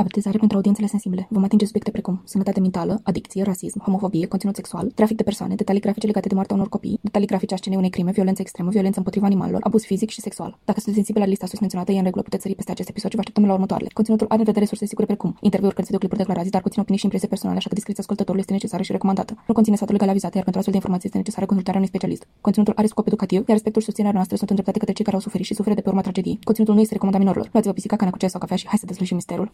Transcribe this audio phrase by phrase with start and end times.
[0.00, 1.26] Avertizare pentru audiențele sensibile.
[1.30, 5.80] Vom atinge subiecte precum sănătate mentală, adicție, rasism, homofobie, conținut sexual, trafic de persoane, detalii
[5.80, 8.98] grafice legate de moartea unor copii, detalii grafice a scenei unei crime, violență extremă, violență
[8.98, 10.50] împotriva animalelor, abuz fizic și sexual.
[10.64, 13.10] Dacă sunteți sensibili la lista sus menționată, e în regulă, puteți sări peste acest episod
[13.10, 13.88] și vă așteptăm la următoarele.
[13.92, 17.06] Conținutul are în vedere surse sigure precum interviuri, cărți, videoclipuri, declarații, dar conține opinii și
[17.08, 19.32] impresii personale, așa că discreția ascultătorului este necesară și recomandată.
[19.46, 22.22] Nu conține sfatul legal avizate, iar pentru astfel de informații este necesară consultarea unui specialist.
[22.40, 25.22] Conținutul are scop educativ, iar respectul și susținerea noastră sunt îndreptate către cei care au
[25.22, 26.38] suferit și suferă de pe urma tragediei.
[26.48, 27.48] Conținutul nu este recomandat minorilor.
[27.52, 29.48] Luați-vă pisica, cana cu ceai sau cafea și hai să dezlușim misterul.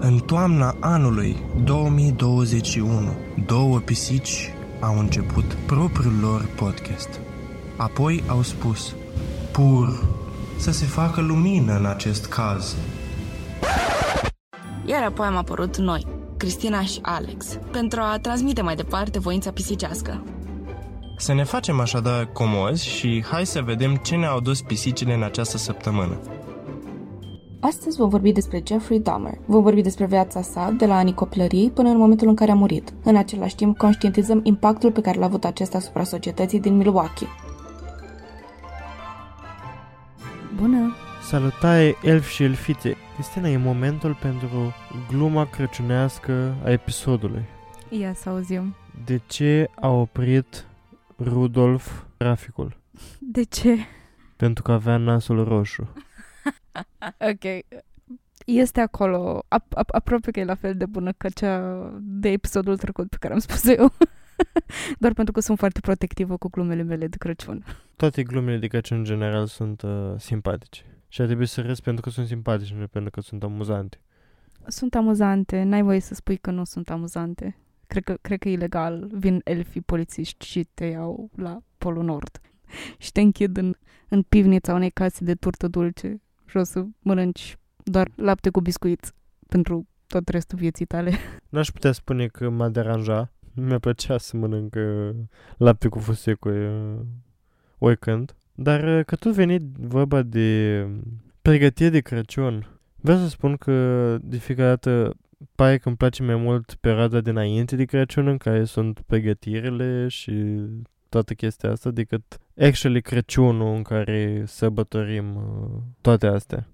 [0.00, 7.20] În toamna anului 2021, două pisici au început propriul lor podcast.
[7.76, 8.94] Apoi au spus,
[9.52, 10.06] pur,
[10.58, 12.76] să se facă lumină în acest caz.
[14.84, 20.22] Iar apoi am apărut noi, Cristina și Alex, pentru a transmite mai departe voința pisicească.
[21.18, 25.56] Să ne facem așadar comozi și hai să vedem ce ne-au dus pisicile în această
[25.56, 26.20] săptămână.
[27.60, 29.38] Astăzi vom vorbi despre Jeffrey Dahmer.
[29.46, 32.54] Vom vorbi despre viața sa de la anii copilăriei până în momentul în care a
[32.54, 32.92] murit.
[33.02, 37.28] În același timp, conștientizăm impactul pe care l-a avut acesta asupra societății din Milwaukee.
[40.56, 40.94] Bună!
[41.22, 42.96] Salutare, elf și elfite!
[43.14, 44.74] Cristina, e momentul pentru
[45.08, 47.42] gluma crăciunească a episodului.
[47.88, 48.74] Ia să auzim.
[49.04, 50.66] De ce a oprit
[51.18, 52.76] Rudolf traficul?
[53.18, 53.76] De ce?
[54.36, 55.92] Pentru că avea nasul roșu.
[57.30, 57.64] ok.
[58.46, 62.76] Este acolo, ap- ap- aproape că e la fel de bună ca cea de episodul
[62.76, 63.92] trecut pe care am spus eu.
[64.98, 67.64] Doar pentru că sunt foarte protectivă cu glumele mele de Crăciun.
[67.96, 70.82] Toate glumele de Crăciun în general sunt uh, simpatice.
[71.08, 74.00] Și ar trebui să râs pentru că sunt simpatice, nu pentru că sunt amuzante.
[74.66, 77.56] Sunt amuzante, n-ai voie să spui că nu sunt amuzante.
[77.86, 79.08] Cred că, cred că e ilegal.
[79.12, 82.40] Vin elfii polițiști și te iau la Polul Nord.
[82.98, 83.74] Și te închid în,
[84.08, 89.12] în pivnița unei case de turtă dulce și o să mănânci doar lapte cu biscuiți
[89.48, 91.12] pentru tot restul vieții tale.
[91.48, 93.32] N-aș putea spune că m-a deranjat.
[93.54, 95.10] Mi-a plăcea să mănânc uh,
[95.56, 96.98] lapte cu fusecuri uh,
[97.78, 98.34] oricând.
[98.54, 100.88] Dar uh, că tot venit vorba de
[101.42, 105.16] pregătire de Crăciun, vreau să spun că de fiecare dată
[105.54, 110.60] pare că îmi place mai mult perioada dinainte de Crăciun în care sunt pregătirile și
[111.08, 116.68] toată chestia asta decât actually Crăciunul în care sărbătorim uh, toate astea.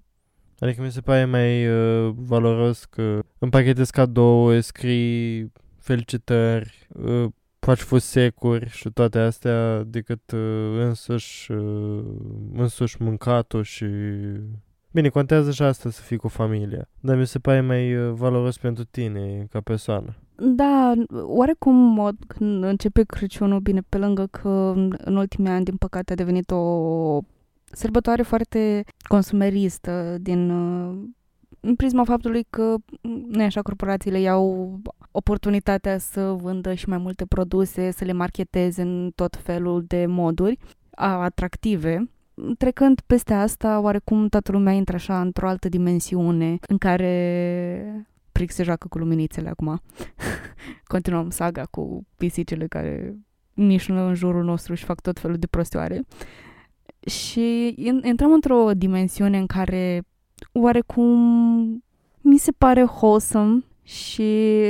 [0.59, 7.25] Adică mi se pare mai uh, valoros că împachetezi cadou, scrii felicitări, uh,
[7.59, 12.03] faci fusecuri și toate astea decât uh, însuși, uh,
[12.53, 13.85] însuși mâncatul și...
[14.93, 18.57] Bine, contează și asta să fii cu familia, dar mi se pare mai uh, valoros
[18.57, 20.15] pentru tine ca persoană.
[20.35, 26.11] Da, oarecum mod când începe Crăciunul, bine, pe lângă că în ultimii ani, din păcate,
[26.11, 27.19] a devenit o
[27.71, 30.95] sărbătoare foarte consumeristă din uh,
[31.59, 32.75] în prisma faptului că,
[33.27, 34.79] nu așa, corporațiile iau
[35.11, 40.57] oportunitatea să vândă și mai multe produse, să le marketeze în tot felul de moduri
[40.95, 42.09] atractive.
[42.57, 48.63] Trecând peste asta, oarecum toată lumea intră așa într-o altă dimensiune în care Pric se
[48.63, 49.81] joacă cu luminițele acum.
[50.93, 53.15] Continuăm saga cu pisicile care
[53.53, 56.05] mișnă în jurul nostru și fac tot felul de prostioare.
[57.05, 60.03] Și intrăm într-o dimensiune în care
[60.51, 61.83] oarecum
[62.21, 64.61] mi se pare wholesome și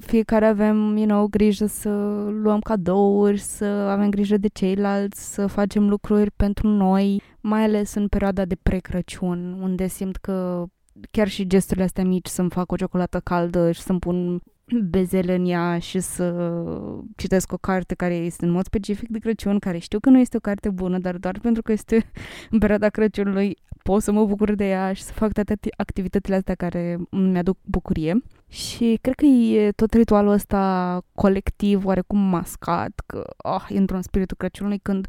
[0.00, 1.88] fiecare avem, you know, grijă să
[2.42, 8.08] luăm cadouri, să avem grijă de ceilalți, să facem lucruri pentru noi, mai ales în
[8.08, 10.64] perioada de pre-Crăciun, unde simt că
[11.10, 14.40] chiar și gesturile astea mici să-mi fac o ciocolată caldă și să-mi pun
[14.80, 16.34] bezele în ea și să
[17.16, 20.36] citesc o carte care este în mod specific de Crăciun, care știu că nu este
[20.36, 22.10] o carte bună, dar doar pentru că este
[22.50, 26.54] în perioada Crăciunului pot să mă bucur de ea și să fac toate activitățile astea
[26.54, 28.22] care mi-aduc bucurie.
[28.48, 34.36] Și cred că e tot ritualul ăsta colectiv, oarecum mascat, că oh, intru în spiritul
[34.36, 35.06] Crăciunului când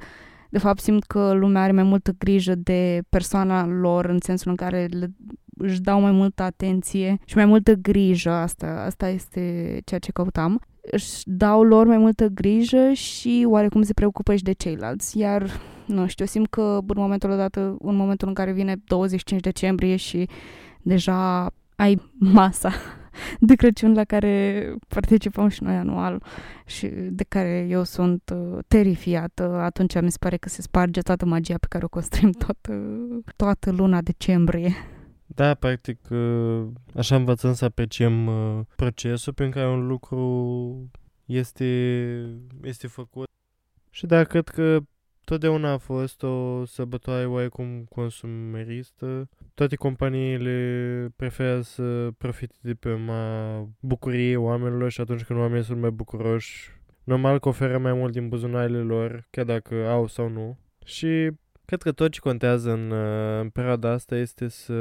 [0.50, 4.56] de fapt simt că lumea are mai multă grijă de persoana lor în sensul în
[4.56, 5.12] care le
[5.58, 10.62] își dau mai multă atenție și mai multă grijă, asta, asta este ceea ce căutam,
[10.92, 15.18] își dau lor mai multă grijă și oarecum se preocupă și de ceilalți.
[15.18, 15.50] Iar,
[15.86, 20.30] nu știu, simt că în momentul odată, în momentul în care vine 25 decembrie și
[20.82, 22.72] deja ai masa
[23.40, 26.24] de Crăciun la care participăm și noi anual
[26.66, 31.26] și de care eu sunt uh, terifiată, atunci mi se pare că se sparge toată
[31.26, 34.74] magia pe care o construim tot, uh, toată luna decembrie.
[35.26, 36.64] Da, practic, uh,
[36.96, 40.92] așa învățăm să apreciem uh, procesul prin care un lucru
[41.26, 41.66] este,
[42.62, 43.30] este făcut
[43.90, 44.80] Și da, cred că
[45.34, 49.30] totdeauna a fost o sărbătoare oarecum consumeristă.
[49.54, 55.80] Toate companiile preferă să profite de pe ma bucurie oamenilor și atunci când oamenii sunt
[55.80, 56.70] mai bucuroși,
[57.04, 60.58] normal că oferă mai mult din buzunarele lor, chiar dacă au sau nu.
[60.86, 61.32] Și
[61.66, 64.74] cred că tot ce contează în, uh, în perioada asta este să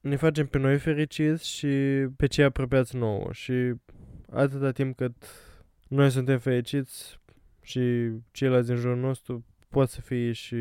[0.00, 1.66] ne facem pe noi fericiți și
[2.16, 3.28] pe cei apropiați nouă.
[3.32, 3.72] Și
[4.30, 5.14] atâta timp cât
[5.88, 7.20] noi suntem fericiți
[7.62, 10.54] și ceilalți din jurul nostru pot să fie și,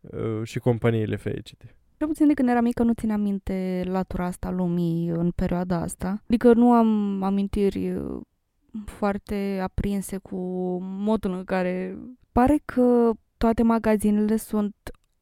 [0.00, 1.76] uh, și companiile fericite.
[1.96, 6.22] Cel puțin de când eram mică nu țineam minte latura asta lumii în perioada asta.
[6.26, 8.20] Adică nu am amintiri uh,
[8.84, 10.36] foarte aprinse cu
[10.82, 11.98] modul în care
[12.32, 14.74] pare că toate magazinele sunt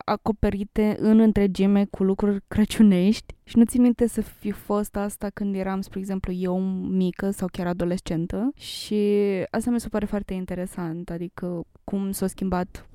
[0.09, 3.35] acoperite în întregime cu lucruri crăciunești.
[3.45, 6.61] Și nu țin minte să fi fost asta când eram, spre exemplu, eu
[6.91, 8.51] mică sau chiar adolescentă.
[8.57, 9.03] Și
[9.51, 12.89] asta mi se pare foarte interesant, adică cum s-a schimbat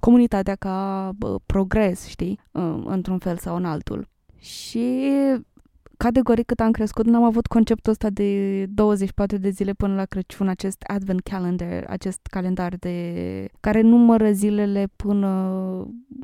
[0.00, 2.40] comunitatea ca bă, progres, știi,
[2.84, 4.08] într-un fel sau în altul.
[4.38, 5.10] Și
[6.02, 10.48] categoric cât am crescut, n-am avut conceptul ăsta de 24 de zile până la Crăciun,
[10.48, 15.28] acest advent calendar, acest calendar de care numără zilele până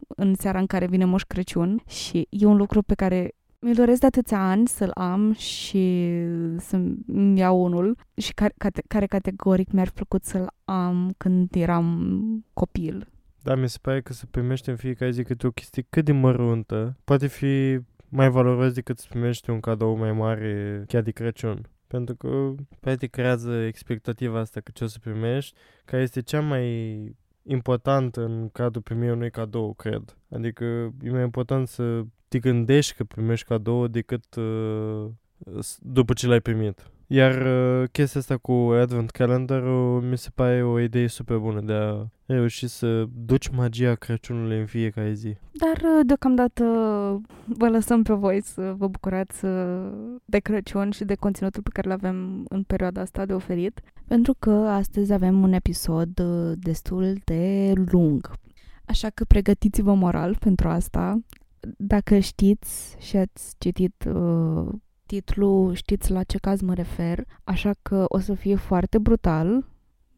[0.08, 4.00] în seara în care vine Moș Crăciun și e un lucru pe care mi-l doresc
[4.00, 6.12] de atâția ani să-l am și
[6.56, 8.54] să-mi iau unul și care,
[8.88, 13.08] care categoric mi-ar plăcut să-l am când eram copil.
[13.42, 16.12] Da, mi se pare că să primești în fiecare zi câte o chestie cât de
[16.12, 21.68] măruntă poate fi mai valoros decât să primești un cadou mai mare chiar de Crăciun.
[21.86, 27.16] Pentru că poate creează expectativa asta că ce o să primești, care este cea mai
[27.42, 30.16] important în cadrul primirii unui cadou, cred.
[30.30, 30.64] Adică
[31.02, 35.10] e mai important să te gândești că primești cadou decât uh,
[35.78, 36.90] după ce l-ai primit.
[37.10, 39.62] Iar uh, chestia asta cu Advent Calendar
[40.10, 44.66] mi se pare o idee super bună de a reuși să duci magia Crăciunului în
[44.66, 45.36] fiecare zi.
[45.52, 46.64] Dar uh, deocamdată
[47.44, 49.90] vă lăsăm pe voi să vă bucurați uh,
[50.24, 54.34] de Crăciun și de conținutul pe care îl avem în perioada asta de oferit, pentru
[54.38, 58.30] că astăzi avem un episod uh, destul de lung.
[58.84, 61.18] Așa că pregătiți-vă moral pentru asta.
[61.76, 64.68] Dacă știți și ați citit uh,
[65.08, 69.64] titlu, știți la ce caz mă refer, așa că o să fie foarte brutal,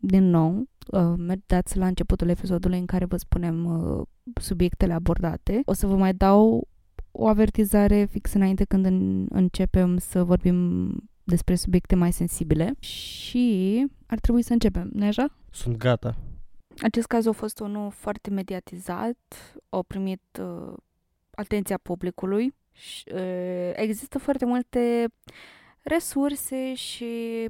[0.01, 4.07] din nou, uh, dați la începutul episodului în care vă spunem uh,
[4.41, 5.63] subiectele abordate.
[5.65, 6.69] O să vă mai dau
[7.11, 10.91] o avertizare fix înainte când în, începem să vorbim
[11.25, 15.37] despre subiecte mai sensibile și ar trebui să începem, nu așa?
[15.51, 16.17] Sunt gata.
[16.83, 19.17] Acest caz a fost unul foarte mediatizat,
[19.69, 20.73] a primit uh,
[21.31, 22.55] atenția publicului
[23.75, 25.09] există foarte multe
[25.83, 27.49] resurse și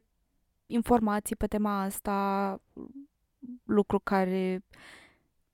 [0.66, 2.60] informații pe tema asta,
[3.64, 4.62] lucru care,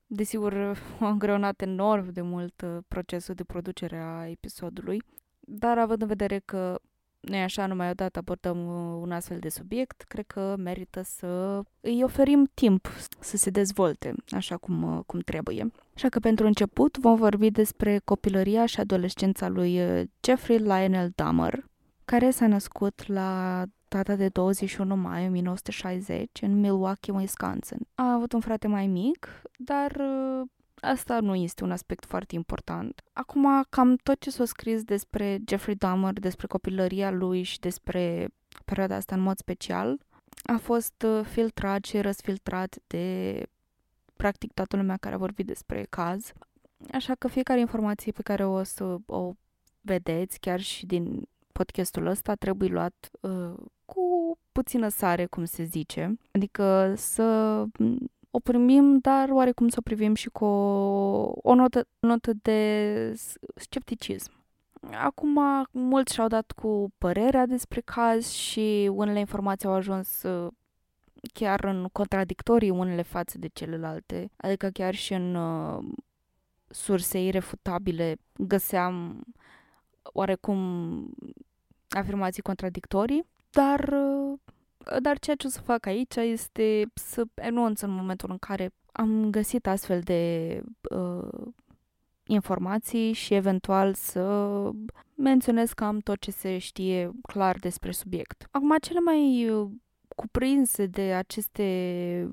[0.06, 0.54] desigur,
[1.00, 5.02] a îngreunat enorm de mult procesul de producere a episodului,
[5.40, 6.80] dar având în vedere că
[7.28, 8.66] noi așa numai odată abordăm
[9.00, 12.88] un astfel de subiect, cred că merită să îi oferim timp
[13.20, 15.72] să se dezvolte așa cum, cum trebuie.
[15.94, 21.64] Așa că pentru început vom vorbi despre copilăria și adolescența lui uh, Jeffrey Lionel Dahmer,
[22.04, 27.78] care s-a născut la data de 21 mai 1960 în Milwaukee, Wisconsin.
[27.94, 30.48] A avut un frate mai mic, dar uh,
[30.80, 33.02] asta nu este un aspect foarte important.
[33.12, 38.28] Acum, cam tot ce s-a scris despre Jeffrey Dahmer, despre copilăria lui și despre
[38.64, 39.98] perioada asta în mod special,
[40.44, 43.42] a fost uh, filtrat și răsfiltrat de
[44.16, 46.32] practic toată lumea care a vorbit despre caz.
[46.92, 49.32] Așa că fiecare informație pe care o să o
[49.80, 53.54] vedeți, chiar și din podcastul ăsta, trebuie luat uh,
[53.84, 56.18] cu puțină sare, cum se zice.
[56.32, 57.64] Adică să
[58.36, 63.12] o primim, dar oarecum să o privim și cu o, o notă, notă de
[63.54, 64.32] scepticism.
[64.92, 65.38] Acum,
[65.70, 70.52] mulți și-au dat cu părerea despre caz și unele informații au ajuns uh,
[71.32, 75.84] chiar în contradictorii unele față de celelalte, adică chiar și în uh,
[76.66, 79.24] surse irefutabile găseam
[80.02, 80.58] oarecum
[81.88, 84.38] afirmații contradictorii, dar uh,
[85.02, 89.30] dar ceea ce o să fac aici este să enunț în momentul în care am
[89.30, 91.46] găsit astfel de uh,
[92.26, 94.24] informații și eventual să
[95.14, 98.46] menționez cam tot ce se știe clar despre subiect.
[98.50, 99.68] Acum, cele mai uh,
[100.16, 102.28] cuprinse de aceste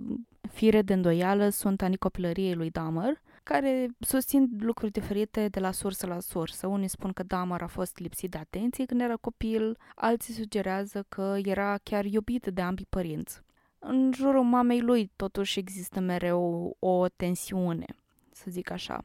[0.51, 6.07] fire de îndoială sunt anii copilăriei lui Dahmer, care susțin lucruri diferite de la sursă
[6.07, 6.67] la sursă.
[6.67, 11.37] Unii spun că Dahmer a fost lipsit de atenție când era copil, alții sugerează că
[11.43, 13.41] era chiar iubit de ambii părinți.
[13.79, 17.85] În jurul mamei lui totuși există mereu o tensiune,
[18.31, 19.03] să zic așa.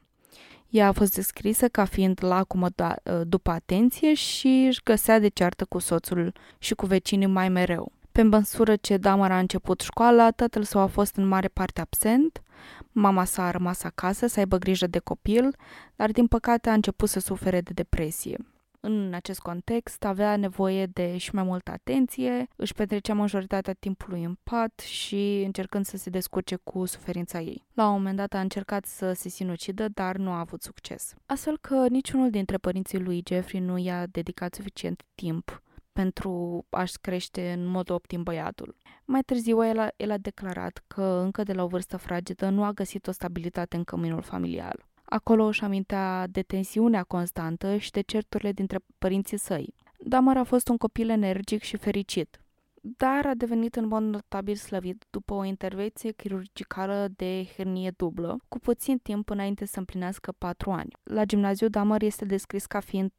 [0.69, 5.65] Ea a fost descrisă ca fiind lacumă da- după atenție și își găsea de ceartă
[5.65, 7.91] cu soțul și cu vecinii mai mereu.
[8.19, 12.41] Pe măsură ce Damar a început școala, tatăl său a fost în mare parte absent,
[12.91, 15.55] mama sa a rămas acasă să aibă grijă de copil,
[15.95, 18.37] dar din păcate a început să sufere de depresie.
[18.79, 24.37] În acest context avea nevoie de și mai multă atenție, își petrecea majoritatea timpului în
[24.43, 27.65] pat și încercând să se descurce cu suferința ei.
[27.73, 31.13] La un moment dat a încercat să se sinucidă, dar nu a avut succes.
[31.25, 35.61] Astfel că niciunul dintre părinții lui Jeffrey nu i-a dedicat suficient timp
[35.93, 38.75] pentru a-și crește în mod optim băiatul.
[39.05, 42.63] Mai târziu, el a, el a declarat că încă de la o vârstă fragedă nu
[42.63, 44.87] a găsit o stabilitate în căminul familial.
[45.03, 49.73] Acolo își amintea de tensiunea constantă și de certurile dintre părinții săi.
[49.97, 52.39] Damar a fost un copil energic și fericit,
[52.81, 58.59] dar a devenit în mod notabil slăvit după o intervenție chirurgicală de hernie dublă, cu
[58.59, 60.91] puțin timp înainte să împlinească patru ani.
[61.03, 63.11] La gimnaziu, Damar este descris ca fiind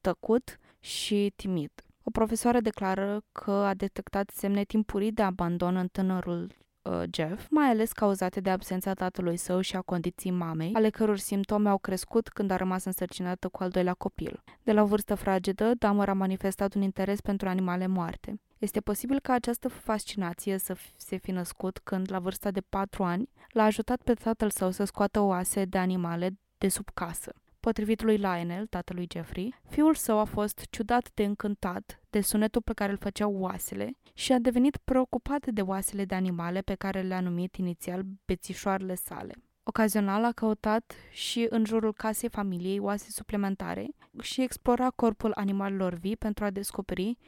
[0.00, 1.70] tăcut și timid.
[2.08, 7.68] O profesoară declară că a detectat semne timpurii de abandon în tânărul uh, Jeff, mai
[7.68, 12.28] ales cauzate de absența tatălui său și a condiției mamei, ale căror simptome au crescut
[12.28, 14.42] când a rămas însărcinată cu al doilea copil.
[14.62, 18.40] De la o vârstă fragedă, Dahmer a manifestat un interes pentru animale moarte.
[18.58, 23.28] Este posibil ca această fascinație să se fi născut când, la vârsta de patru ani,
[23.48, 27.32] l-a ajutat pe tatăl său să scoată oase de animale de sub casă.
[27.66, 32.72] Potrivit lui Lionel, tatălui Jeffrey, fiul său a fost ciudat de încântat de sunetul pe
[32.72, 37.20] care îl făceau oasele și a devenit preocupat de oasele de animale pe care le-a
[37.20, 39.34] numit inițial bețișoarele sale.
[39.62, 43.86] Ocazional a căutat și în jurul casei familiei oase suplimentare
[44.20, 47.18] și explora corpul animalelor vii pentru a descoperi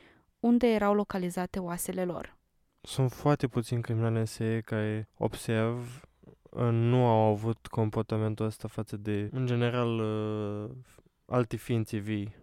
[0.41, 2.37] unde erau localizate oasele lor.
[2.81, 6.08] Sunt foarte puțini criminali în serie care observ
[6.71, 10.71] nu au avut comportamentul ăsta față de, în general, uh,
[11.27, 12.35] alte ființe vii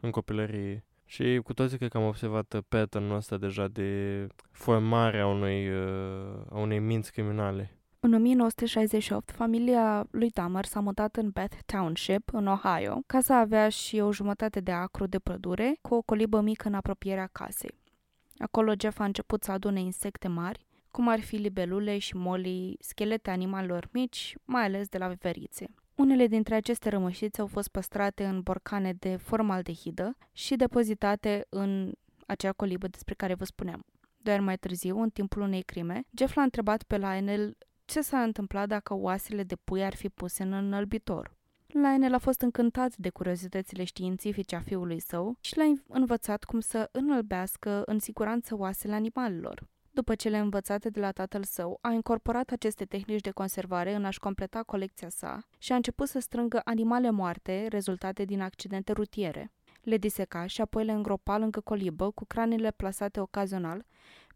[0.00, 0.84] în copilărie.
[1.04, 6.58] Și cu toții cred că am observat pattern-ul ăsta deja de formarea unui, uh, a
[6.58, 7.70] unei minți criminale.
[8.00, 13.02] În 1968, familia lui Dahmer s-a mutat în Beth Township, în Ohio.
[13.06, 17.28] Casa avea și o jumătate de acru de pădure, cu o colibă mică în apropierea
[17.32, 17.74] casei.
[18.38, 20.65] Acolo Jeff a început să adune insecte mari,
[20.96, 25.66] cum ar fi libelule și molii, schelete animalelor mici, mai ales de la veverițe.
[25.94, 31.92] Unele dintre aceste rămășițe au fost păstrate în borcane de formaldehidă și depozitate în
[32.26, 33.84] acea colibă despre care vă spuneam.
[34.16, 38.68] Doar mai târziu, în timpul unei crime, Jeff l-a întrebat pe Lionel ce s-a întâmplat
[38.68, 41.36] dacă oasele de pui ar fi puse în înălbitor.
[41.66, 46.88] Lionel a fost încântat de curiozitățile științifice a fiului său și l-a învățat cum să
[46.92, 52.84] înălbească în siguranță oasele animalelor după cele învățate de la tatăl său, a incorporat aceste
[52.84, 57.66] tehnici de conservare în a-și completa colecția sa și a început să strângă animale moarte
[57.68, 59.52] rezultate din accidente rutiere.
[59.82, 63.84] Le diseca și apoi le îngropa lângă colibă cu cranele plasate ocazional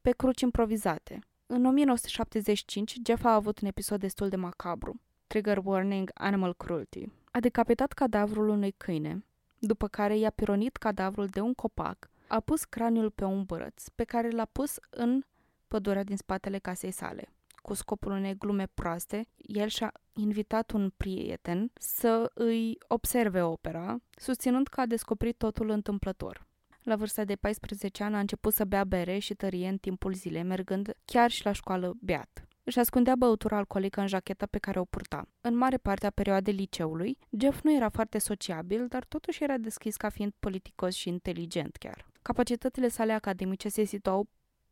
[0.01, 1.19] pe cruci improvizate.
[1.47, 5.01] În 1975, Jeff a avut un episod destul de macabru.
[5.27, 7.05] Trigger warning, animal cruelty.
[7.31, 9.25] A decapitat cadavrul unui câine,
[9.59, 14.05] după care i-a pironit cadavrul de un copac, a pus craniul pe un bărăț, pe
[14.05, 15.23] care l-a pus în
[15.71, 17.29] pădurea din spatele casei sale.
[17.63, 24.67] Cu scopul unei glume proaste, el și-a invitat un prieten să îi observe opera, susținând
[24.67, 26.47] că a descoperit totul întâmplător.
[26.83, 30.43] La vârsta de 14 ani a început să bea bere și tărie în timpul zilei,
[30.43, 32.45] mergând chiar și la școală beat.
[32.65, 35.29] Își ascundea băutura alcoolică în jacheta pe care o purta.
[35.41, 39.97] În mare parte a perioadei liceului, Jeff nu era foarte sociabil, dar totuși era deschis
[39.97, 42.07] ca fiind politicos și inteligent chiar.
[42.23, 44.29] Capacitățile sale academice se situau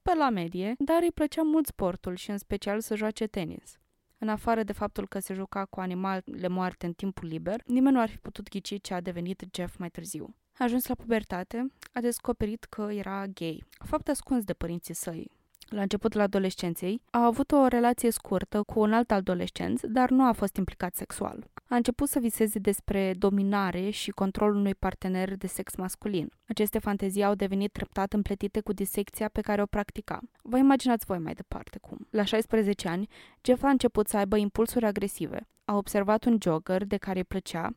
[0.09, 3.79] pe la medie, dar îi plăcea mult sportul și în special să joace tenis.
[4.19, 8.01] În afară de faptul că se juca cu animale moarte în timpul liber, nimeni nu
[8.01, 10.35] ar fi putut ghici ce a devenit Jeff mai târziu.
[10.59, 15.31] Ajuns la pubertate, a descoperit că era gay, fapt ascuns de părinții săi,
[15.69, 20.33] la începutul adolescenței, a avut o relație scurtă cu un alt adolescent, dar nu a
[20.33, 21.51] fost implicat sexual.
[21.71, 26.33] A început să viseze despre dominare și controlul unui partener de sex masculin.
[26.49, 30.21] Aceste fantezii au devenit treptat împletite cu disecția pe care o practica.
[30.43, 32.07] Vă imaginați voi mai departe cum.
[32.11, 33.09] La 16 ani,
[33.43, 35.49] Jeff a început să aibă impulsuri agresive.
[35.65, 37.77] A observat un jogger de care îi plăcea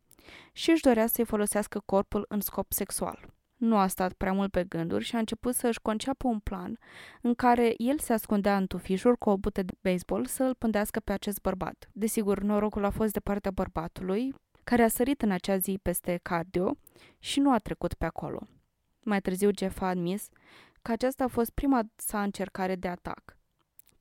[0.51, 4.63] și își dorea să-i folosească corpul în scop sexual nu a stat prea mult pe
[4.63, 6.77] gânduri și a început să-și conceapă un plan
[7.21, 10.99] în care el se ascundea în tufișuri cu o bută de baseball să îl pândească
[10.99, 11.89] pe acest bărbat.
[11.91, 16.77] Desigur, norocul a fost de partea bărbatului, care a sărit în acea zi peste cardio
[17.19, 18.47] și nu a trecut pe acolo.
[19.03, 20.29] Mai târziu, Jeff a admis
[20.81, 23.37] că aceasta a fost prima sa încercare de atac.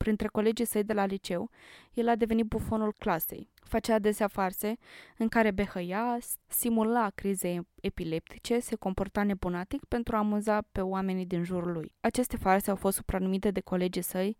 [0.04, 1.50] Printre colegii săi de la liceu,
[1.92, 3.50] el a devenit bufonul clasei.
[3.54, 4.76] Făcea adesea farse
[5.18, 11.44] în care behăia, simula crize epileptice, se comporta nebunatic pentru a amuza pe oamenii din
[11.44, 11.92] jurul lui.
[12.00, 14.36] Aceste farse au fost supranumite de colegii săi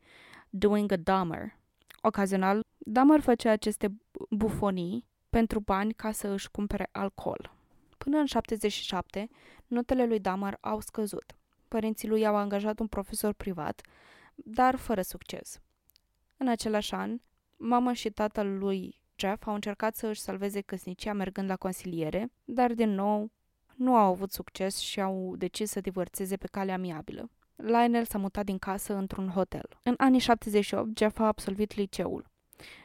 [0.50, 1.56] doing a Dahmer.
[2.02, 3.92] Ocazional, Dahmer făcea aceste
[4.30, 7.54] bufonii pentru bani ca să își cumpere alcool.
[7.98, 9.28] Până în 77,
[9.66, 11.24] notele lui Dahmer au scăzut.
[11.68, 13.80] Părinții lui au angajat un profesor privat,
[14.44, 15.60] dar fără succes.
[16.36, 17.20] În același an,
[17.56, 22.72] mama și tatăl lui Jeff au încercat să își salveze căsnicia mergând la consiliere, dar
[22.72, 23.30] din nou
[23.74, 27.30] nu au avut succes și au decis să divorțeze pe cale amiabilă.
[27.56, 29.68] Lionel s-a mutat din casă într-un hotel.
[29.82, 32.30] În anii 78, Jeff a absolvit liceul.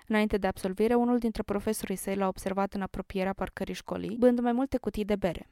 [0.08, 4.52] Înainte de absolvire, unul dintre profesorii săi l-a observat în apropierea parcării școlii, bând mai
[4.52, 5.50] multe cutii de bere.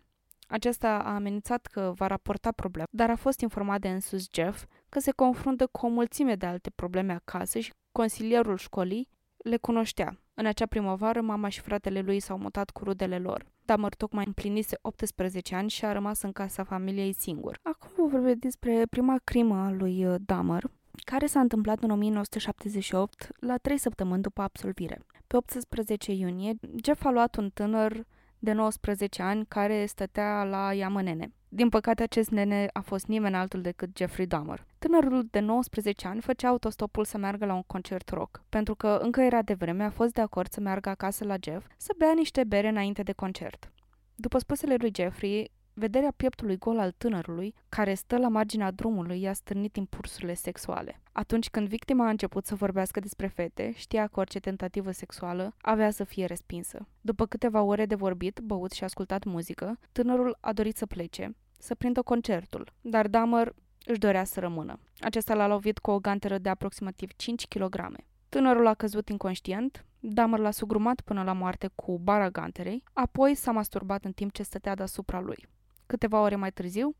[0.48, 5.00] Acesta a amenințat că va raporta probleme, dar a fost informat de însus Jeff că
[5.00, 9.07] se confruntă cu o mulțime de alte probleme acasă și consilierul școlii
[9.38, 10.17] le cunoștea.
[10.33, 13.45] În acea primăvară, mama și fratele lui s-au mutat cu rudele lor.
[13.65, 17.59] Damăr tocmai împlinise 18 ani și a rămas în casa familiei singur.
[17.62, 20.71] Acum vă vorbesc despre prima crimă a lui uh, Damăr,
[21.03, 25.01] care s-a întâmplat în 1978, la trei săptămâni după absolvire.
[25.27, 28.05] Pe 18 iunie, Jeff a luat un tânăr
[28.39, 31.31] de 19 ani care stătea la Iamănene.
[31.55, 34.65] Din păcate, acest nene a fost nimeni altul decât Jeffrey Dahmer.
[34.79, 38.43] Tânărul de 19 ani făcea autostopul să meargă la un concert rock.
[38.50, 41.65] Pentru că încă era de vreme, a fost de acord să meargă acasă la Jeff
[41.77, 43.72] să bea niște bere înainte de concert.
[44.15, 49.33] După spusele lui Jeffrey, Vederea pieptului gol al tânărului, care stă la marginea drumului, i-a
[49.33, 51.01] stârnit impulsurile sexuale.
[51.12, 55.91] Atunci când victima a început să vorbească despre fete, știa că orice tentativă sexuală avea
[55.91, 56.88] să fie respinsă.
[57.01, 61.75] După câteva ore de vorbit, băut și ascultat muzică, tânărul a dorit să plece, să
[61.75, 63.53] prindă concertul, dar Dahmer
[63.86, 64.79] își dorea să rămână.
[65.00, 67.96] Acesta l-a lovit cu o ganteră de aproximativ 5 kg.
[68.29, 73.52] Tânărul a căzut inconștient, Dahmer l-a sugrumat până la moarte cu bara ganterei, apoi s-a
[73.52, 75.47] masturbat în timp ce stătea deasupra lui.
[75.86, 76.95] Câteva ore mai târziu,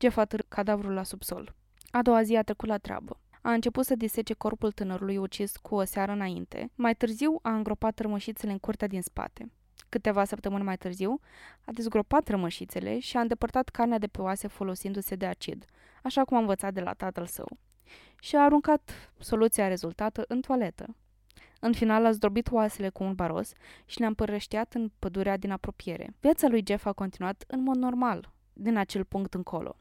[0.00, 1.54] Jeff a cadavrul la subsol.
[1.90, 3.20] A doua zi a trecut la treabă.
[3.42, 6.70] A început să disece corpul tânărului ucis cu o seară înainte.
[6.74, 9.52] Mai târziu a îngropat rămășițele în curtea din spate.
[9.94, 11.20] Câteva săptămâni mai târziu,
[11.64, 15.64] a dezgropat rămășițele și a îndepărtat carnea de pe oase folosindu-se de acid,
[16.02, 17.58] așa cum a învățat de la tatăl său.
[18.20, 20.96] Și a aruncat soluția rezultată în toaletă.
[21.60, 23.52] În final a zdrobit oasele cu un baros
[23.84, 26.14] și le-a împărășteat în pădurea din apropiere.
[26.20, 29.76] Viața lui Jeff a continuat în mod normal, din acel punct încolo.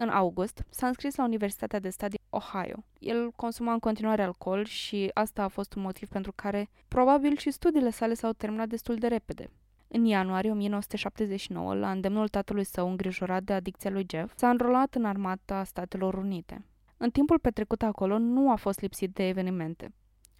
[0.00, 2.84] În august, s-a înscris la Universitatea de Stat din Ohio.
[2.98, 7.50] El consuma în continuare alcool și asta a fost un motiv pentru care probabil și
[7.50, 9.50] studiile sale s-au terminat destul de repede.
[9.88, 15.04] În ianuarie 1979, la îndemnul tatălui său îngrijorat de adicția lui Jeff, s-a înrolat în
[15.04, 16.64] armata Statelor Unite.
[16.96, 19.92] În timpul petrecut acolo nu a fost lipsit de evenimente.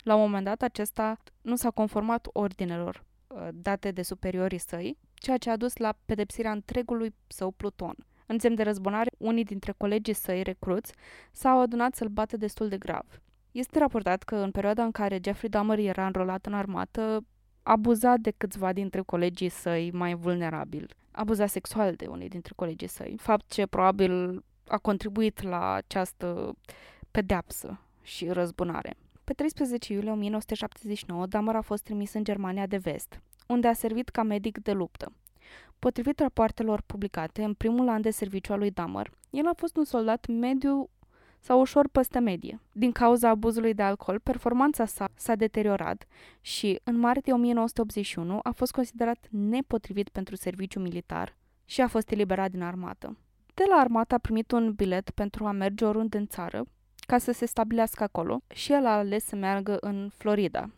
[0.03, 5.37] La un moment dat, acesta nu s-a conformat ordinelor uh, date de superiorii săi, ceea
[5.37, 7.94] ce a dus la pedepsirea întregului său pluton.
[8.31, 10.93] În semn de răzbunare, unii dintre colegii săi recruți
[11.33, 13.05] s-au adunat să-l bată destul de grav.
[13.53, 17.25] Este raportat că în perioada în care Jeffrey Dahmer era înrolat în armată,
[17.62, 20.95] abuza de câțiva dintre colegii săi mai vulnerabili.
[21.11, 23.17] Abuza sexual de unii dintre colegii săi.
[23.19, 26.53] Fapt ce probabil a contribuit la această
[27.11, 28.97] pedeapsă și răzbunare.
[29.25, 34.09] Pe 13 iulie 1979, Dahmer a fost trimis în Germania de vest, unde a servit
[34.09, 35.12] ca medic de luptă.
[35.79, 39.85] Potrivit rapoartelor publicate în primul an de serviciu al lui Dahmer, el a fost un
[39.85, 40.91] soldat mediu
[41.41, 42.61] sau ușor peste medie.
[42.73, 46.07] Din cauza abuzului de alcool, performanța sa s-a deteriorat
[46.41, 52.51] și, în martie 1981, a fost considerat nepotrivit pentru serviciu militar și a fost eliberat
[52.51, 53.17] din armată.
[53.55, 56.64] De la armată a primit un bilet pentru a merge oriunde în țară,
[57.07, 60.71] ca să se stabilească acolo și el a ales să meargă în Florida.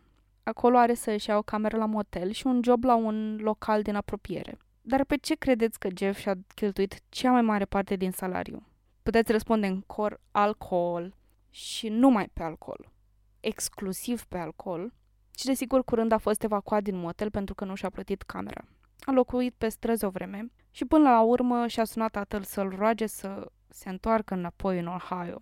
[0.43, 3.81] Acolo are să își ia o cameră la motel și un job la un local
[3.81, 4.57] din apropiere.
[4.81, 8.65] Dar pe ce credeți că Jeff și-a cheltuit cea mai mare parte din salariu?
[9.03, 11.15] Puteți răspunde în cor alcool
[11.49, 12.91] și numai pe alcool.
[13.39, 14.93] Exclusiv pe alcool.
[15.37, 18.63] Și desigur curând a fost evacuat din motel pentru că nu și-a plătit camera.
[18.99, 23.05] A locuit pe străzi o vreme și până la urmă și-a sunat tatăl să-l roage
[23.05, 25.41] să se întoarcă înapoi în Ohio.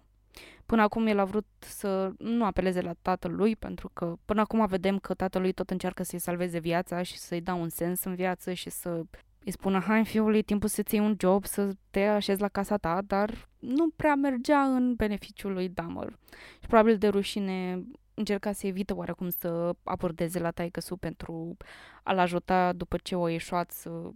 [0.65, 4.65] Până acum el a vrut să nu apeleze la tatăl lui, pentru că până acum
[4.65, 8.15] vedem că tatăl lui tot încearcă să-i salveze viața și să-i dea un sens în
[8.15, 9.03] viață și să
[9.45, 12.77] îi spună, hai fiul, e timpul să-ți iei un job, să te așezi la casa
[12.77, 16.17] ta, dar nu prea mergea în beneficiul lui Damar.
[16.61, 21.57] Și probabil de rușine încerca să evite oarecum să abordeze la taică pentru
[22.03, 24.09] a-l ajuta după ce o ieșuat să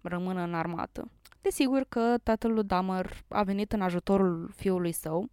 [0.00, 1.10] rămână în armată.
[1.40, 5.30] Desigur că tatăl lui Damar a venit în ajutorul fiului său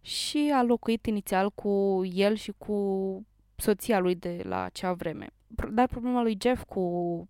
[0.00, 5.26] și a locuit inițial cu el și cu soția lui de la acea vreme.
[5.70, 7.28] Dar problema lui Jeff cu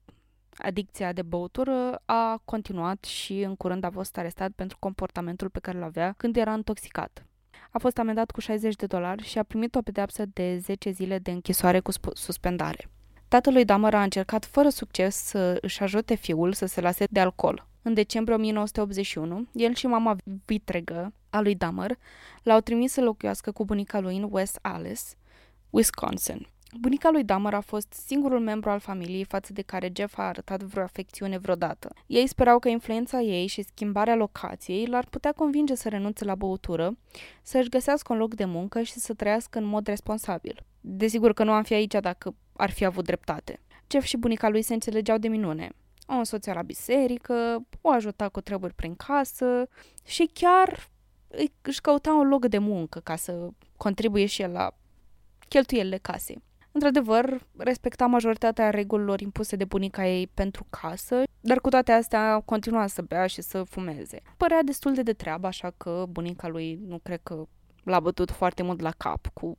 [0.58, 5.76] adicția de băutură a continuat și în curând a fost arestat pentru comportamentul pe care
[5.76, 7.26] îl avea când era intoxicat.
[7.70, 11.18] A fost amendat cu 60 de dolari și a primit o pedeapsă de 10 zile
[11.18, 12.88] de închisoare cu suspendare.
[13.28, 17.66] Tatălui Dahmer a încercat fără succes să își ajute fiul să se lase de alcool.
[17.82, 21.98] În decembrie 1981, el și mama vitregă a lui Dahmer
[22.42, 25.02] l-au trimis să locuiască cu bunica lui în West Alice,
[25.70, 26.48] Wisconsin.
[26.80, 30.62] Bunica lui Dahmer a fost singurul membru al familiei față de care Jeff a arătat
[30.62, 31.94] vreo afecțiune vreodată.
[32.06, 36.96] Ei sperau că influența ei și schimbarea locației l-ar putea convinge să renunțe la băutură,
[37.42, 40.64] să-și găsească un loc de muncă și să trăiască în mod responsabil.
[40.80, 43.60] Desigur că nu am fi aici dacă ar fi avut dreptate.
[43.90, 45.70] Jeff și bunica lui se înțelegeau de minune.
[46.06, 49.68] O însoțea la biserică, o ajuta cu treburi prin casă
[50.04, 50.88] și chiar
[51.62, 54.74] își căuta un loc de muncă ca să contribuie și el la
[55.48, 56.42] cheltuielile casei.
[56.74, 62.86] Într-adevăr, respecta majoritatea regulilor impuse de bunica ei pentru casă, dar cu toate astea continua
[62.86, 64.20] să bea și să fumeze.
[64.36, 67.44] Părea destul de de treabă, așa că bunica lui nu cred că
[67.84, 69.58] l-a bătut foarte mult la cap cu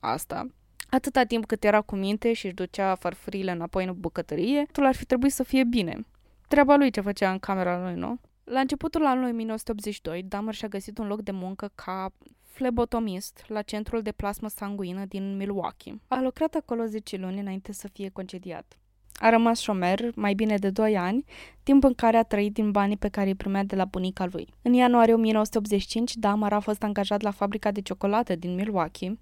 [0.00, 0.46] asta.
[0.90, 4.94] Atâta timp cât era cu minte și își ducea farfurile înapoi în bucătărie, totul ar
[4.94, 6.06] fi trebuit să fie bine.
[6.48, 8.20] Treaba lui ce făcea în camera lui, nu?
[8.44, 12.12] La începutul anului 1982, Dahmer și-a găsit un loc de muncă ca
[12.58, 16.00] flebotomist la centrul de plasmă sanguină din Milwaukee.
[16.08, 18.78] A lucrat acolo 10 luni înainte să fie concediat.
[19.14, 21.24] A rămas șomer mai bine de 2 ani,
[21.62, 24.54] timp în care a trăit din banii pe care îi primea de la bunica lui.
[24.62, 29.18] În ianuarie 1985, Dahmer a fost angajat la fabrica de ciocolată din Milwaukee,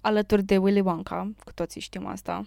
[0.00, 2.42] alături de Willy Wonka, cu toții știm asta,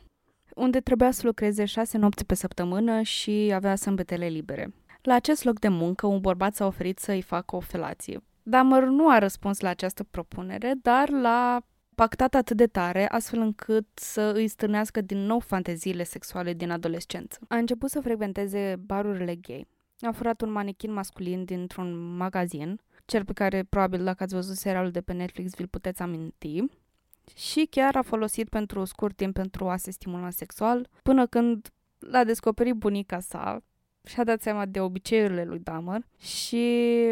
[0.56, 4.74] unde trebuia să lucreze șase nopți pe săptămână și avea sâmbetele libere.
[5.02, 8.22] La acest loc de muncă, un bărbat s-a oferit să îi facă o felație.
[8.52, 11.62] Dahmer nu a răspuns la această propunere, dar l-a
[11.96, 17.40] pactat atât de tare, astfel încât să îi stârnească din nou fanteziile sexuale din adolescență.
[17.48, 19.68] A început să frecventeze barurile gay.
[20.02, 24.92] A furat un manechin masculin dintr-un magazin, cel pe care probabil dacă ați văzut serialul
[24.92, 26.64] de pe Netflix vi-l puteți aminti,
[27.36, 32.24] și chiar a folosit pentru scurt timp pentru a se stimula sexual, până când l-a
[32.24, 33.64] descoperit bunica sa
[34.04, 37.06] și-a dat seama de obiceiurile lui Dahmer și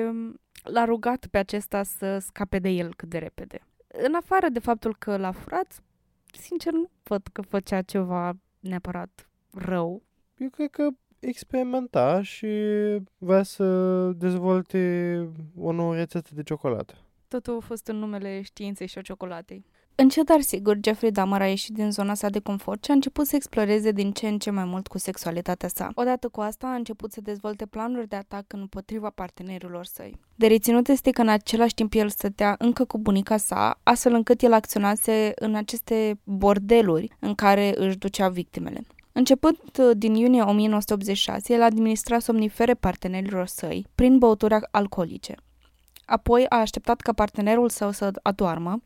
[0.64, 3.60] l-a rugat pe acesta să scape de el cât de repede.
[3.88, 5.84] În afară de faptul că l-a furat,
[6.32, 10.02] sincer nu văd că făcea ceva neapărat rău.
[10.38, 10.88] Eu cred că
[11.20, 12.48] experimenta și
[13.18, 16.94] vrea să dezvolte o nouă rețetă de ciocolată.
[17.28, 19.66] Totul a fost în numele științei și a ciocolatei.
[20.02, 23.28] Încet, dar sigur, Jeffrey Dahmer a ieșit din zona sa de confort și a început
[23.28, 25.92] să exploreze din ce în ce mai mult cu sexualitatea sa.
[25.96, 30.20] Odată cu asta, a început să dezvolte planuri de atac împotriva partenerilor săi.
[30.36, 34.42] De reținut este că în același timp el stătea încă cu bunica sa, astfel încât
[34.42, 38.82] el acționase în aceste bordeluri în care își ducea victimele.
[39.12, 45.36] Începând uh, din iunie 1986, el administra somnifere partenerilor săi prin băuturi alcoolice.
[46.06, 48.82] Apoi a așteptat ca partenerul său să adoarmă,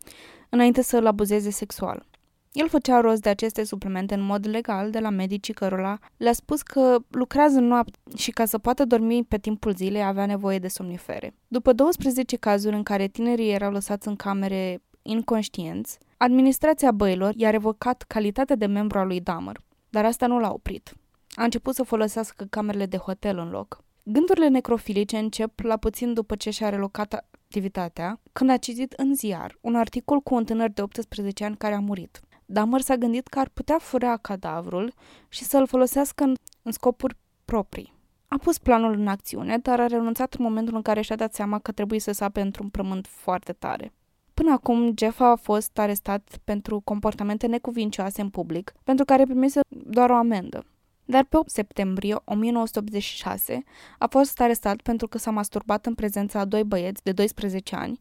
[0.54, 2.06] înainte să îl abuzeze sexual.
[2.52, 6.62] El făcea rost de aceste suplimente în mod legal de la medicii cărora le-a spus
[6.62, 10.68] că lucrează în noapte și ca să poată dormi pe timpul zilei avea nevoie de
[10.68, 11.34] somnifere.
[11.48, 18.04] După 12 cazuri în care tinerii erau lăsați în camere inconștienți, administrația băilor i-a revocat
[18.08, 20.94] calitatea de membru al lui Dahmer, dar asta nu l-a oprit.
[21.36, 23.84] A început să folosească camerele de hotel în loc.
[24.04, 29.58] Gândurile necrofilice încep la puțin după ce și-a relocat activitatea, când a citit în ziar
[29.62, 32.20] un articol cu un tânăr de 18 ani care a murit.
[32.46, 34.94] Dahmer s-a gândit că ar putea fura cadavrul
[35.30, 37.94] și să-l folosească în, în scopuri proprii.
[38.28, 41.60] A pus planul în acțiune, dar a renunțat în momentul în care și-a dat seama
[41.60, 43.94] că trebuie să sape într-un prământ foarte tare.
[44.34, 50.10] Până acum, Jeff a fost arestat pentru comportamente necuvincioase în public, pentru care primise doar
[50.10, 50.66] o amendă.
[51.06, 53.64] Dar pe 8 septembrie 1986
[53.98, 58.00] a fost arestat pentru că s-a masturbat în prezența a doi băieți de 12 ani,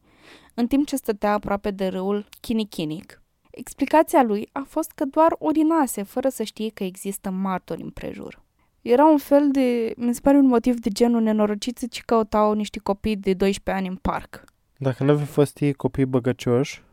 [0.53, 3.21] în timp ce stătea aproape de râul Chinichinic.
[3.51, 8.41] Explicația lui a fost că doar urinase fără să știe că există martori în prejur.
[8.81, 12.79] Era un fel de, mi se pare un motiv de genul nenorociți ce căutau niște
[12.79, 14.43] copii de 12 ani în parc.
[14.77, 16.83] Dacă nu ar fi fost ei copii băgăcioși,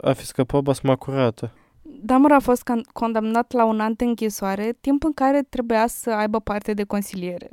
[0.00, 1.52] ar fi scăpat basma curată.
[2.00, 6.40] Damar a fost condamnat la un an de închisoare, timp în care trebuia să aibă
[6.40, 7.50] parte de consiliere.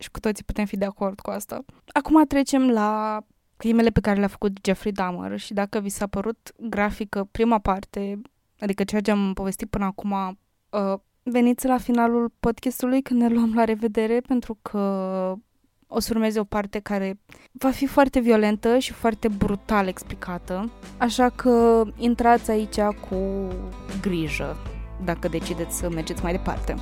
[0.00, 1.64] Și cu toții putem fi de acord cu asta.
[1.92, 3.20] Acum trecem la
[3.56, 8.20] crimele pe care le-a făcut Jeffrey Dahmer și dacă vi s-a părut grafică prima parte,
[8.58, 13.54] adică ceea ce am povestit până acum, uh, veniți la finalul podcastului când ne luăm
[13.54, 14.78] la revedere pentru că
[15.94, 17.18] o să urmeze o parte care
[17.52, 23.16] va fi foarte violentă și foarte brutal explicată, așa că intrați aici cu
[24.00, 24.56] grijă
[25.04, 26.74] dacă decideți să mergeți mai departe.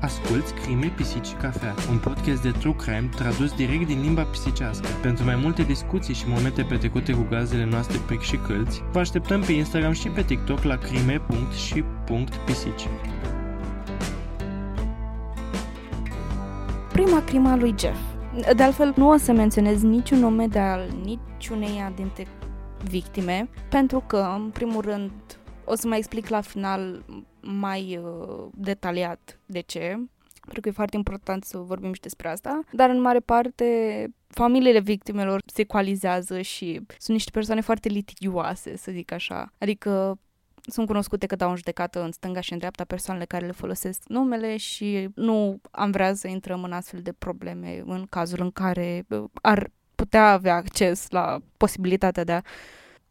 [0.00, 4.86] Asculți Crime, Pisici și Cafea, un podcast de true crime tradus direct din limba pisicească.
[5.02, 9.40] Pentru mai multe discuții și momente petrecute cu gazele noastre pric și câlți, vă așteptăm
[9.40, 12.86] pe Instagram și pe TikTok la crime.și.pisici.
[16.96, 17.98] Prima crimă a lui Jeff.
[18.56, 22.26] De altfel, nu o să menționez niciun nume de al niciuneia dintre
[22.84, 25.12] victime, pentru că, în primul rând,
[25.64, 27.04] o să mai explic la final
[27.40, 29.80] mai uh, detaliat de ce,
[30.40, 33.64] pentru că e foarte important să vorbim și despre asta, dar în mare parte
[34.28, 39.52] familiile victimelor se coalizează și sunt niște persoane foarte litigioase, să zic așa.
[39.58, 40.18] Adică
[40.66, 44.00] sunt cunoscute că dau în judecată în stânga și în dreapta persoanele care le folosesc
[44.06, 49.04] numele și nu am vrea să intrăm în astfel de probleme în cazul în care
[49.08, 52.40] uh, ar putea avea acces la posibilitatea de a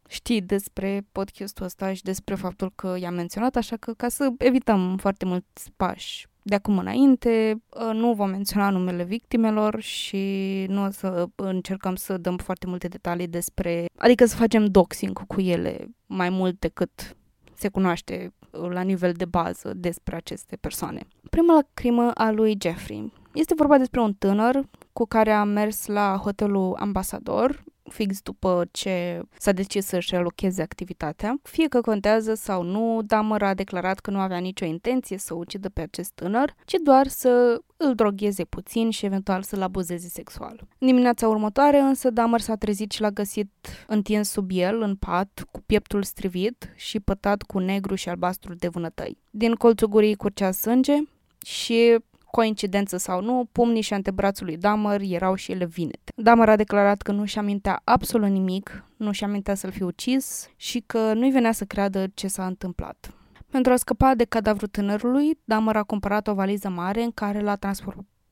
[0.08, 4.96] știi despre podcastul ăsta și despre faptul că i-am menționat, așa că ca să evităm
[4.96, 10.90] foarte mulți pași de acum înainte, ă, nu vom menționa numele victimelor și nu o
[10.90, 16.30] să încercăm să dăm foarte multe detalii despre, adică să facem doxing cu ele mai
[16.30, 17.15] mult decât
[17.56, 21.00] se cunoaște la nivel de bază despre aceste persoane.
[21.30, 23.12] Prima crimă a lui Jeffrey.
[23.34, 29.20] Este vorba despre un tânăr cu care a mers la hotelul Ambasador fix după ce
[29.38, 31.38] s-a decis să-și relocheze activitatea.
[31.42, 35.68] Fie că contează sau nu, Dahmer a declarat că nu avea nicio intenție să ucidă
[35.68, 40.60] pe acest tânăr, ci doar să îl drogheze puțin și eventual să-l abuzeze sexual.
[40.78, 43.50] În dimineața următoare însă Dahmer s-a trezit și l-a găsit
[43.86, 48.68] întins sub el, în pat, cu pieptul strivit și pătat cu negru și albastru de
[48.68, 49.18] vânătăi.
[49.30, 50.94] Din colțul gurii curgea sânge
[51.44, 51.98] și
[52.36, 56.12] coincidență sau nu, pumnii și antebrațul lui Dahmer erau și ele vinete.
[56.14, 61.12] Dahmer a declarat că nu-și amintea absolut nimic, nu-și amintea să-l fi ucis și că
[61.14, 63.14] nu-i venea să creadă ce s-a întâmplat.
[63.50, 67.58] Pentru a scăpa de cadavrul tânărului, Dahmer a cumpărat o valiză mare în care l-a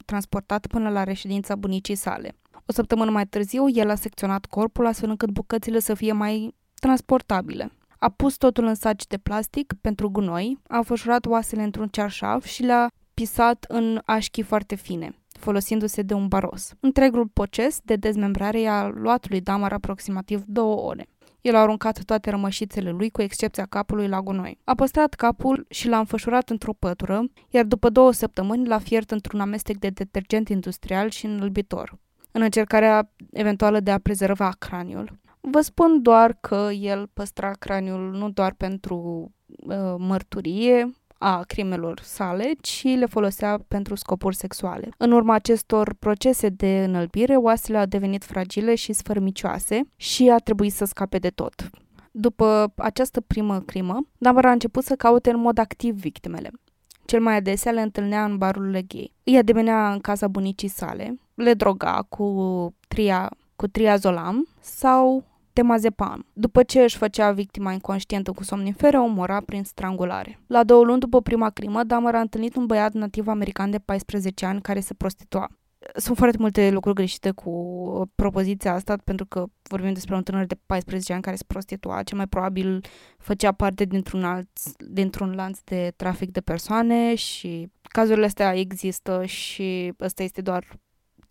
[0.04, 2.36] transportat până la reședința bunicii sale.
[2.66, 7.72] O săptămână mai târziu, el a secționat corpul astfel încât bucățile să fie mai transportabile.
[7.98, 12.62] A pus totul în saci de plastic pentru gunoi, a fășurat oasele într-un cearșaf și
[12.62, 16.72] le-a pisat în așchi foarte fine folosindu-se de un baros.
[16.80, 21.06] Întregul proces de dezmembrare i-a luat lui Damar aproximativ două ore.
[21.40, 24.58] El a aruncat toate rămășițele lui, cu excepția capului la gunoi.
[24.64, 29.40] A păstrat capul și l-a înfășurat într-o pătură, iar după două săptămâni l-a fiert într-un
[29.40, 31.98] amestec de detergent industrial și înălbitor,
[32.30, 35.18] în încercarea eventuală de a prezerva craniul.
[35.40, 40.90] Vă spun doar că el păstra craniul nu doar pentru uh, mărturie,
[41.26, 44.88] a crimelor sale, ci le folosea pentru scopuri sexuale.
[44.96, 50.72] În urma acestor procese de înălbire, oasele au devenit fragile și sfărmicioase și a trebuit
[50.72, 51.70] să scape de tot.
[52.10, 56.50] După această primă crimă, Dahmer a început să caute în mod activ victimele.
[57.04, 59.12] Cel mai adesea le întâlnea în barurile gay.
[59.24, 66.26] Îi ademenea în casa bunicii sale, le droga cu, tria, cu triazolam sau temazepam.
[66.32, 70.40] După ce își făcea victima inconștientă cu somnifere, o omora prin strangulare.
[70.46, 74.46] La două luni după prima crimă, Dahmer a întâlnit un băiat nativ american de 14
[74.46, 75.48] ani care se prostitua.
[75.94, 77.52] Sunt foarte multe lucruri greșite cu
[78.14, 82.14] propoziția asta, pentru că vorbim despre un tânăr de 14 ani care se prostitua, ce
[82.14, 82.84] mai probabil
[83.18, 89.92] făcea parte dintr-un, alt, dintr-un lanț de trafic de persoane și cazurile astea există și
[90.00, 90.64] ăsta este doar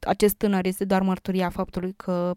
[0.05, 2.35] acest tânăr este doar mărturia faptului că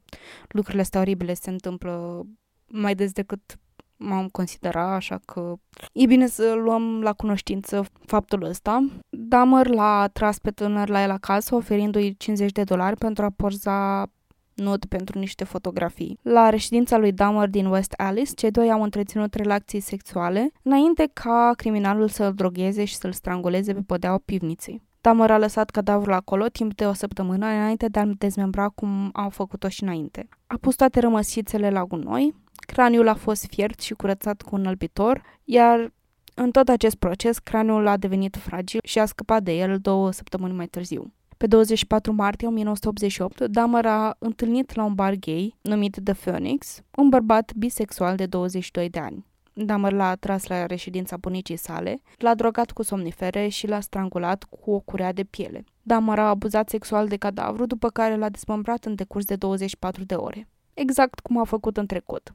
[0.49, 2.23] lucrurile astea oribile se întâmplă
[2.67, 3.59] mai des decât
[3.97, 5.55] m-am considera, așa că
[5.93, 8.87] e bine să luăm la cunoștință faptul ăsta.
[9.09, 14.11] Dahmer l-a tras pe tânăr la el acasă, oferindu-i 50 de dolari pentru a porza
[14.55, 16.19] not pentru niște fotografii.
[16.23, 21.53] La reședința lui Dahmer din West Alice, cei doi au întreținut relații sexuale, înainte ca
[21.57, 24.83] criminalul să-l drogheze și să-l stranguleze pe podeaua pivniței.
[25.07, 29.29] Tamar a lăsat cadavrul acolo timp de o săptămână înainte de a-l dezmembra cum au
[29.29, 30.29] făcut-o și înainte.
[30.47, 35.23] A pus toate rămăsițele la gunoi, craniul a fost fiert și curățat cu un albitor,
[35.45, 35.93] iar
[36.35, 40.55] în tot acest proces, craniul a devenit fragil și a scăpat de el două săptămâni
[40.55, 41.13] mai târziu.
[41.37, 47.09] Pe 24 martie 1988, Dahmer a întâlnit la un bar gay numit The Phoenix un
[47.09, 49.27] bărbat bisexual de 22 de ani.
[49.59, 54.71] Dahmer l-a atras la reședința bunicii sale, l-a drogat cu somnifere și l-a strangulat cu
[54.71, 55.65] o curea de piele.
[55.83, 60.15] Dahmer a abuzat sexual de cadavru, după care l-a dezmembrat în decurs de 24 de
[60.15, 60.49] ore.
[60.75, 62.35] Exact cum a făcut în trecut.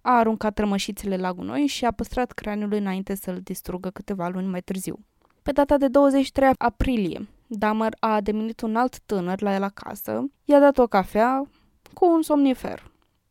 [0.00, 4.60] A aruncat rămășițele la gunoi și a păstrat craniul înainte să-l distrugă câteva luni mai
[4.60, 4.98] târziu.
[5.42, 10.60] Pe data de 23 aprilie, Dahmer a deminit un alt tânăr la el acasă, i-a
[10.60, 11.42] dat o cafea
[11.92, 12.90] cu un somnifer.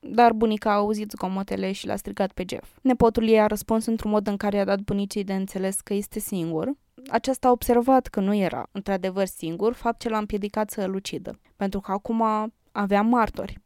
[0.10, 2.78] Dar bunica a auzit zgomotele și l-a strigat pe Jeff.
[2.82, 6.20] Nepotul ei a răspuns într-un mod în care i-a dat bunicii de înțeles că este
[6.20, 6.72] singur.
[7.10, 11.40] Aceasta a observat că nu era, într-adevăr, singur, fapt ce l-a împiedicat să îl ucidă,
[11.56, 12.24] pentru că acum
[12.72, 13.60] avea martori.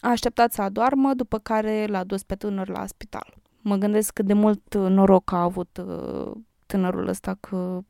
[0.00, 3.34] A așteptat să adoarmă, după care l-a dus pe tânăr la spital.
[3.60, 6.32] Mă gândesc cât de mult noroc a avut uh,
[6.66, 7.80] tânărul ăsta că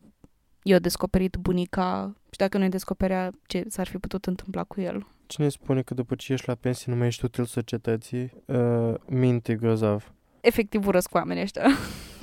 [0.63, 5.07] i-a descoperit bunica și dacă nu-i descoperea ce s-ar fi putut întâmpla cu el.
[5.27, 9.55] Cine spune că după ce ești la pensie nu mai ești util societății, uh, minte
[9.55, 10.13] grozav.
[10.41, 11.63] Efectiv urăsc oamenii ăștia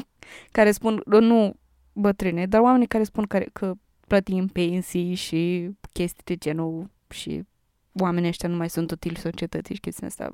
[0.58, 1.56] care spun, nu
[1.94, 3.74] bătrâne, dar oamenii care spun că, că
[4.08, 7.44] plătim pensii și chestii de genul și
[7.94, 10.30] oamenii ăștia nu mai sunt utili societății și chestia asta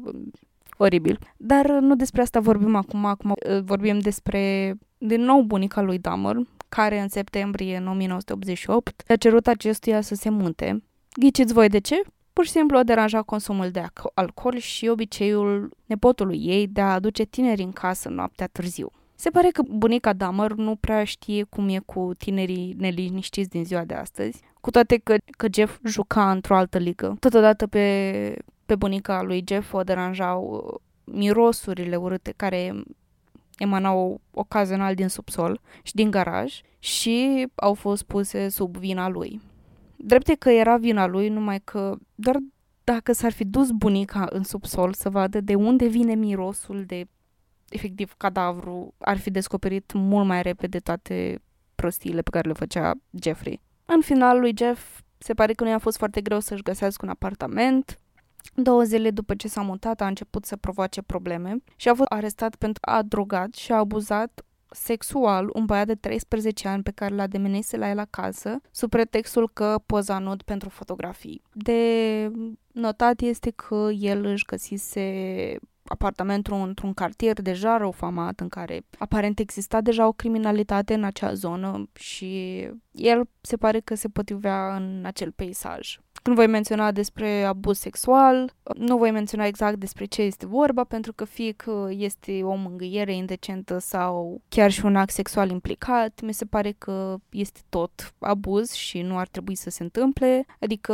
[0.77, 1.19] oribil.
[1.37, 6.35] Dar nu despre asta vorbim acum, acum uh, vorbim despre din nou bunica lui Dahmer,
[6.69, 10.83] care în septembrie în 1988 a cerut acestuia să se mute.
[11.19, 12.01] Ghiciți voi de ce?
[12.33, 13.83] Pur și simplu o deranja consumul de
[14.13, 18.91] alcool și obiceiul nepotului ei de a aduce tineri în casă noaptea târziu.
[19.15, 23.83] Se pare că bunica Dahmer nu prea știe cum e cu tinerii neliniștiți din ziua
[23.83, 27.15] de astăzi, cu toate că, că Jeff juca într-o altă ligă.
[27.19, 30.79] Totodată pe, pe bunica lui Jeff o deranjau uh,
[31.15, 32.83] mirosurile urâte care
[33.57, 39.41] emanau ocazional din subsol și din garaj și au fost puse sub vina lui.
[39.95, 42.37] Drept că era vina lui, numai că doar
[42.83, 47.05] dacă s-ar fi dus bunica în subsol să vadă de unde vine mirosul de
[47.69, 51.41] efectiv cadavru, ar fi descoperit mult mai repede toate
[51.75, 53.61] prostiile pe care le făcea Jeffrey.
[53.85, 57.11] În final lui Jeff se pare că nu i-a fost foarte greu să-și găsească un
[57.11, 57.99] apartament.
[58.55, 62.55] Două zile după ce s-a mutat a început să provoace probleme și a fost arestat
[62.55, 67.27] pentru a drogat și a abuzat sexual un băiat de 13 ani pe care l-a
[67.27, 71.41] demenise la el acasă, sub pretextul că poza nud pentru fotografii.
[71.51, 72.31] De
[72.71, 79.81] notat este că el își găsise apartamentul într-un cartier deja răufamat în care aparent exista
[79.81, 85.31] deja o criminalitate în acea zonă și el se pare că se potrivea în acel
[85.31, 85.97] peisaj.
[86.23, 91.13] Când voi menționa despre abuz sexual, nu voi menționa exact despre ce este vorba, pentru
[91.13, 96.33] că fie că este o mângâiere indecentă sau chiar și un act sexual implicat, mi
[96.33, 100.45] se pare că este tot abuz și nu ar trebui să se întâmple.
[100.59, 100.93] Adică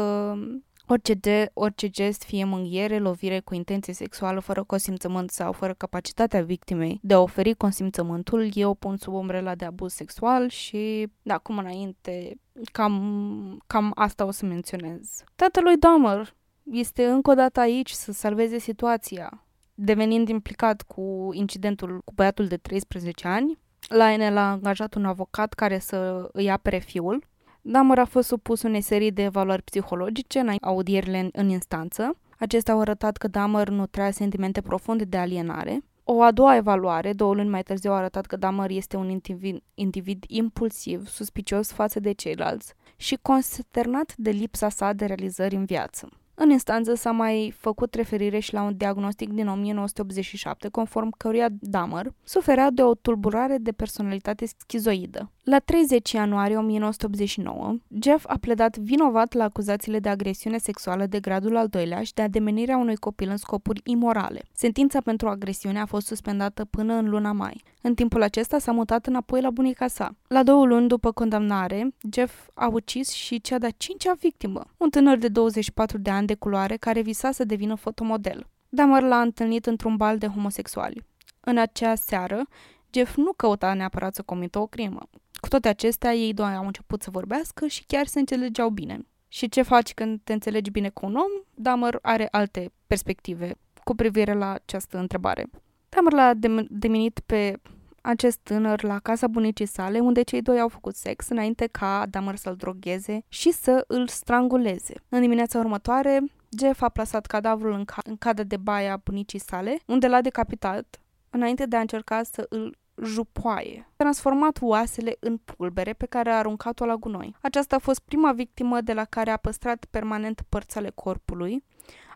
[0.92, 6.42] Orice, de, orice gest, fie mânghiere, lovire cu intenție sexuală, fără consimțământ sau fără capacitatea
[6.42, 11.34] victimei de a oferi consimțământul, e o pun sub umbrela de abuz sexual și de
[11.34, 12.36] acum înainte
[12.72, 15.24] cam, cam asta o să menționez.
[15.36, 22.14] Tatălui Dahmer este încă o dată aici să salveze situația, devenind implicat cu incidentul cu
[22.16, 23.60] băiatul de 13 ani.
[23.88, 27.28] La el a angajat un avocat care să îi apere fiul
[27.72, 32.18] Damăr a fost supus unei serii de evaluări psihologice în audierile în, în instanță.
[32.40, 35.84] Acestea au arătat că Damăr nu trăia sentimente profunde de alienare.
[36.04, 39.62] O a doua evaluare, două luni mai târziu, a arătat că Damăr este un individ,
[39.74, 46.10] individ impulsiv, suspicios față de ceilalți și consternat de lipsa sa de realizări în viață.
[46.42, 52.14] În instanță s-a mai făcut referire și la un diagnostic din 1987, conform căruia Dahmer
[52.24, 55.32] suferea de o tulburare de personalitate schizoidă.
[55.50, 61.56] La 30 ianuarie 1989, Jeff a pledat vinovat la acuzațiile de agresiune sexuală de gradul
[61.56, 64.42] al doilea și de ademenirea unui copil în scopuri imorale.
[64.52, 67.64] Sentința pentru agresiune a fost suspendată până în luna mai.
[67.82, 70.16] În timpul acesta s-a mutat înapoi la bunica sa.
[70.28, 75.18] La două luni după condamnare, Jeff a ucis și cea de-a cincea victimă, un tânăr
[75.18, 78.48] de 24 de ani de culoare care visa să devină fotomodel.
[78.70, 81.06] Dahmer l-a întâlnit într-un bal de homosexuali.
[81.40, 82.48] În acea seară,
[82.94, 85.02] Jeff nu căuta neapărat să comită o crimă.
[85.40, 89.00] Cu toate acestea, ei doi au început să vorbească și chiar se înțelegeau bine.
[89.28, 91.32] Și ce faci când te înțelegi bine cu un om?
[91.54, 95.50] Dahmer are alte perspective cu privire la această întrebare.
[95.90, 96.34] Dahmer l-a
[96.70, 97.60] demenit pe
[98.02, 102.36] acest tânăr la casa bunicii sale, unde cei doi au făcut sex înainte ca Dahmer
[102.36, 104.94] să-l drogheze și să îl stranguleze.
[105.10, 106.22] În dimineața următoare,
[106.60, 110.22] Jeff a plasat cadavrul în, ca- în cadă de baia a bunicii sale, unde l-a
[110.22, 113.88] decapitat, înainte de a încerca să îl jupoaie.
[113.90, 117.36] A transformat oasele în pulbere pe care a aruncat-o la gunoi.
[117.42, 121.64] Aceasta a fost prima victimă de la care a păstrat permanent părțile corpului,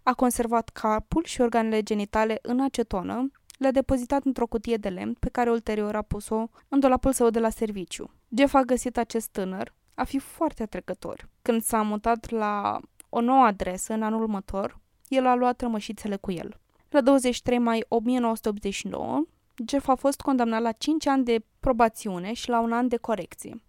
[0.03, 5.29] a conservat capul și organele genitale în acetonă, le-a depozitat într-o cutie de lemn pe
[5.29, 8.11] care ulterior a pus-o în dulapul său de la serviciu.
[8.37, 11.29] Jeff a găsit acest tânăr a fi foarte atrecător.
[11.41, 12.79] Când s-a mutat la
[13.09, 16.59] o nouă adresă în anul următor, el a luat rămășițele cu el.
[16.89, 19.23] La 23 mai 1989,
[19.67, 23.63] Jeff a fost condamnat la 5 ani de probațiune și la un an de corecție.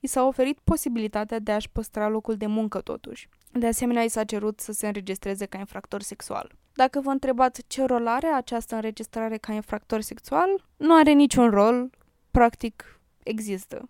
[0.00, 3.28] i s-a oferit posibilitatea de a-și păstra locul de muncă totuși.
[3.52, 6.52] De asemenea, i s-a cerut să se înregistreze ca infractor sexual.
[6.74, 11.90] Dacă vă întrebați ce rol are această înregistrare ca infractor sexual, nu are niciun rol,
[12.30, 13.88] practic există.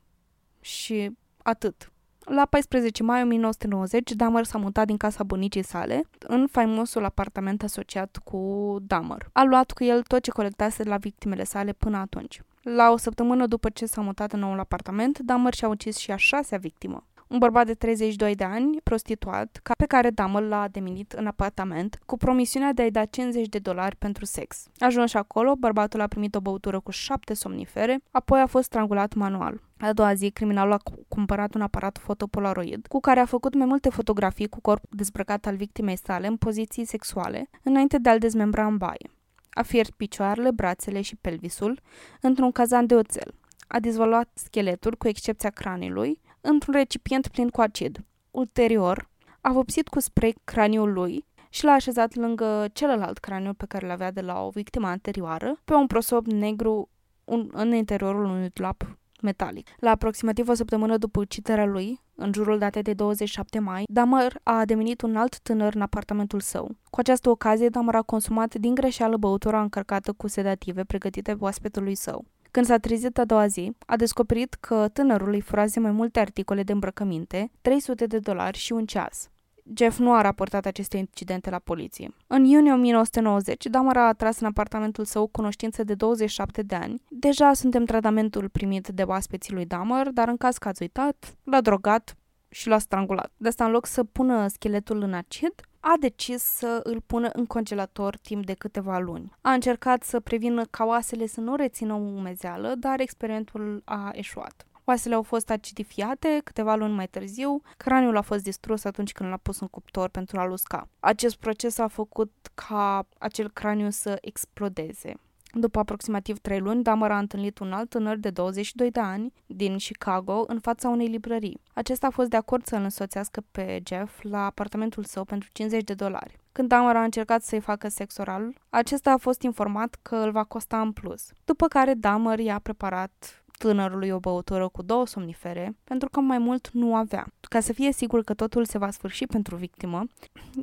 [0.61, 1.11] Și
[1.43, 1.92] atât.
[2.25, 8.21] La 14 mai 1990, Dahmer s-a mutat din casa bunicii sale în faimosul apartament asociat
[8.25, 9.29] cu Dahmer.
[9.33, 12.43] A luat cu el tot ce colectase de la victimele sale până atunci.
[12.63, 16.17] La o săptămână după ce s-a mutat în noul apartament, Dahmer și-a ucis și a
[16.17, 17.07] șasea victimă.
[17.29, 21.99] Un bărbat de 32 de ani, prostituat, ca pe care Dahmer l-a deminit în apartament,
[22.07, 24.67] cu promisiunea de a-i da 50 de dolari pentru sex.
[24.79, 29.61] Ajuns acolo, bărbatul a primit o băutură cu șapte somnifere, apoi a fost strangulat manual.
[29.85, 33.89] A doua zi, criminalul a cumpărat un aparat fotopolaroid cu care a făcut mai multe
[33.89, 38.77] fotografii cu corp dezbrăcat al victimei sale în poziții sexuale, înainte de a-l dezmembra în
[38.77, 39.11] baie.
[39.51, 41.81] A fiert picioarele, brațele și pelvisul
[42.21, 43.35] într-un cazan de oțel.
[43.67, 48.05] A dezvolvat scheletul, cu excepția craniului, într-un recipient plin cu acid.
[48.31, 49.11] Ulterior,
[49.41, 54.11] a vopsit cu spray craniul lui și l-a așezat lângă celălalt craniu pe care l-avea
[54.11, 56.89] de la o victimă anterioară, pe un prosop negru
[57.25, 59.69] un, în interiorul unui dulap metalic.
[59.79, 64.65] La aproximativ o săptămână după uciderea lui, în jurul datei de 27 mai, Damar a
[64.65, 66.71] devenit un alt tânăr în apartamentul său.
[66.91, 72.25] Cu această ocazie, Damar a consumat din greșeală băutura încărcată cu sedative pregătite oaspetului său.
[72.51, 76.63] Când s-a trezit a doua zi, a descoperit că tânărul îi furase mai multe articole
[76.63, 79.31] de îmbrăcăminte, 300 de dolari și un ceas.
[79.77, 82.15] Jeff nu a raportat aceste incidente la poliție.
[82.27, 87.03] În iunie 1990, Damar a atras în apartamentul său cunoștință de 27 de ani.
[87.09, 91.61] Deja suntem tratamentul primit de oaspeții lui Damar, dar în caz că ați uitat, l-a
[91.61, 92.17] drogat
[92.49, 93.33] și l-a strangulat.
[93.37, 97.47] De asta, în loc să pună scheletul în acid, a decis să îl pună în
[97.47, 99.33] congelator timp de câteva luni.
[99.41, 104.67] A încercat să prevină ca oasele să nu rețină o umezeală, dar experimentul a eșuat.
[104.93, 109.37] Oasele au fost acidifiate câteva luni mai târziu, craniul a fost distrus atunci când l-a
[109.37, 110.89] pus în cuptor pentru a-l usca.
[111.01, 115.15] Acest proces a făcut ca acel craniu să explodeze.
[115.53, 119.77] După aproximativ trei luni, Dahmer a întâlnit un alt tânăr de 22 de ani din
[119.77, 121.61] Chicago în fața unei librării.
[121.73, 125.85] Acesta a fost de acord să îl însoțească pe Jeff la apartamentul său pentru 50
[125.85, 126.41] de dolari.
[126.53, 130.45] Când Dahmer a încercat să-i facă sex oral, acesta a fost informat că îl va
[130.45, 131.31] costa în plus.
[131.45, 136.71] După care Dahmer i-a preparat tânărului o băutură cu două somnifere, pentru că mai mult
[136.71, 137.27] nu avea.
[137.41, 140.05] Ca să fie sigur că totul se va sfârși pentru victimă,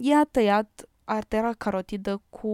[0.02, 2.54] i-a tăiat artera carotidă cu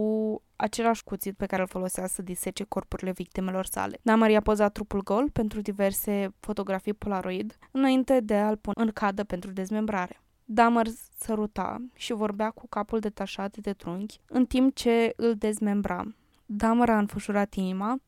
[0.56, 3.98] același cuțit pe care îl folosea să disece corpurile victimelor sale.
[4.02, 9.24] Damar i-a pozat trupul gol pentru diverse fotografii polaroid, înainte de a-l pune în cadă
[9.24, 10.20] pentru dezmembrare.
[10.44, 10.86] Damar
[11.18, 16.04] săruta și vorbea cu capul detașat de trunchi, în timp ce îl dezmembra.
[16.48, 18.00] Damar a înfășurat inima,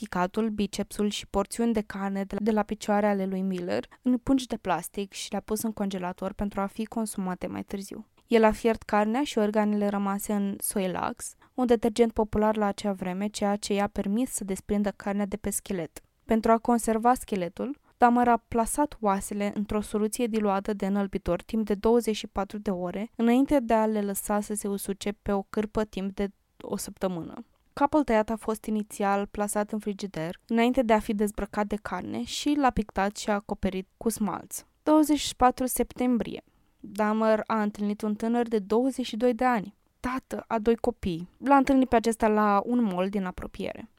[0.00, 4.56] ficatul, bicepsul și porțiuni de carne de la picioare ale lui Miller în pungi de
[4.56, 8.06] plastic și le-a pus în congelator pentru a fi consumate mai târziu.
[8.26, 13.26] El a fiert carnea și organele rămase în Soilax, un detergent popular la acea vreme,
[13.26, 16.02] ceea ce i-a permis să desprindă carnea de pe schelet.
[16.24, 21.74] Pentru a conserva scheletul, Dahmer a plasat oasele într-o soluție diluată de înălbitor timp de
[21.74, 26.14] 24 de ore, înainte de a le lăsa să se usuce pe o cârpă timp
[26.14, 26.30] de
[26.60, 27.34] o săptămână.
[27.80, 32.24] Capul tăiat a fost inițial plasat în frigider, înainte de a fi dezbrăcat de carne
[32.24, 34.64] și l-a pictat și a acoperit cu smalț.
[34.82, 36.42] 24 septembrie.
[36.80, 41.28] Dahmer a întâlnit un tânăr de 22 de ani, tată a doi copii.
[41.38, 43.90] L-a întâlnit pe acesta la un mall din apropiere.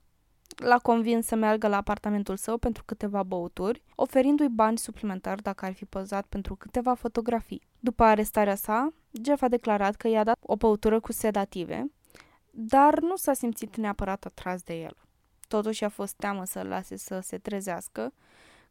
[0.56, 5.74] L-a convins să meargă la apartamentul său pentru câteva băuturi, oferindu-i bani suplimentari dacă ar
[5.74, 7.68] fi pozat pentru câteva fotografii.
[7.80, 11.92] După arestarea sa, Jeff a declarat că i-a dat o băutură cu sedative,
[12.52, 14.96] dar nu s-a simțit neapărat atras de el.
[15.48, 18.14] Totuși a fost teamă să-l lase să se trezească,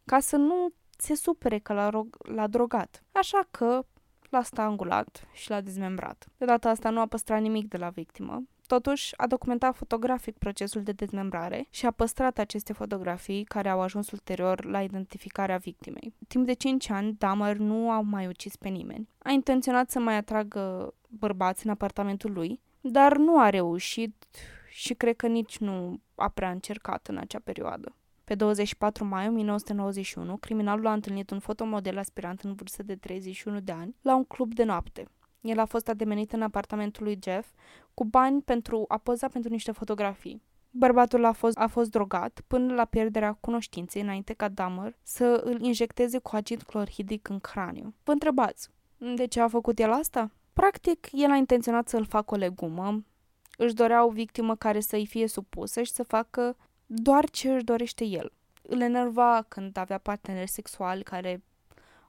[0.05, 3.03] ca să nu se supere că l-a, rog- l-a drogat.
[3.13, 3.85] Așa că
[4.31, 6.27] l-a strangulat și l-a dezmembrat.
[6.37, 10.83] De data asta nu a păstrat nimic de la victimă, Totuși, a documentat fotografic procesul
[10.83, 16.15] de dezmembrare și a păstrat aceste fotografii care au ajuns ulterior la identificarea victimei.
[16.29, 19.09] Timp de 5 ani, Dahmer nu a mai ucis pe nimeni.
[19.19, 24.25] A intenționat să mai atragă bărbați în apartamentul lui, dar nu a reușit
[24.71, 27.95] și cred că nici nu a prea încercat în acea perioadă.
[28.25, 33.73] Pe 24 mai 1991, criminalul a întâlnit un fotomodel aspirant în vârstă de 31 de
[33.73, 35.09] ani la un club de noapte.
[35.41, 37.49] El a fost ademenit în apartamentul lui Jeff
[37.95, 40.43] cu bani pentru a poza pentru niște fotografii.
[40.71, 45.63] Bărbatul a fost, a fost drogat până la pierderea cunoștinței înainte ca Dahmer să îl
[45.63, 47.95] injecteze cu acid clorhidic în craniu.
[48.05, 48.69] Vă întrebați,
[49.15, 50.31] de ce a făcut el asta?
[50.61, 53.05] Practic, el a intenționat să-l facă o legumă,
[53.57, 56.57] își dorea o victimă care să-i fie supusă și să facă
[56.87, 58.33] doar ce își dorește el.
[58.63, 61.43] Îl enerva când avea parteneri sexuali care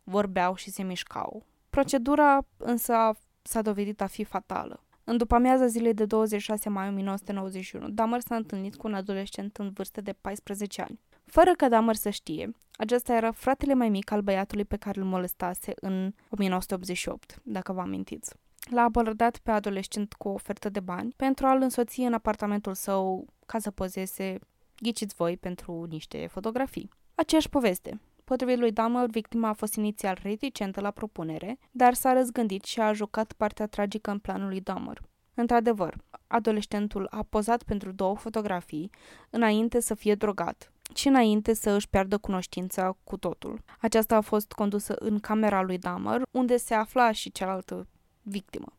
[0.04, 1.45] vorbeau și se mișcau.
[1.70, 2.93] Procedura însă
[3.41, 4.84] s-a dovedit a fi fatală.
[5.04, 9.72] În după amiaza zilei de 26 mai 1991, Dahmer s-a întâlnit cu un adolescent în
[9.72, 10.99] vârstă de 14 ani.
[11.32, 15.05] Fără ca Dahmer să știe, acesta era fratele mai mic al băiatului pe care îl
[15.05, 18.34] molestase în 1988, dacă vă amintiți.
[18.69, 23.25] L-a abordat pe adolescent cu o ofertă de bani pentru a-l însoți în apartamentul său
[23.45, 24.39] ca să pozeze,
[24.79, 26.89] ghiciți voi, pentru niște fotografii.
[27.15, 27.99] Aceeași poveste.
[28.23, 32.93] Potrivit lui Dahmer, victima a fost inițial reticentă la propunere, dar s-a răzgândit și a
[32.93, 35.01] jucat partea tragică în planul lui Dahmer.
[35.34, 38.89] Într-adevăr, adolescentul a pozat pentru două fotografii
[39.29, 43.62] înainte să fie drogat și înainte să își piardă cunoștința cu totul.
[43.80, 47.88] Aceasta a fost condusă în camera lui Dahmer, unde se afla și cealaltă
[48.22, 48.74] victimă.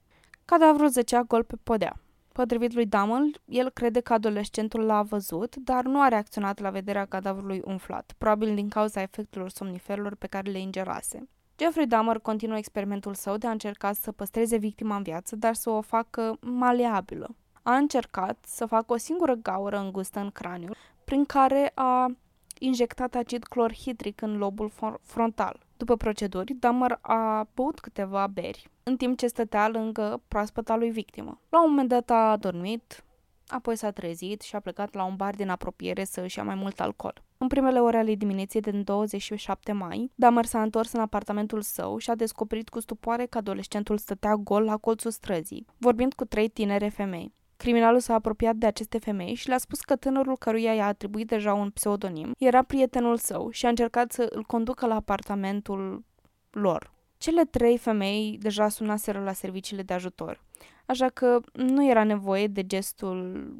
[0.44, 1.96] Cadavrul zăcea gol pe podea.
[2.32, 7.04] Potrivit lui Damel, el crede că adolescentul l-a văzut, dar nu a reacționat la vederea
[7.04, 11.28] cadavrului umflat, probabil din cauza efectelor somniferelor pe care le ingerase.
[11.58, 15.70] Jeffrey Dahmer continuă experimentul său de a încerca să păstreze victima în viață, dar să
[15.70, 17.34] o facă maleabilă.
[17.62, 20.70] A încercat să facă o singură gaură îngustă în craniu,
[21.12, 22.14] prin care a
[22.58, 25.66] injectat acid clorhidric în lobul frontal.
[25.76, 31.40] După proceduri, Dahmer a băut câteva beri, în timp ce stătea lângă proaspăta lui victimă.
[31.48, 33.04] La un moment dat a dormit,
[33.46, 36.54] apoi s-a trezit și a plecat la un bar din apropiere să își ia mai
[36.54, 37.22] mult alcool.
[37.38, 42.10] În primele ore ale dimineții din 27 mai, Dahmer s-a întors în apartamentul său și
[42.10, 46.88] a descoperit cu stupoare că adolescentul stătea gol la colțul străzii, vorbind cu trei tinere
[46.88, 47.32] femei.
[47.62, 51.54] Criminalul s-a apropiat de aceste femei și le-a spus că tânărul căruia i-a atribuit deja
[51.54, 56.04] un pseudonim era prietenul său și a încercat să îl conducă la apartamentul
[56.50, 56.92] lor.
[57.18, 60.44] Cele trei femei deja sunaseră la serviciile de ajutor,
[60.86, 63.50] așa că nu era nevoie de gestul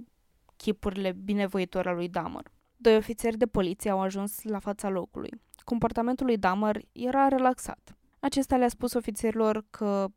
[0.57, 2.45] chipurile binevoitor al lui Dahmer.
[2.77, 5.31] Doi ofițeri de poliție au ajuns la fața locului.
[5.65, 7.97] Comportamentul lui Dahmer era relaxat.
[8.21, 10.09] Acesta le-a spus ofițerilor că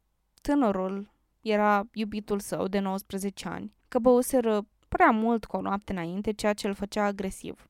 [0.42, 6.32] tânărul era iubitul său de 19 ani, că băuseră prea mult cu o noapte înainte,
[6.32, 7.70] ceea ce îl făcea agresiv.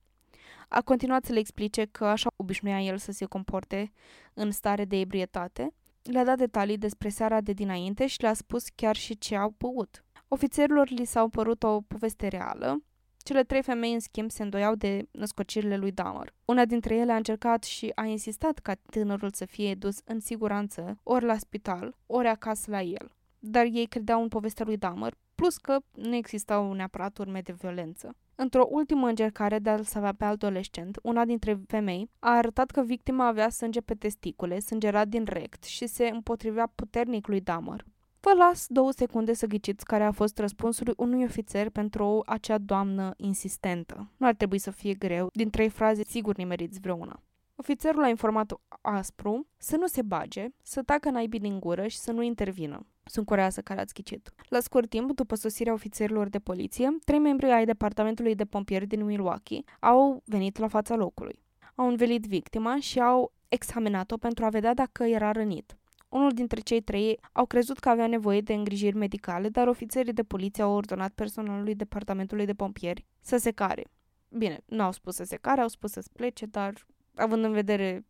[0.67, 3.91] A continuat să le explice că așa obișnuia el să se comporte
[4.33, 8.95] în stare de ebrietate, le-a dat detalii despre seara de dinainte și le-a spus chiar
[8.95, 10.03] și ce au băut.
[10.27, 12.83] Ofițerilor li s-au părut o poveste reală,
[13.17, 16.33] cele trei femei, în schimb, se îndoiau de născocirile lui Dahmer.
[16.45, 20.99] Una dintre ele a încercat și a insistat ca tânărul să fie dus în siguranță
[21.03, 23.14] ori la spital, ori acasă la el
[23.47, 28.15] dar ei credeau în povestea lui Dahmer, plus că nu existau neapărat urme de violență.
[28.35, 33.27] Într-o ultimă încercare de a-l salva pe adolescent, una dintre femei a arătat că victima
[33.27, 37.85] avea sânge pe testicule, sângerat din rect și se împotrivea puternic lui Dahmer.
[38.19, 43.13] Vă las două secunde să ghiciți care a fost răspunsul unui ofițer pentru acea doamnă
[43.17, 44.11] insistentă.
[44.17, 47.21] Nu ar trebui să fie greu, din trei fraze sigur nimeriți vreuna.
[47.55, 52.11] Ofițerul a informat aspru să nu se bage, să tacă naibii din gură și să
[52.11, 52.85] nu intervină.
[53.05, 54.31] Sunt curioasă care ați ghicit.
[54.49, 59.05] La scurt timp, după sosirea ofițerilor de poliție, trei membri ai departamentului de pompieri din
[59.05, 61.43] Milwaukee au venit la fața locului.
[61.75, 65.77] Au învelit victima și au examinat-o pentru a vedea dacă era rănit.
[66.09, 70.23] Unul dintre cei trei au crezut că avea nevoie de îngrijiri medicale, dar ofițerii de
[70.23, 73.83] poliție au ordonat personalului departamentului de pompieri să se care.
[74.29, 76.73] Bine, nu au spus să se care, au spus să se plece, dar
[77.15, 78.05] având în vedere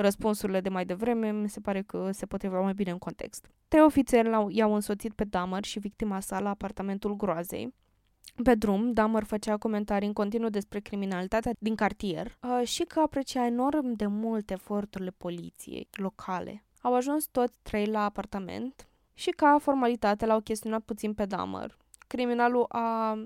[0.00, 3.50] răspunsurile de mai devreme, mi se pare că se potriveau mai bine în context.
[3.68, 7.74] Trei ofițeri i-au însoțit pe Dahmer și victima sa la apartamentul groazei.
[8.42, 13.46] Pe drum, Dahmer făcea comentarii în continuu despre criminalitatea din cartier uh, și că aprecia
[13.46, 16.64] enorm de mult eforturile poliției locale.
[16.80, 21.76] Au ajuns toți trei la apartament și ca formalitate l-au chestionat puțin pe Dahmer.
[22.06, 23.18] Criminalul a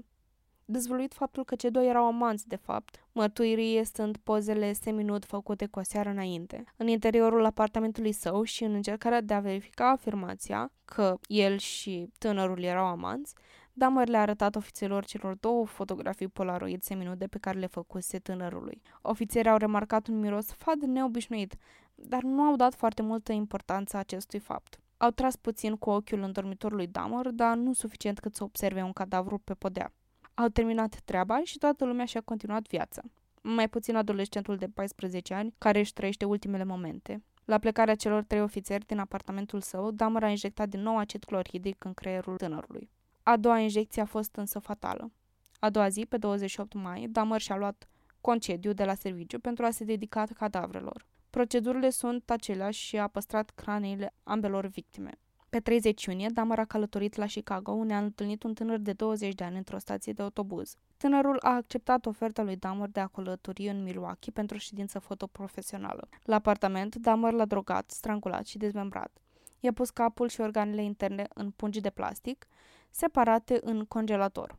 [0.64, 5.78] dezvăluit faptul că cei doi erau amanți, de fapt, mărturii sunt pozele seminut făcute cu
[5.78, 6.64] o seară înainte.
[6.76, 12.62] În interiorul apartamentului său și în încercarea de a verifica afirmația că el și tânărul
[12.62, 13.34] erau amanți,
[13.76, 18.82] Dahmer le-a arătat ofițerilor celor două fotografii polaroid seminude pe care le făcuse tânărului.
[19.02, 21.56] Ofițerii au remarcat un miros fad neobișnuit,
[21.94, 24.78] dar nu au dat foarte multă importanță acestui fapt.
[24.96, 28.82] Au tras puțin cu ochiul în dormitorul lui Dahmer, dar nu suficient cât să observe
[28.82, 29.92] un cadavru pe podea.
[30.34, 33.02] Au terminat treaba și toată lumea și-a continuat viața.
[33.42, 37.22] Mai puțin adolescentul de 14 ani, care își trăiește ultimele momente.
[37.44, 41.84] La plecarea celor trei ofițeri din apartamentul său, Dahmer a injectat din nou acid clorhidic
[41.84, 42.90] în creierul tânărului.
[43.22, 45.12] A doua injecție a fost însă fatală.
[45.58, 47.88] A doua zi, pe 28 mai, Dahmer și-a luat
[48.20, 51.06] concediu de la serviciu pentru a se dedica cadavrelor.
[51.30, 55.10] Procedurile sunt aceleași și a păstrat craniile ambelor victime.
[55.54, 59.34] Pe 30 iunie, Dahmer a călătorit la Chicago, unde a întâlnit un tânăr de 20
[59.34, 60.76] de ani într-o stație de autobuz.
[60.96, 66.08] Tânărul a acceptat oferta lui Dahmer de a călători în Milwaukee pentru o ședință fotoprofesională.
[66.22, 69.18] La apartament, Dahmer l-a drogat, strangulat și dezmembrat.
[69.60, 72.46] I-a pus capul și organele interne în pungi de plastic,
[72.90, 74.58] separate în congelator.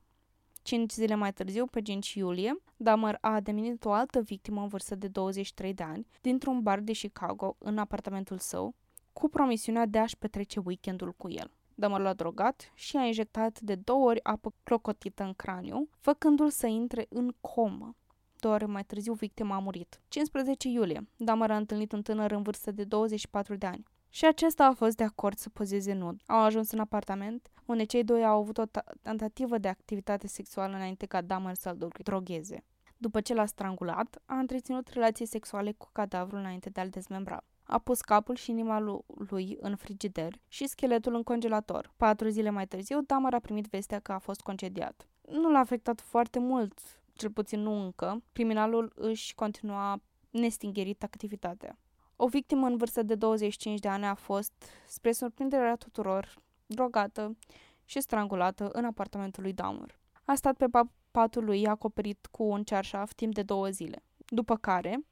[0.62, 4.96] Cinci zile mai târziu, pe 5 iulie, Dahmer a devenit o altă victimă în vârstă
[4.96, 8.76] de 23 de ani dintr-un bar de Chicago în apartamentul său,
[9.20, 11.52] cu promisiunea de a-și petrece weekendul cu el.
[11.76, 16.68] Dahmer l-a drogat și a injectat de două ori apă clocotită în craniu, făcându-l să
[16.68, 17.96] intre în comă.
[18.40, 20.02] Două ore mai târziu, victima a murit.
[20.08, 23.84] 15 iulie, Dahmer a întâlnit un tânăr în vârstă de 24 de ani.
[24.10, 26.22] Și acesta a fost de acord să pozeze nud.
[26.26, 28.64] Au ajuns în apartament, unde cei doi au avut o
[29.02, 32.64] tentativă de activitate sexuală înainte ca Dahmer să-l drogheze.
[32.98, 37.44] După ce l-a strangulat, a întreținut relații sexuale cu cadavrul înainte de a-l dezmembra.
[37.68, 38.80] A pus capul și inima
[39.30, 41.94] lui în frigider și scheletul în congelator.
[41.98, 45.08] Patru zile mai târziu, Dahmer a primit vestea că a fost concediat.
[45.30, 46.80] Nu l-a afectat foarte mult,
[47.14, 48.24] cel puțin nu încă.
[48.32, 51.78] Criminalul își continua nestingerit activitatea.
[52.16, 54.54] O victimă în vârstă de 25 de ani a fost,
[54.88, 56.34] spre surprinderea tuturor,
[56.66, 57.38] drogată
[57.86, 60.00] și strangulată în apartamentul lui Dahmer.
[60.26, 60.66] A stat pe
[61.12, 65.06] patul lui acoperit cu un cearșaf timp de două zile, după care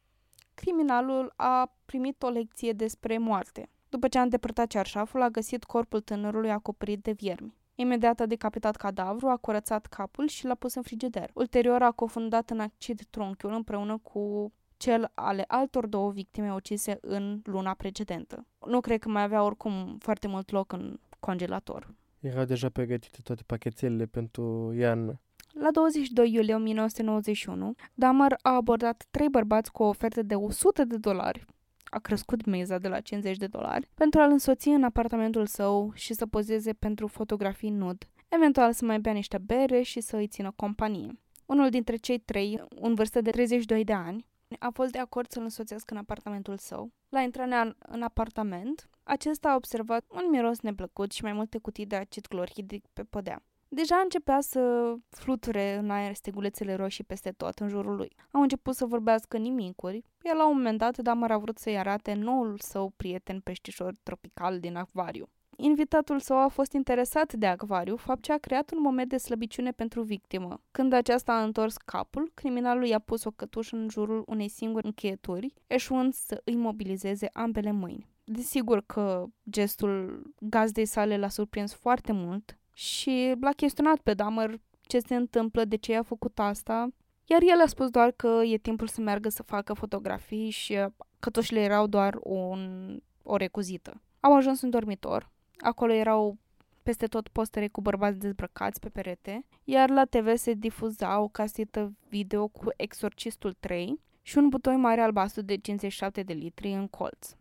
[0.54, 3.70] criminalul a primit o lecție despre moarte.
[3.90, 7.56] După ce a îndepărtat cearșaful, a găsit corpul tânărului acoperit de viermi.
[7.76, 11.30] Imediat a decapitat cadavru, a curățat capul și l-a pus în frigider.
[11.34, 17.42] Ulterior a cofundat în acid trunchiul împreună cu cel ale altor două victime ucise în
[17.44, 18.46] luna precedentă.
[18.68, 21.94] Nu cred că mai avea oricum foarte mult loc în congelator.
[22.20, 25.20] Erau deja pregătite toate pachetelele pentru iarnă.
[25.60, 30.98] La 22 iulie 1991, Dahmer a abordat trei bărbați cu o ofertă de 100 de
[30.98, 31.46] dolari
[31.94, 36.14] a crescut meza de la 50 de dolari, pentru a-l însoți în apartamentul său și
[36.14, 40.52] să pozeze pentru fotografii nud, eventual să mai bea niște bere și să îi țină
[40.56, 41.20] companie.
[41.46, 44.26] Unul dintre cei trei, un vârstă de 32 de ani,
[44.60, 46.92] a fost de acord să-l însoțească în apartamentul său.
[47.10, 51.96] La intrarea în apartament, acesta a observat un miros neplăcut și mai multe cutii de
[51.96, 53.44] acid clorhidric pe podea.
[53.76, 58.16] Deja începea să fluture în aer stegulețele roșii peste tot în jurul lui.
[58.32, 62.14] Au început să vorbească nimicuri, iar la un moment dat Damar a vrut să-i arate
[62.14, 65.30] noul său prieten peștișor tropical din acvariu.
[65.58, 69.72] Invitatul său a fost interesat de acvariu, fapt ce a creat un moment de slăbiciune
[69.72, 70.62] pentru victimă.
[70.72, 75.54] Când aceasta a întors capul, criminalul i-a pus o cătușă în jurul unei singure încheieturi,
[75.68, 78.12] eșuând să îi mobilizeze ambele mâini.
[78.24, 85.00] Desigur că gestul gazdei sale l-a surprins foarte mult și l-a chestionat pe Dahmer ce
[85.00, 86.88] se întâmplă, de ce a făcut asta,
[87.26, 90.78] iar el a spus doar că e timpul să meargă să facă fotografii și
[91.20, 94.02] cătușile erau doar un, o recuzită.
[94.20, 95.32] Au ajuns în dormitor,
[95.64, 96.38] Acolo erau
[96.84, 101.94] peste tot postere cu bărbați dezbrăcați pe perete, iar la TV se difuza o casetă
[102.10, 107.36] video cu Exorcistul 3 și un butoi mare albastru de 57 de litri în colț,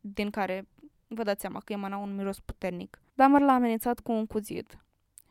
[0.00, 0.68] din care
[1.08, 3.00] vă dați seama că emana un miros puternic.
[3.14, 4.78] Dahmer l-a amenințat cu un cuțit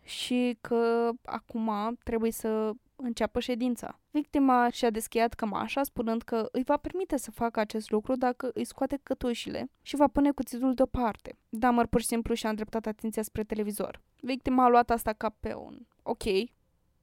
[0.04, 4.00] și că acum trebuie să înceapă ședința.
[4.12, 8.66] Victima și-a deschiat cămașa spunând că îi va permite să facă acest lucru dacă îi
[8.66, 11.38] scoate cătușile și va pune cuțitul deoparte.
[11.50, 14.02] Damar pur și simplu și-a îndreptat atenția spre televizor.
[14.20, 16.24] Victima a luat asta ca pe un ok,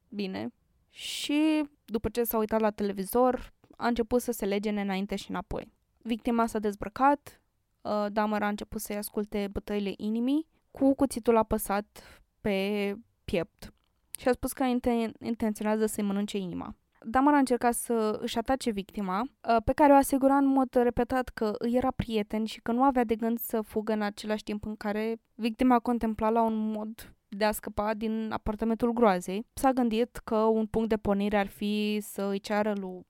[0.08, 0.52] bine,
[0.90, 5.72] și după ce s-a uitat la televizor, a început să se legene înainte și înapoi.
[5.98, 7.41] Victima s-a dezbrăcat,
[7.82, 12.02] uh, Damar a început să-i asculte bătăile inimii, cu cuțitul apăsat
[12.40, 13.72] pe piept
[14.18, 16.76] și a spus că inten- intenționează să-i mănânce inima.
[17.04, 21.28] Damar a încercat să își atace victima, uh, pe care o asigura în mod repetat
[21.28, 24.66] că îi era prieten și că nu avea de gând să fugă în același timp
[24.66, 29.46] în care victima contempla la un mod de a scăpa din apartamentul groazei.
[29.54, 33.06] S-a gândit că un punct de pornire ar fi să îi ceară lui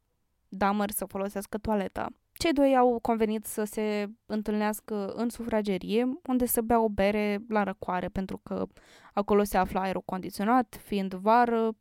[0.49, 2.09] Damar să folosească toaleta.
[2.33, 7.63] Cei doi au convenit să se întâlnească în sufragerie, unde să bea o bere la
[7.63, 8.67] răcoare, pentru că
[9.13, 11.77] acolo se afla aerul condiționat, fiind vară,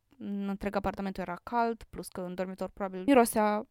[0.46, 3.66] întreg apartamentul era cald, plus că în dormitor probabil mirosea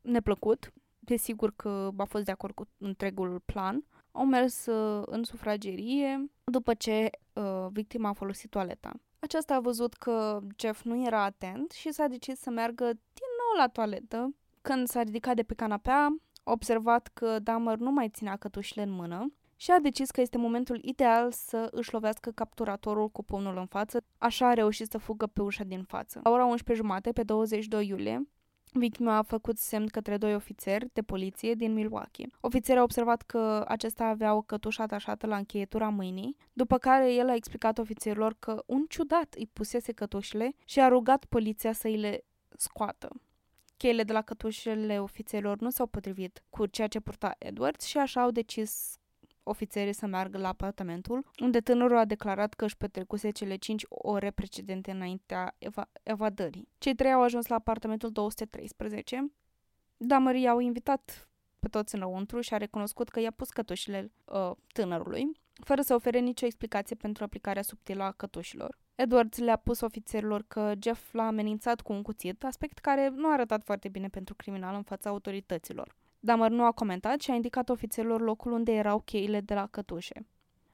[0.00, 0.72] neplăcut.
[0.98, 3.84] Desigur că a fost de acord cu întregul plan.
[4.12, 8.92] Au mers uh, în sufragerie după ce uh, victima a folosit toaleta.
[9.18, 13.64] Aceasta a văzut că Jeff nu era atent și s-a decis să meargă din nou
[13.64, 14.34] la toaletă,
[14.68, 18.90] când s-a ridicat de pe canapea, a observat că Dahmer nu mai ținea cătușile în
[18.90, 23.66] mână și a decis că este momentul ideal să își lovească capturatorul cu pumnul în
[23.66, 26.20] față, așa a reușit să fugă pe ușa din față.
[26.22, 28.28] La ora 11 jumate, pe 22 iulie,
[28.72, 32.26] Victima a făcut semn către doi ofițeri de poliție din Milwaukee.
[32.40, 37.28] Ofițerii au observat că acesta avea o cătușă atașată la încheietura mâinii, după care el
[37.28, 41.96] a explicat ofițerilor că un ciudat îi pusese cătușele și a rugat poliția să îi
[41.96, 42.24] le
[42.56, 43.08] scoată.
[43.76, 48.22] Cheile de la cătușele ofițerilor nu s-au potrivit cu ceea ce purta Edwards și așa
[48.22, 48.98] au decis
[49.44, 54.30] ofițerii să meargă la apartamentul, unde tânărul a declarat că își petrecuse cele 5 ore
[54.30, 56.68] precedente înaintea eva- evadării.
[56.78, 59.32] Cei trei au ajuns la apartamentul 213.
[59.96, 65.30] Dahmer i-au invitat pe toți înăuntru și a recunoscut că i-a pus cătușile uh, tânărului,
[65.64, 68.78] fără să ofere nicio explicație pentru aplicarea subtilă a cătușilor.
[68.94, 73.32] Edwards le-a pus ofițerilor că Jeff l-a amenințat cu un cuțit, aspect care nu a
[73.32, 75.96] arătat foarte bine pentru criminal în fața autorităților.
[76.20, 80.26] Damar nu a comentat și a indicat ofițerilor locul unde erau cheile de la cătușe.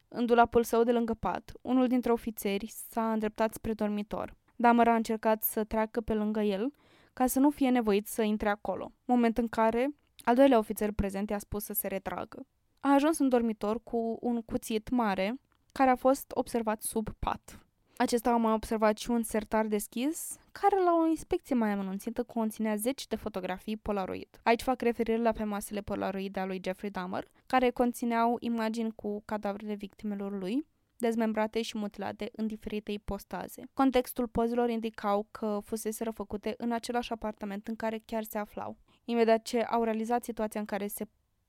[0.09, 4.37] În dulapul său de lângă pat, unul dintre ofițeri s-a îndreptat spre dormitor.
[4.57, 6.73] Damar a încercat să treacă pe lângă el,
[7.13, 9.95] ca să nu fie nevoit să intre acolo, moment în care
[10.25, 12.47] al doilea ofițer prezent i-a spus să se retragă.
[12.81, 15.41] A ajuns în dormitor cu un cuțit mare,
[15.73, 17.65] care a fost observat sub pat.
[18.01, 22.77] Acesta a mai observat și un sertar deschis, care la o inspecție mai amănunțită conținea
[22.77, 24.41] zeci de fotografii Polaroid.
[24.43, 29.23] Aici fac referire la pe masele Polaroid a lui Jeffrey Dahmer, care conțineau imagini cu
[29.25, 33.63] cadavrele victimelor lui, dezmembrate și mutilate în diferite ipostaze.
[33.75, 38.77] Contextul pozelor indicau că fusese făcute în același apartament în care chiar se aflau.
[39.05, 41.07] Imediat ce au realizat situația în care se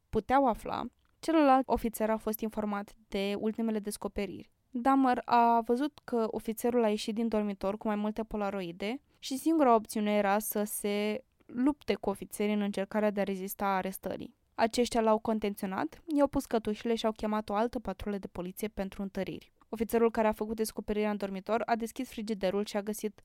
[0.10, 0.86] puteau afla,
[1.20, 4.52] celălalt ofițer a fost informat de ultimele descoperiri.
[4.74, 9.76] Dahmer a văzut că ofițerul a ieșit din dormitor cu mai multe polaroide și singura
[9.76, 14.36] opțiune era să se lupte cu ofițerii în încercarea de a rezista arestării.
[14.56, 19.02] Aceștia l-au contenționat, i-au pus cătușile și au chemat o altă patrulă de poliție pentru
[19.02, 19.52] întăriri.
[19.70, 23.22] Ofițerul care a făcut descoperirea în dormitor a deschis frigiderul și a găsit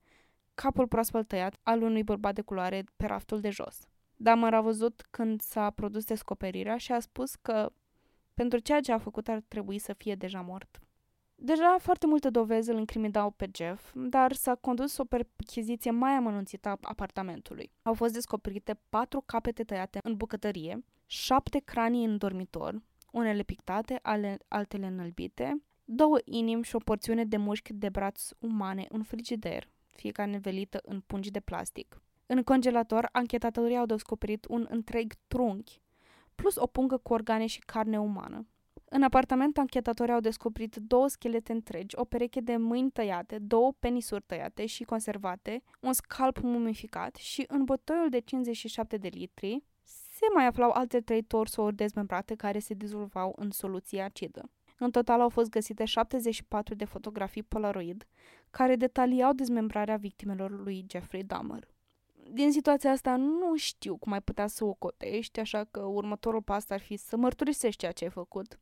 [0.54, 3.78] capul proaspăt tăiat al unui bărbat de culoare pe raftul de jos.
[4.16, 7.72] Dahmer a văzut când s-a produs descoperirea și a spus că
[8.34, 10.80] pentru ceea ce a făcut ar trebui să fie deja mort.
[11.38, 16.68] Deja foarte multe dovezi îl incriminau pe Jeff, dar s-a condus o percheziție mai amănunțită
[16.68, 17.70] a apartamentului.
[17.82, 22.82] Au fost descoperite patru capete tăiate în bucătărie, șapte cranii în dormitor,
[23.12, 28.86] unele pictate, ale, altele înălbite, două inimi și o porțiune de mușchi de braț umane
[28.88, 32.00] în frigider, fiecare nevelită în pungi de plastic.
[32.26, 35.80] În congelator, anchetatorii au descoperit un întreg trunchi,
[36.34, 38.46] plus o pungă cu organe și carne umană.
[38.96, 44.22] În apartament, anchetatorii au descoperit două schelete întregi, o pereche de mâini tăiate, două penisuri
[44.26, 50.46] tăiate și conservate, un scalp mumificat și în botoiul de 57 de litri se mai
[50.46, 54.50] aflau alte trei torsouri dezmembrate care se dizolvau în soluție acidă.
[54.78, 58.06] În total au fost găsite 74 de fotografii Polaroid
[58.50, 61.68] care detaliau dezmembrarea victimelor lui Jeffrey Dahmer.
[62.30, 66.70] Din situația asta nu știu cum ai putea să o cotești, așa că următorul pas
[66.70, 68.58] ar fi să mărturisești ceea ce ai făcut.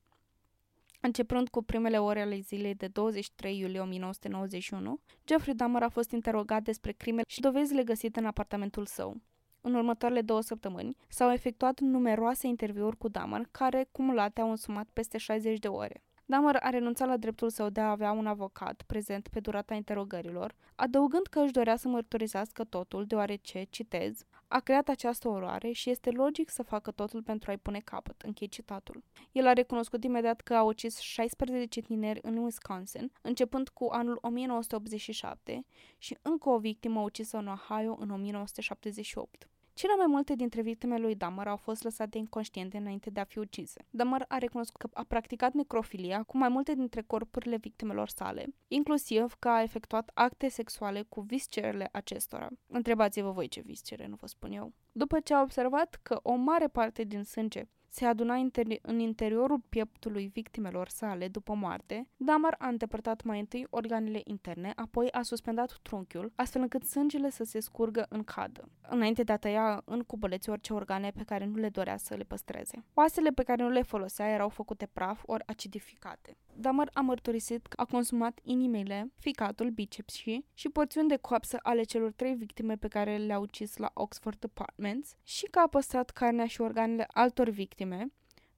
[1.07, 6.63] Începând cu primele ore ale zilei de 23 iulie 1991, Jeffrey Dahmer a fost interogat
[6.63, 9.17] despre crime și dovezile găsite în apartamentul său.
[9.61, 15.19] În următoarele două săptămâni s-au efectuat numeroase interviuri cu Dahmer, care cumulate au însumat peste
[15.19, 16.03] 60 de ore.
[16.27, 20.55] Dahmer a renunțat la dreptul său de a avea un avocat prezent pe durata interogărilor,
[20.75, 24.25] adăugând că își dorea să mărturisească totul, deoarece, citez,
[24.55, 28.49] a creat această oroare și este logic să facă totul pentru a-i pune capăt, închei
[28.49, 29.03] citatul.
[29.33, 35.65] El a recunoscut imediat că a ucis 16 tineri în Wisconsin, începând cu anul 1987
[35.99, 39.49] și încă o victimă ucisă în Ohio în 1978.
[39.75, 43.39] Cele mai multe dintre victimele lui Dahmer au fost lăsate inconștiente înainte de a fi
[43.39, 43.87] ucise.
[43.91, 49.35] Dahmer a recunoscut că a practicat necrofilia cu mai multe dintre corpurile victimelor sale, inclusiv
[49.39, 52.49] că a efectuat acte sexuale cu viscerele acestora.
[52.67, 54.73] Întrebați-vă voi ce viscere, nu vă spun eu.
[54.93, 59.63] După ce a observat că o mare parte din sânge se aduna interi- în interiorul
[59.69, 65.79] pieptului victimelor sale după moarte, Damar a îndepărtat mai întâi organele interne, apoi a suspendat
[65.83, 70.51] trunchiul, astfel încât sângele să se scurgă în cadă, înainte de a tăia în cubăleți
[70.51, 72.85] orice organe pe care nu le dorea să le păstreze.
[72.95, 76.37] Oasele pe care nu le folosea erau făcute praf ori acidificate.
[76.57, 82.13] Damar a mărturisit că a consumat inimile, ficatul, bicepsii și porțiuni de coapsă ale celor
[82.13, 86.61] trei victime pe care le-a ucis la Oxford Apartments și că a păstrat carnea și
[86.61, 88.13] organele altor victime,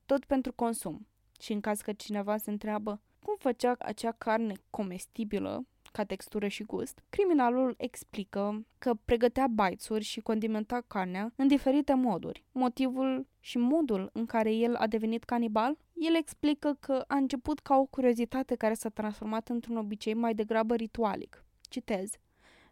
[0.07, 1.07] tot pentru consum.
[1.40, 5.66] Și în caz că cineva se întreabă cum făcea acea carne comestibilă,
[5.97, 12.44] ca textură și gust, criminalul explică că pregătea baițuri și condimenta carnea în diferite moduri.
[12.53, 15.78] Motivul și modul în care el a devenit canibal?
[15.92, 20.74] El explică că a început ca o curiozitate care s-a transformat într-un obicei mai degrabă
[20.74, 21.44] ritualic.
[21.61, 22.11] Citez.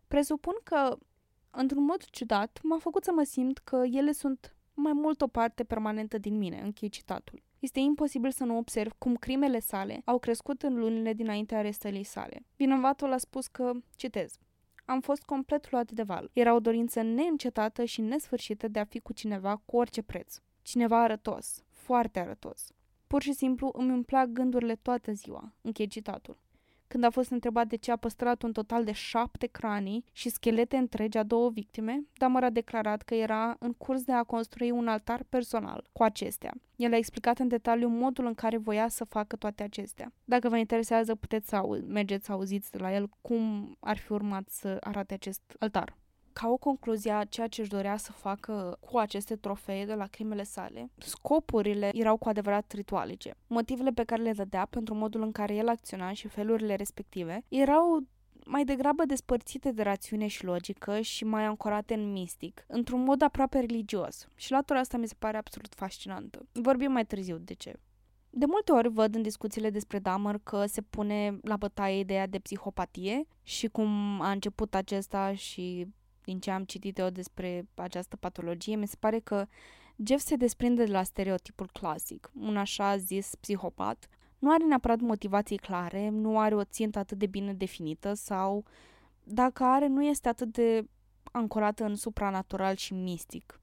[0.09, 0.99] Presupun că
[1.51, 5.65] într-un mod ciudat, m-a făcut să mă simt că ele sunt mai mult o parte
[5.65, 7.43] permanentă din mine, închei citatul.
[7.65, 12.47] Este imposibil să nu observ cum crimele sale au crescut în lunile dinaintea arestării sale.
[12.57, 14.39] Vinovatul a spus că, citez,
[14.85, 16.31] am fost complet luat de val.
[16.33, 20.37] Era o dorință neîncetată și nesfârșită de a fi cu cineva cu orice preț.
[20.63, 22.73] Cineva arătos, foarte arătos.
[23.07, 25.55] Pur și simplu îmi umpla gândurile toată ziua.
[25.61, 26.39] Închei citatul.
[26.95, 30.77] Când a fost întrebat de ce a păstrat un total de șapte cranii și schelete
[30.77, 34.89] întregi a două victime, Damar a declarat că era în curs de a construi un
[34.89, 36.53] altar personal cu acestea.
[36.77, 40.13] El a explicat în detaliu modul în care voia să facă toate acestea.
[40.25, 44.13] Dacă vă interesează, puteți să au- mergeți să auziți de la el cum ar fi
[44.13, 45.97] urmat să arate acest altar.
[46.41, 50.07] Ca o concluzie a ceea ce își dorea să facă cu aceste trofee de la
[50.07, 53.35] crimele sale, scopurile erau cu adevărat ritualice.
[53.47, 58.07] Motivele pe care le dădea pentru modul în care el acționa și felurile respective erau
[58.47, 63.59] mai degrabă despărțite de rațiune și logică și mai ancorate în mistic, într-un mod aproape
[63.59, 64.29] religios.
[64.35, 66.47] Și latura asta mi se pare absolut fascinantă.
[66.53, 67.73] Vorbim mai târziu de ce.
[68.31, 72.39] De multe ori văd în discuțiile despre Dahmer că se pune la bătaie ideea de
[72.39, 75.87] psihopatie și cum a început acesta și
[76.25, 79.47] din ce am citit eu despre această patologie, mi se pare că
[80.07, 84.09] Jeff se desprinde de la stereotipul clasic, un așa zis psihopat.
[84.39, 88.65] Nu are neapărat motivații clare, nu are o țintă atât de bine definită sau,
[89.25, 90.89] dacă are, nu este atât de
[91.23, 93.61] ancorată în supranatural și mistic,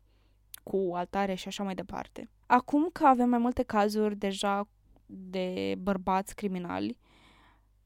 [0.63, 2.29] cu altare și așa mai departe.
[2.45, 4.67] Acum că avem mai multe cazuri deja
[5.05, 6.97] de bărbați criminali,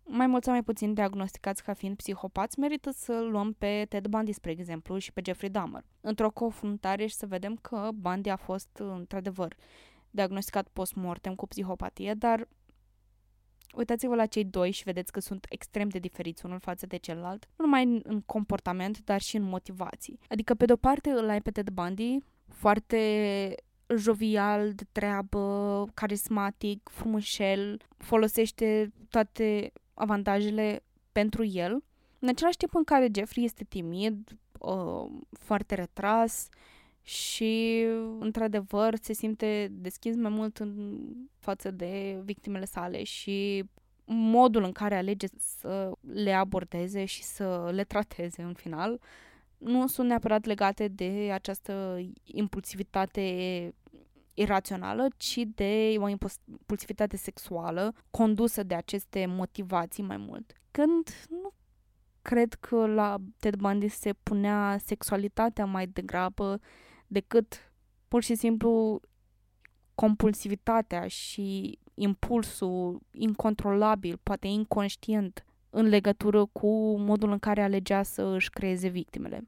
[0.08, 4.32] mai mult sau mai puțin diagnosticați ca fiind psihopați, merită să luăm pe Ted Bundy,
[4.32, 5.86] spre exemplu, și pe Jeffrey Dahmer.
[6.02, 9.56] Într-o confruntare și să vedem că Bundy a fost, într-adevăr,
[10.10, 12.48] diagnosticat post-mortem cu psihopatie, dar
[13.76, 17.46] uitați-vă la cei doi și vedeți că sunt extrem de diferiți unul față de celălalt,
[17.56, 20.20] nu numai în, în comportament, dar și în motivații.
[20.30, 23.56] Adică, pe de-o parte, îl ai pe Ted Bundy, foarte
[23.98, 31.84] jovial, de treabă, carismatic, frumușel, folosește toate avantajele pentru el,
[32.20, 36.50] în același timp în care Jeffrey este timid, uh, foarte retras
[37.02, 37.86] și,
[38.20, 41.00] într-adevăr, se simte deschis mai mult în
[41.40, 43.64] față de victimele sale și
[44.06, 49.00] modul în care alege să le abordeze și să le trateze în final
[49.58, 53.74] nu sunt neapărat legate de această impulsivitate
[54.36, 60.54] irațională, ci de o impulsivitate sexuală condusă de aceste motivații mai mult.
[60.72, 61.54] Când nu
[62.22, 66.60] cred că la Ted Bundy se punea sexualitatea mai degrabă
[67.08, 67.72] decât
[68.08, 69.02] pur și simplu
[69.96, 78.50] compulsivitatea și impulsul incontrolabil, poate inconștient, în legătură cu modul în care alegea să își
[78.50, 79.48] creeze victimele.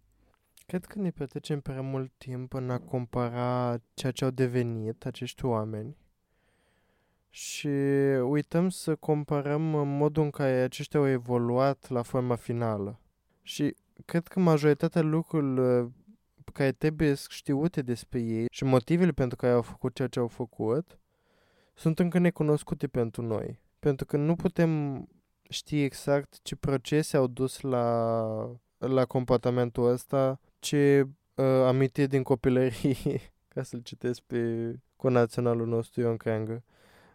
[0.67, 5.45] Cred că ne petrecem prea mult timp în a compara ceea ce au devenit acești
[5.45, 5.97] oameni
[7.29, 7.67] și
[8.23, 12.99] uităm să comparăm modul în care aceștia au evoluat la forma finală.
[13.41, 15.91] Și cred că majoritatea lucrurilor
[16.53, 20.99] care trebuie știute despre ei și motivele pentru care au făcut ceea ce au făcut
[21.73, 23.59] sunt încă necunoscute pentru noi.
[23.79, 25.03] Pentru că nu putem
[25.49, 32.95] ști exact ce procese au dus la, la comportamentul ăsta, ce uh, amintiri din copilărie,
[33.53, 36.63] ca să-l citesc pe conaționalul nostru Ion Creangă,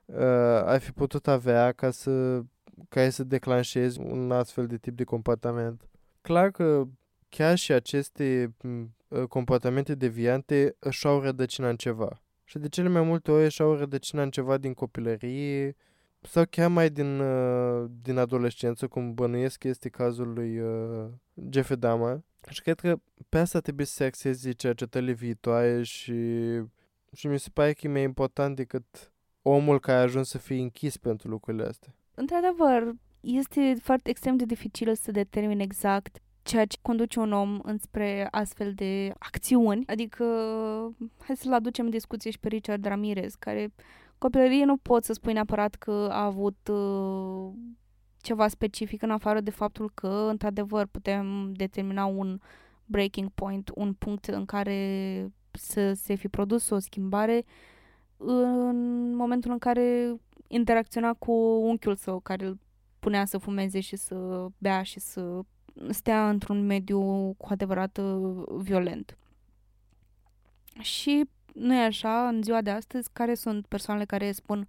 [0.04, 2.42] uh, ai fi putut avea ca să,
[2.88, 5.88] ca să declanșezi un astfel de tip de comportament.
[6.20, 6.84] Clar că
[7.28, 8.54] chiar și aceste
[9.08, 12.22] uh, comportamente deviante își au rădăcina în ceva.
[12.44, 15.76] Și de cele mai multe ori își au rădăcina în ceva din copilărie
[16.22, 21.08] sau chiar mai din, uh, din adolescență, cum bănuiesc că este cazul lui uh,
[21.50, 22.20] Jeffrey Dahmer.
[22.48, 22.96] Și cred că
[23.28, 26.14] pe asta trebuie să se axeze cercetările viitoare și,
[27.12, 29.12] și mi se pare că e mai important decât
[29.42, 31.94] omul care a ajuns să fie închis pentru lucrurile astea.
[32.14, 38.28] Într-adevăr, este foarte extrem de dificil să determin exact ceea ce conduce un om înspre
[38.30, 39.86] astfel de acțiuni.
[39.86, 40.24] Adică,
[41.18, 43.72] hai să-l aducem în discuție și pe Richard Ramirez, care
[44.22, 47.52] copilărie nu pot să spui neapărat că a avut uh,
[48.20, 52.38] ceva specific în afară de faptul că, într-adevăr, putem determina un
[52.84, 57.44] breaking point, un punct în care să se fi produs o schimbare
[58.16, 60.14] în momentul în care
[60.46, 62.58] interacționa cu unchiul său care îl
[62.98, 65.40] punea să fumeze și să bea și să
[65.88, 69.18] stea într-un mediu cu adevărat uh, violent.
[70.80, 74.68] Și nu e așa, în ziua de astăzi, care sunt persoanele care spun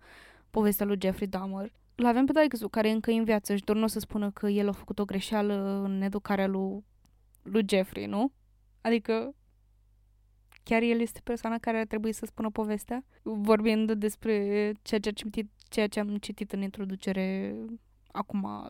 [0.50, 1.72] povestea lui Jeffrey Dahmer?
[1.96, 4.32] Îl avem pe taică care e încă în viață și doar nu o să spună
[4.32, 6.84] că el a făcut o greșeală în educarea lui,
[7.44, 8.32] lui Jeffrey, nu?
[8.82, 9.36] Adică
[10.64, 15.14] chiar el este persoana care ar trebui să spună povestea, vorbind despre ceea ce, am
[15.14, 17.56] citit, ceea ce am citit în introducere
[18.12, 18.70] acum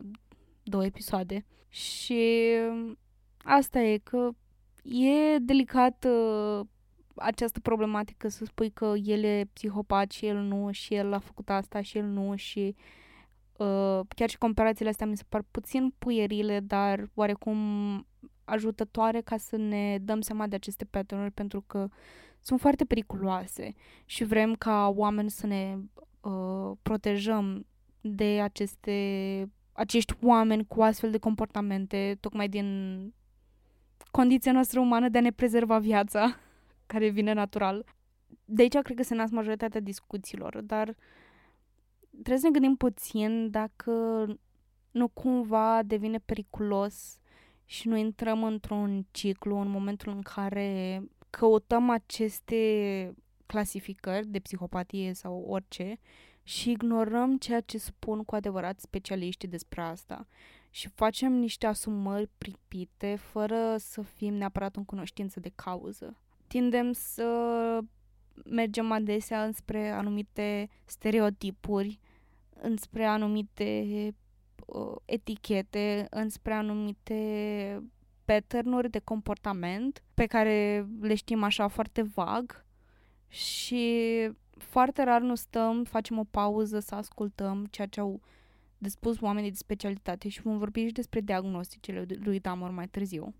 [0.62, 1.44] două episoade.
[1.68, 2.50] Și
[3.42, 4.30] asta e că
[4.82, 6.66] e delicat uh,
[7.14, 11.50] această problematică să spui că el e psihopat și el nu și el a făcut
[11.50, 12.74] asta și el nu și
[13.56, 17.58] uh, chiar și comparațiile astea mi se par puțin puierile, dar oarecum
[18.44, 21.88] ajutătoare ca să ne dăm seama de aceste pattern pentru că
[22.40, 25.78] sunt foarte periculoase și vrem ca oameni să ne
[26.20, 27.66] uh, protejăm
[28.00, 33.12] de aceste acești oameni cu astfel de comportamente, tocmai din
[34.10, 36.36] condiția noastră umană de a ne prezerva viața,
[36.86, 37.84] care vine natural.
[38.44, 40.96] De aici cred că se nasc majoritatea discuțiilor, dar
[42.10, 43.92] trebuie să ne gândim puțin dacă
[44.90, 47.18] nu cumva devine periculos
[47.64, 53.14] și nu intrăm într-un ciclu în momentul în care căutăm aceste
[53.46, 55.98] clasificări de psihopatie sau orice
[56.42, 60.26] și ignorăm ceea ce spun cu adevărat specialiștii despre asta
[60.70, 66.18] și facem niște asumări pripite fără să fim neapărat în cunoștință de cauză.
[66.54, 67.78] Tindem să
[68.44, 72.00] mergem adesea înspre anumite stereotipuri,
[72.60, 73.84] înspre anumite
[74.66, 77.82] uh, etichete, înspre anumite
[78.24, 82.64] pattern de comportament pe care le știm așa foarte vag
[83.28, 84.10] și
[84.50, 88.20] foarte rar nu stăm, facem o pauză să ascultăm ceea ce au
[88.78, 93.34] de spus oamenii de specialitate și vom vorbi și despre diagnosticele lui Damor mai târziu.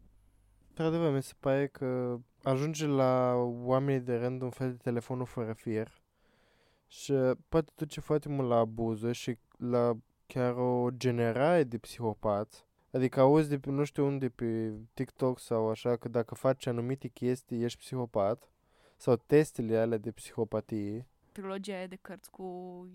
[0.69, 3.35] Într-adevăr, mi se pare că ajunge la
[3.65, 6.03] oamenii de rând un fel de telefonul fără fier
[6.87, 7.13] și
[7.49, 12.67] poate duce foarte mult la abuzuri și la chiar o generare de psihopați.
[12.93, 17.09] Adică auzi de pe nu știu unde pe TikTok sau așa că dacă faci anumite
[17.09, 18.49] chestii ești psihopat
[18.97, 21.07] sau testele alea de psihopatie.
[21.33, 22.45] Trilogia aia de cărți cu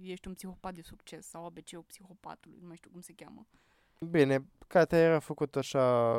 [0.02, 3.48] ești un psihopat de succes sau ABC-ul psihopatului, nu mai știu cum se cheamă.
[4.10, 6.14] Bine, cartea era făcut așa,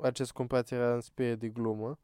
[0.00, 1.98] acest comparație era în spirit de glumă,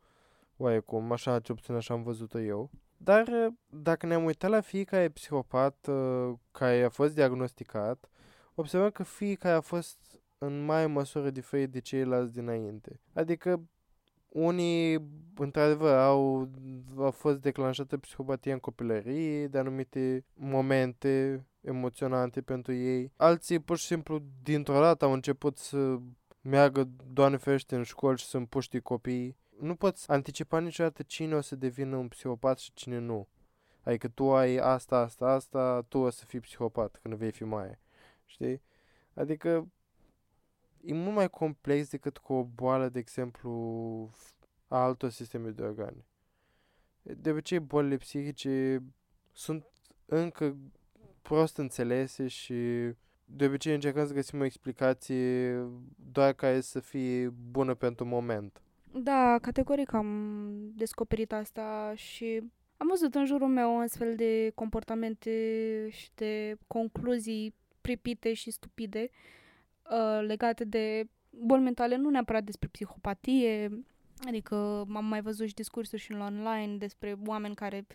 [0.57, 2.71] oarecum, așa ce puțin așa am văzut-o eu.
[2.97, 8.11] Dar dacă ne-am uitat la fiecare psihopat uh, care a fost diagnosticat,
[8.55, 9.99] observăm că fiecare a fost
[10.39, 13.01] în mai măsură diferit de ceilalți dinainte.
[13.13, 13.69] Adică
[14.29, 16.51] unii, într-adevăr, au,
[16.97, 23.13] au fost declanșate psihopatie în copilărie, de anumite momente emoționante pentru ei.
[23.17, 25.99] Alții, pur și simplu, dintr-o dată au început să
[26.41, 29.37] meargă, doamne ferește, în școli și să împuște copii.
[29.61, 33.29] Nu poți anticipa niciodată cine o să devină un psihopat și cine nu.
[33.83, 37.79] Adică tu ai asta, asta, asta, tu o să fii psihopat când vei fi mai.
[38.25, 38.63] Știi?
[39.15, 39.69] Adică
[40.81, 43.51] e mult mai complex decât cu o boală, de exemplu,
[44.69, 46.05] a altor sisteme de organe.
[47.03, 48.83] De obicei, bolile psihice
[49.33, 49.65] sunt
[50.07, 50.57] încă
[51.23, 52.55] prost înțelese și
[53.25, 55.55] de obicei încercăm să găsim o explicație
[56.13, 58.63] doar care să fie bună pentru moment.
[58.97, 60.09] Da, categoric am
[60.75, 62.43] descoperit asta și
[62.77, 65.31] am văzut în jurul meu un fel de comportamente
[65.91, 69.11] și de concluzii pripite și stupide
[69.91, 73.85] uh, legate de boli mentale, nu neapărat despre psihopatie,
[74.27, 74.55] adică
[74.95, 77.87] am mai văzut și discursuri și online despre oameni care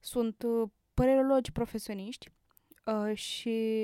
[0.00, 2.30] sunt uh, părerologi profesioniști
[2.84, 3.78] uh, și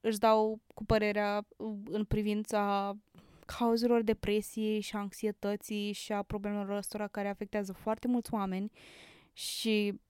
[0.00, 2.94] își dau cu părerea uh, în privința
[3.58, 8.70] cauzelor depresiei și anxietății și a problemelor ăstora care afectează foarte mulți oameni
[9.32, 10.00] și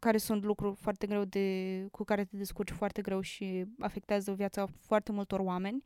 [0.00, 4.66] care sunt lucruri foarte greu de, cu care te descurci foarte greu și afectează viața
[4.66, 5.82] foarte multor oameni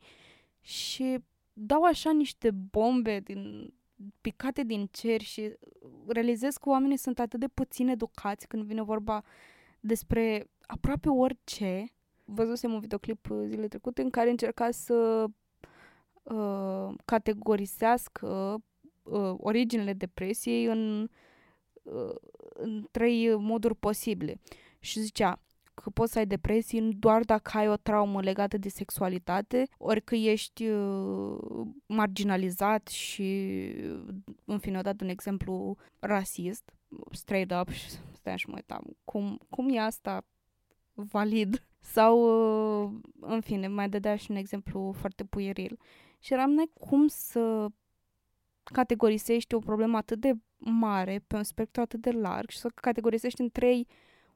[0.61, 1.19] și
[1.53, 3.73] dau așa niște bombe din,
[4.21, 5.53] picate din cer și
[6.07, 9.23] realizez că oamenii sunt atât de puțin educați când vine vorba
[9.79, 11.85] despre aproape orice.
[12.25, 15.27] Văzusem un videoclip zile trecute în care încerca să
[16.33, 18.57] uh, categorisească
[19.03, 21.09] uh, originele depresiei în
[21.91, 22.15] Uh,
[22.53, 24.39] în trei moduri posibile.
[24.79, 25.39] Și zicea
[25.73, 30.15] că poți să ai depresii doar dacă ai o traumă legată de sexualitate, ori că
[30.15, 33.59] ești uh, marginalizat și,
[34.45, 36.73] în fine, dat un exemplu rasist,
[37.11, 40.25] straight up, și stai și mă uitam, cum, cum e asta
[40.93, 41.67] valid?
[41.79, 42.19] Sau,
[42.83, 45.79] uh, în fine, mai dădea și un exemplu foarte puieril.
[46.19, 47.67] Și eram, cum să
[48.63, 53.41] categorisești o problemă atât de mare, pe un spectru atât de larg și să categorisești
[53.41, 53.87] în trei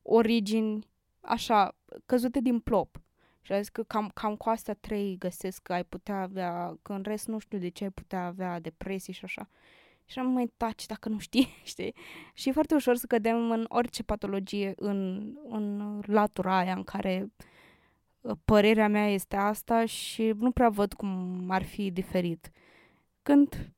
[0.02, 0.88] origini
[1.22, 1.76] așa,
[2.06, 3.02] căzute din plop.
[3.42, 6.94] Și a zis că cam, cam cu astea trei găsesc că ai putea avea, că
[6.94, 9.50] în rest nu știu de ce ai putea avea depresii și așa.
[10.06, 11.96] Și am mai taci dacă nu știi, știi?
[12.34, 17.24] Și e foarte ușor să cădem în orice patologie, în, în latura aia în care
[17.24, 17.46] uh,
[18.46, 22.52] părerea mea este asta și nu prea văd cum ar fi diferit.
[23.22, 23.74] Când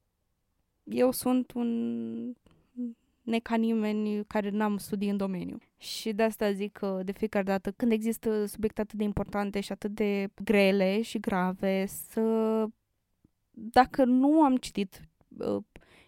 [0.84, 2.36] eu sunt un
[3.22, 5.58] neca nimeni care n-am studii în domeniu.
[5.78, 9.72] Și de asta zic că de fiecare dată când există subiecte atât de importante și
[9.72, 12.66] atât de grele și grave, să
[13.52, 15.02] dacă nu am citit
[15.38, 15.64] uh,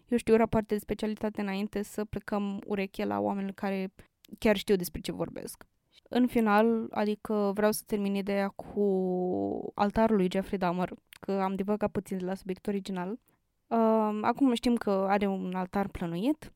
[0.07, 3.93] eu știu, rapoarte de specialitate înainte să plecăm ureche la oameni care
[4.39, 5.65] chiar știu despre ce vorbesc.
[6.09, 11.91] În final, adică vreau să termin ideea cu altarul lui Jeffrey Dahmer, că am divagat
[11.91, 13.19] puțin de la subiectul original.
[13.67, 16.53] Uh, acum știm că are un altar plănuit,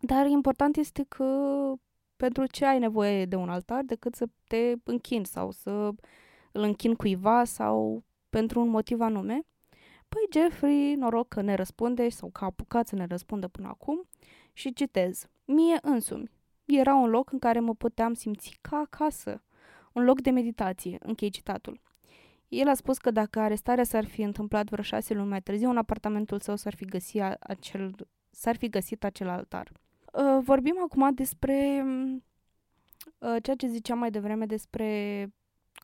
[0.00, 1.24] dar important este că
[2.16, 5.70] pentru ce ai nevoie de un altar decât să te închini sau să
[6.52, 9.40] îl închin cuiva sau pentru un motiv anume.
[10.08, 14.08] Păi Jeffrey, noroc că ne răspunde sau că a apucat să ne răspundă până acum
[14.52, 15.28] și citez.
[15.44, 16.30] Mie însumi.
[16.66, 19.42] Era un loc în care mă puteam simți ca acasă.
[19.92, 21.80] Un loc de meditație, închei citatul.
[22.48, 25.76] El a spus că dacă arestarea s-ar fi întâmplat vreo șase luni mai târziu, în
[25.76, 27.94] apartamentul său s-ar fi găsit acel,
[28.30, 29.72] s-ar fi găsit acel altar.
[30.12, 31.84] Uh, vorbim acum despre
[33.18, 35.28] uh, ceea ce ziceam mai devreme despre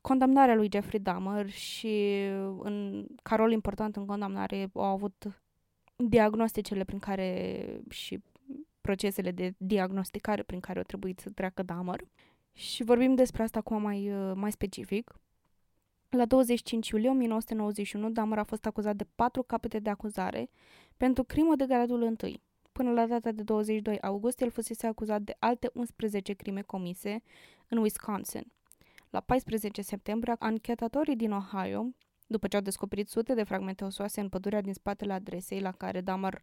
[0.01, 2.25] condamnarea lui Jeffrey Dahmer și
[2.59, 5.41] în, ca rol important în condamnare au avut
[5.95, 8.23] diagnosticele prin care și
[8.83, 12.01] procesele de diagnosticare prin care au trebuit să treacă Dahmer.
[12.53, 15.15] Și vorbim despre asta acum mai, mai specific.
[16.09, 20.49] La 25 iulie 1991, Dahmer a fost acuzat de patru capete de acuzare
[20.97, 22.15] pentru crimă de gradul 1.
[22.71, 27.23] Până la data de 22 august, el fusese acuzat de alte 11 crime comise
[27.67, 28.51] în Wisconsin.
[29.09, 31.85] La 14 septembrie, anchetatorii din Ohio,
[32.27, 36.01] după ce au descoperit sute de fragmente osoase în pădurea din spatele adresei la care
[36.01, 36.41] Damar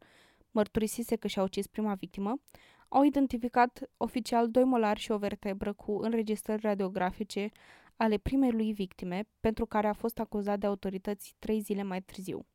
[0.51, 2.41] mărturisise că și-a ucis prima victimă,
[2.89, 7.51] au identificat oficial doi molari și o vertebră cu înregistrări radiografice
[7.97, 12.47] ale primei lui victime, pentru care a fost acuzat de autorități trei zile mai târziu.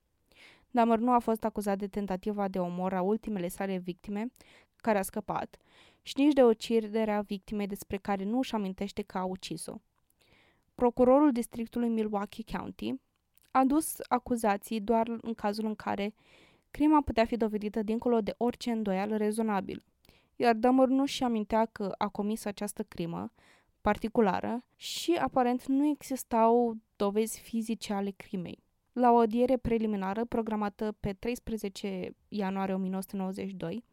[0.71, 4.27] Damar nu a fost acuzat de tentativa de omor a ultimele sale victime,
[4.75, 5.57] care a scăpat,
[6.01, 9.75] și nici de ucidere a victimei despre care nu își amintește că a ucis-o
[10.75, 12.93] procurorul districtului Milwaukee County
[13.51, 16.13] a dus acuzații doar în cazul în care
[16.76, 19.84] crima putea fi dovedită dincolo de orice îndoială rezonabil,
[20.36, 23.32] iar Dahmer nu și amintea că a comis această crimă
[23.82, 28.63] particulară și aparent nu existau dovezi fizice ale crimei.
[28.93, 33.84] La o audiere preliminară programată pe 13 ianuarie 1992,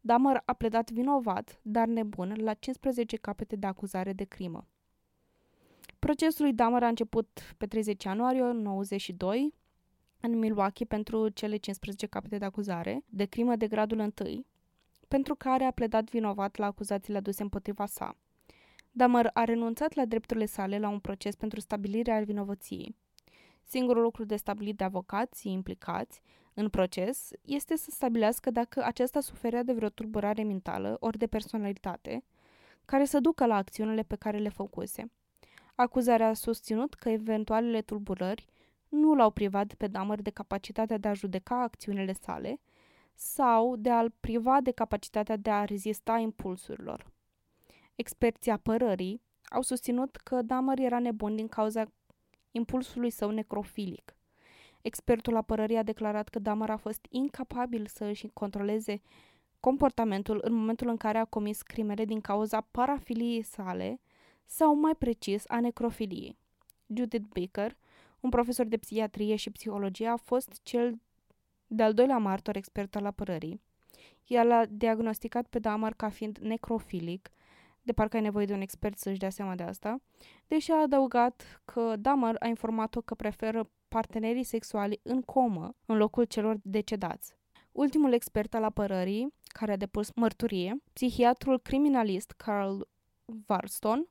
[0.00, 4.66] Dahmer a pledat vinovat, dar nebun, la 15 capete de acuzare de crimă.
[5.98, 9.54] Procesul lui Dahmer a început pe 30 ianuarie 1992
[10.22, 14.44] în Milwaukee pentru cele 15 capete de acuzare de crimă de gradul 1,
[15.08, 18.16] pentru care a pledat vinovat la acuzațiile aduse împotriva sa.
[18.90, 22.96] Dahmer a renunțat la drepturile sale la un proces pentru stabilirea vinovăției.
[23.62, 26.22] Singurul lucru de stabilit de avocații implicați
[26.54, 32.24] în proces este să stabilească dacă acesta suferea de vreo tulburare mentală ori de personalitate,
[32.84, 35.10] care să ducă la acțiunile pe care le făcuse.
[35.74, 38.46] Acuzarea a susținut că eventualele tulburări
[38.92, 42.60] nu l-au privat pe Dahmer de capacitatea de a judeca acțiunile sale
[43.14, 47.12] sau de a-l priva de capacitatea de a rezista impulsurilor.
[47.94, 51.84] Experții apărării au susținut că Dahmer era nebun din cauza
[52.50, 54.16] impulsului său necrofilic.
[54.82, 59.00] Expertul apărării a declarat că Dahmer a fost incapabil să își controleze
[59.60, 64.00] comportamentul în momentul în care a comis crimele din cauza parafiliei sale
[64.44, 66.36] sau mai precis a necrofiliei.
[66.86, 67.76] Judith Baker,
[68.22, 71.00] un profesor de psihiatrie și psihologie, a fost cel
[71.66, 73.60] de-al doilea martor expert al apărării.
[74.26, 77.30] El a diagnosticat pe Damar ca fiind necrofilic,
[77.82, 80.00] de parcă ai nevoie de un expert să-și dea seama de asta,
[80.46, 86.24] deși a adăugat că Damar a informat-o că preferă partenerii sexuali în comă în locul
[86.24, 87.34] celor decedați.
[87.72, 92.80] Ultimul expert al apărării, care a depus mărturie, psihiatrul criminalist Carl
[93.46, 94.06] Warston,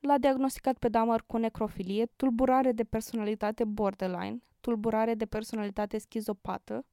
[0.00, 6.84] L-a diagnosticat pe Dahmer cu necrofilie, tulburare de personalitate borderline, tulburare de personalitate schizopată,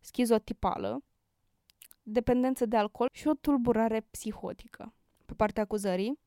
[0.00, 1.02] schizotipală,
[2.02, 4.92] dependență de alcool și o tulburare psihotică.
[5.26, 6.18] Pe partea acuzării,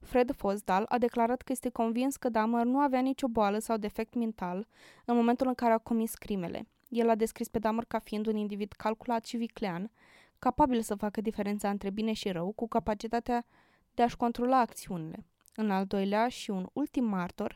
[0.00, 4.14] Fred Fosdal a declarat că este convins că Dahmer nu avea nicio boală sau defect
[4.14, 4.66] mental
[5.04, 6.66] în momentul în care a comis crimele.
[6.88, 9.90] El a descris pe Dahmer ca fiind un individ calculat și viclean,
[10.38, 13.44] capabil să facă diferența între bine și rău, cu capacitatea
[13.94, 15.24] de a-și controla acțiunile.
[15.54, 17.54] În al doilea și un ultim martor,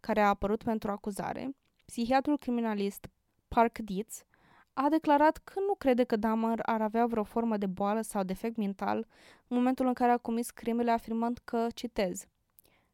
[0.00, 3.08] care a apărut pentru acuzare, psihiatrul criminalist
[3.48, 4.24] Park Dietz
[4.72, 8.56] a declarat că nu crede că Dahmer ar avea vreo formă de boală sau defect
[8.56, 9.06] mental
[9.48, 12.26] în momentul în care a comis crimele, afirmând că, citez,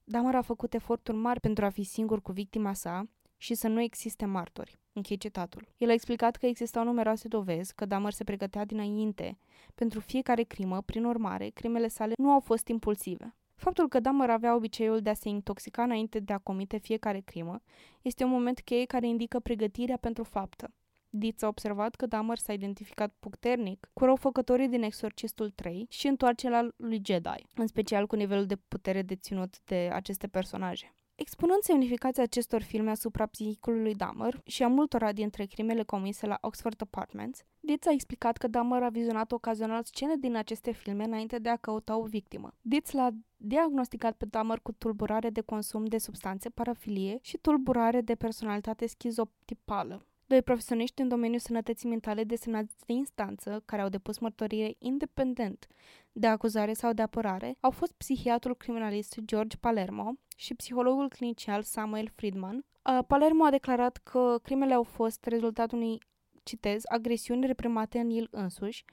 [0.04, 3.80] Dahmer a făcut eforturi mari pentru a fi singur cu victima sa și să nu
[3.80, 4.78] existe martori.
[4.92, 5.68] Închei citatul.
[5.76, 9.38] El a explicat că existau numeroase dovezi că Dahmer se pregătea dinainte
[9.74, 13.34] pentru fiecare crimă, prin urmare, crimele sale nu au fost impulsive.
[13.60, 17.62] Faptul că Dahmer avea obiceiul de a se intoxica înainte de a comite fiecare crimă
[18.02, 20.72] este un moment cheie care indică pregătirea pentru faptă.
[21.08, 26.68] Dietz a observat că Dahmer s-a identificat puternic cu răufăcătorii din Exorcistul 3 și întoarcerea
[26.76, 30.94] lui Jedi, în special cu nivelul de putere deținut de aceste personaje.
[31.22, 36.38] Expunând semnificația acestor filme asupra psihicului lui Dahmer și a multora dintre crimele comise la
[36.40, 41.38] Oxford Apartments, Dietz a explicat că Dahmer a vizionat ocazional scene din aceste filme înainte
[41.38, 42.54] de a căuta o victimă.
[42.60, 48.14] Dietz l-a diagnosticat pe Dahmer cu tulburare de consum de substanțe, parafilie și tulburare de
[48.14, 50.06] personalitate schizoptipală.
[50.26, 55.66] Doi profesioniști în domeniul sănătății mentale desemnați de instanță, care au depus mărturie independent
[56.12, 62.10] de acuzare sau de apărare, au fost psihiatrul criminalist George Palermo și psihologul clinician Samuel
[62.14, 62.64] Friedman.
[63.06, 65.98] Palermo a declarat că crimele au fost rezultatul unui,
[66.42, 68.84] citez, agresiuni reprimate în el însuși,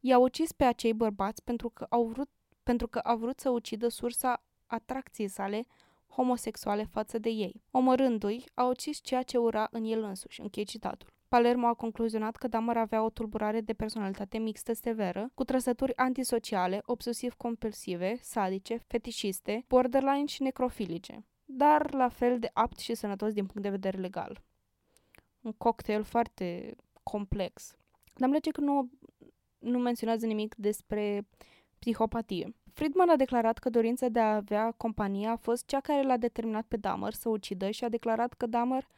[0.00, 2.28] i-a ucis pe acei bărbați pentru că au vrut,
[2.62, 5.64] pentru că au vrut să ucidă sursa atracției sale
[6.06, 7.62] homosexuale față de ei.
[7.70, 11.12] Omorându-i, a ucis ceea ce ura în el însuși, închei citatul.
[11.32, 16.82] Palermo a concluzionat că Dahmer avea o tulburare de personalitate mixtă severă, cu trăsături antisociale,
[16.84, 23.62] obsesiv-compulsive, sadice, fetișiste, borderline și necrofilice, dar la fel de apt și sănătos din punct
[23.62, 24.42] de vedere legal.
[25.40, 27.76] Un cocktail foarte complex.
[28.14, 28.90] Dar îmi că nu,
[29.58, 31.26] nu menționează nimic despre
[31.78, 32.54] psihopatie.
[32.72, 36.64] Friedman a declarat că dorința de a avea companie a fost cea care l-a determinat
[36.68, 38.88] pe Dahmer să ucidă și a declarat că Dahmer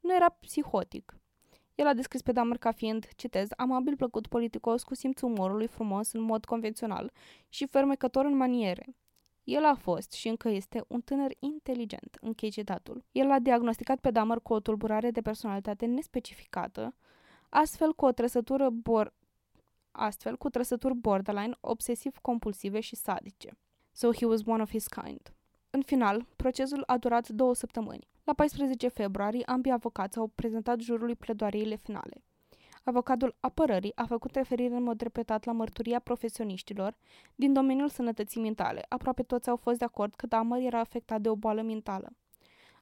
[0.00, 1.16] nu era psihotic.
[1.76, 6.12] El a descris pe Dahmer ca fiind, citez, amabil, plăcut, politicos, cu simțul umorului frumos
[6.12, 7.12] în mod convențional
[7.48, 8.96] și fermecător în maniere.
[9.44, 13.04] El a fost și încă este un tânăr inteligent, închei citatul.
[13.12, 16.94] El a diagnosticat pe Dahmer cu o tulburare de personalitate nespecificată,
[17.48, 19.14] astfel cu o trăsătură bor
[19.90, 23.58] astfel cu trăsături borderline, obsesiv-compulsive și sadice.
[23.92, 25.35] So he was one of his kind.
[25.76, 28.08] În final, procesul a durat două săptămâni.
[28.24, 32.22] La 14 februarie, ambii avocați au prezentat jurului pledoariile finale.
[32.84, 36.96] Avocatul apărării a făcut referire în mod repetat la mărturia profesioniștilor
[37.34, 38.84] din domeniul sănătății mentale.
[38.88, 42.12] Aproape toți au fost de acord că Dahmer era afectat de o boală mentală.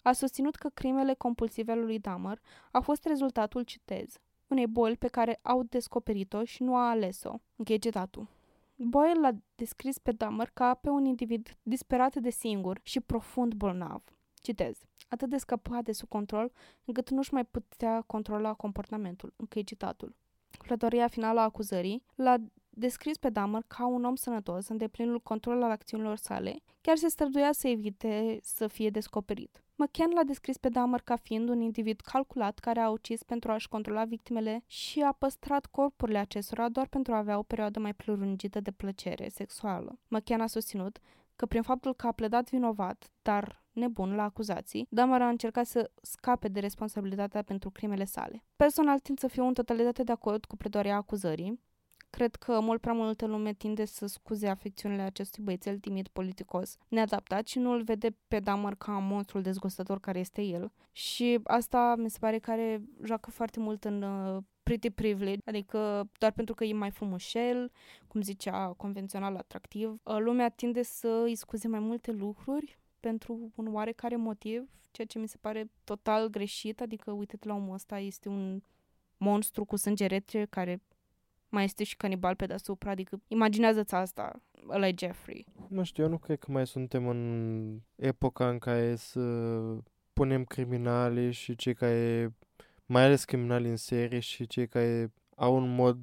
[0.03, 2.41] A susținut că crimele compulsive ale lui Dahmer
[2.73, 7.35] au fost rezultatul, citez, unei boli pe care au descoperit-o și nu a ales-o.
[7.57, 8.29] Închei citatul.
[8.76, 14.02] Boyle l-a descris pe Dahmer ca pe un individ disperat de singur și profund bolnav.
[14.34, 14.78] Citez.
[15.09, 16.52] Atât de scăpat de sub control,
[16.84, 19.32] încât nu-și mai putea controla comportamentul.
[19.36, 20.16] Închei citatul.
[20.59, 22.36] Plătoria finală a acuzării l-a
[22.70, 27.09] descris pe Dahmer ca un om sănătos, în deplinul control al acțiunilor sale, chiar se
[27.09, 29.64] străduia să evite să fie descoperit.
[29.76, 33.68] McCann l-a descris pe Dahmer ca fiind un individ calculat care a ucis pentru a-și
[33.68, 38.60] controla victimele și a păstrat corpurile acestora doar pentru a avea o perioadă mai prelungită
[38.60, 39.98] de plăcere sexuală.
[40.09, 40.98] McCann a susținut
[41.36, 45.90] că prin faptul că a pledat vinovat, dar nebun la acuzații, Dahmer a încercat să
[46.02, 48.44] scape de responsabilitatea pentru crimele sale.
[48.56, 51.60] Personal tind să fiu în totalitate de acord cu pledoarea acuzării,
[52.15, 57.47] Cred că mult prea multă lume tinde să scuze afecțiunile acestui băiețel timid politicos, neadaptat
[57.47, 60.73] și nu îl vede pe Damar ca monstrul dezgustător care este el.
[60.93, 66.32] Și asta mi se pare că joacă foarte mult în uh, pretty privilege, adică doar
[66.32, 67.70] pentru că e mai frumușel,
[68.07, 73.74] cum zicea, convențional atractiv, uh, lumea tinde să îi scuze mai multe lucruri pentru un
[73.74, 78.28] oarecare motiv, ceea ce mi se pare total greșit, adică uite-te la omul ăsta, este
[78.28, 78.62] un
[79.16, 80.82] monstru cu sânge rece care
[81.55, 85.47] mai este și canibal pe deasupra, adică imaginează-ți asta, ăla e Jeffrey.
[85.68, 89.20] Nu știu, eu nu cred că mai suntem în epoca în care să
[90.12, 92.35] punem criminali și cei care,
[92.86, 95.98] mai ales criminali în serie și cei care au un mod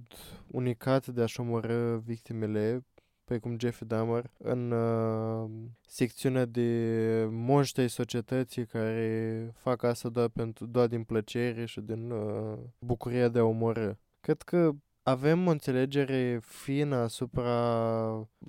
[0.47, 2.85] unicat de a-și omorâ victimele,
[3.23, 5.49] precum Jeffrey Dahmer, în uh,
[5.81, 12.57] secțiunea de monștri societății care fac asta doar, pentru, doar din plăcere și din uh,
[12.79, 13.91] bucuria de a omorâ.
[14.19, 14.71] Cred că
[15.03, 17.51] avem o înțelegere fină asupra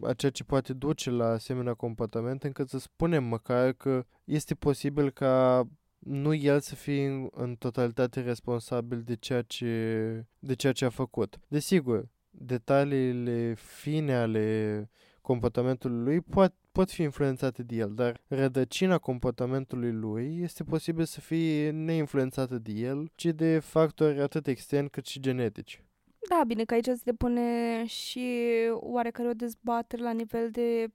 [0.02, 5.10] a ceea ce poate duce la asemenea comportament, încât să spunem măcar că este posibil
[5.10, 5.64] ca
[5.98, 11.40] nu el să fie în totalitate responsabil de ceea ce, de ceea ce a făcut.
[11.48, 19.92] Desigur, detaliile fine ale comportamentului lui pot, pot fi influențate de el, dar rădăcina comportamentului
[19.92, 25.20] lui este posibil să fie neinfluențată de el, ci de factori atât externi cât și
[25.20, 25.82] genetici.
[26.28, 30.90] Da, bine că aici se depune și oarecare o dezbatere la nivel de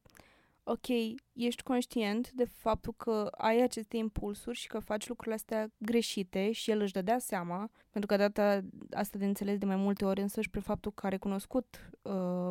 [0.63, 0.87] ok,
[1.33, 6.71] ești conștient de faptul că ai aceste impulsuri și că faci lucrurile astea greșite și
[6.71, 10.49] el își dădea seama, pentru că data asta de înțeles de mai multe ori însăși
[10.49, 12.49] prin faptul că a recunoscut uh,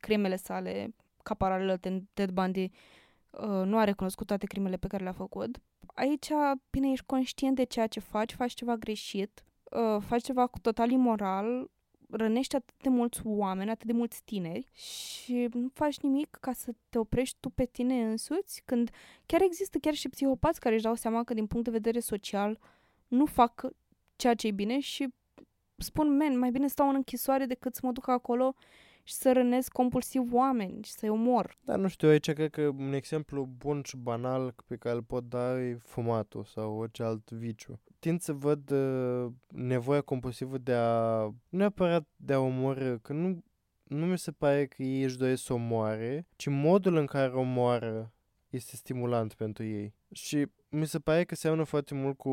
[0.00, 1.76] crimele sale ca paralelă
[2.14, 2.70] Ted Bundy
[3.30, 5.58] uh, nu a recunoscut toate crimele pe care le-a făcut.
[5.94, 6.28] Aici,
[6.70, 10.90] bine, ești conștient de ceea ce faci, faci ceva greșit, uh, faci ceva cu total
[10.90, 11.70] imoral,
[12.10, 16.72] rănești atât de mulți oameni, atât de mulți tineri și nu faci nimic ca să
[16.88, 18.90] te oprești tu pe tine însuți, când
[19.26, 22.58] chiar există chiar și psihopați care își dau seama că din punct de vedere social
[23.08, 23.66] nu fac
[24.16, 25.08] ceea ce e bine și
[25.76, 28.54] spun, men, mai bine stau în închisoare decât să mă duc acolo
[29.06, 31.58] și să rănesc compulsiv oameni și să-i omor.
[31.64, 35.28] Da, nu știu, aici cred că un exemplu bun și banal pe care îl pot
[35.28, 37.80] da e fumatul sau orice alt viciu.
[37.98, 43.44] Tind să văd uh, nevoia compulsivă de a, nu neapărat de a omorâ, că nu,
[43.82, 48.15] nu mi se pare că ei își doresc să omoare, ci modul în care omoară
[48.50, 49.94] este stimulant pentru ei.
[50.12, 52.30] Și mi se pare că seamănă foarte mult cu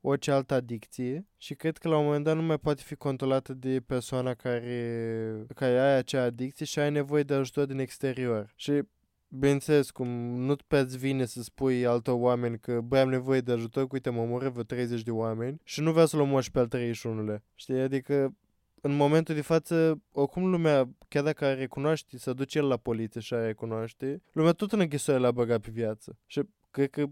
[0.00, 3.54] orice altă adicție și cred că la un moment dat nu mai poate fi controlată
[3.54, 8.52] de persoana care, care are acea adicție și are nevoie de ajutor din exterior.
[8.56, 8.82] Și
[9.30, 10.08] Bineînțeles, cum
[10.40, 14.20] nu pe-ți vine să spui altor oameni că băi, am nevoie de ajutor, uite, mă
[14.20, 17.42] omoră vreo 30 de oameni și nu vreau să-l omoși pe al 31-lea.
[17.54, 17.80] Știi?
[17.80, 18.34] Adică
[18.80, 23.20] în momentul de față, oricum lumea, chiar dacă ar recunoaște, să duce el la poliție
[23.20, 26.18] și ar recunoaște, lumea tot în închisoare l-a băgat pe viață.
[26.26, 27.06] Și cred că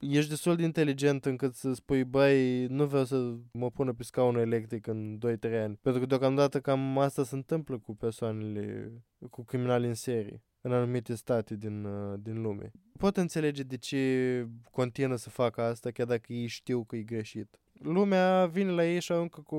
[0.00, 4.40] ești destul de inteligent încât să spui, băi, nu vreau să mă pună pe scaunul
[4.40, 5.78] electric în 2-3 ani.
[5.82, 8.92] Pentru că deocamdată cam asta se întâmplă cu persoanele,
[9.30, 12.70] cu criminali în serie în anumite state din, uh, din lume.
[12.98, 17.60] Pot înțelege de ce continuă să facă asta, chiar dacă ei știu că e greșit
[17.78, 19.56] lumea vine la ei și aruncă cu...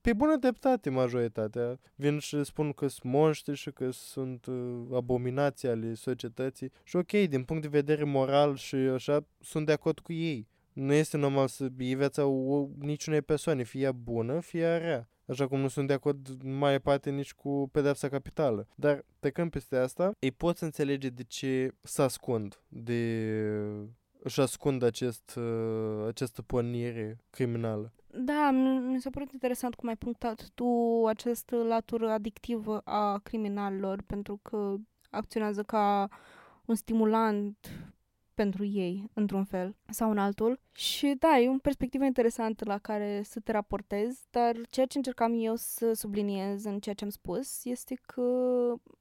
[0.00, 1.80] Pe bună dreptate majoritatea.
[1.94, 6.72] Vin și spun că sunt monștri și că sunt uh, abominații ale societății.
[6.84, 10.48] Și ok, din punct de vedere moral și așa, sunt de acord cu ei.
[10.72, 15.08] Nu este normal să iei viața o, niciunei persoane, fie ea bună, fie ea rea.
[15.26, 18.68] Așa cum nu sunt de acord mai parte nici cu pedepsa capitală.
[18.74, 23.32] Dar, trecând peste asta, ei pot să înțelege de ce se ascund de
[24.22, 27.92] își ascund acest, uh, această pornire criminală.
[28.12, 28.50] Da,
[28.90, 30.66] mi s-a părut interesant cum ai punctat tu
[31.06, 34.76] această latură adictivă a criminalilor, pentru că
[35.10, 36.08] acționează ca
[36.64, 37.56] un stimulant
[38.34, 40.60] pentru ei, într-un fel sau în altul.
[40.72, 45.32] Și da, e o perspectivă interesantă la care să te raportezi, dar ceea ce încercam
[45.36, 48.22] eu să subliniez în ceea ce am spus este că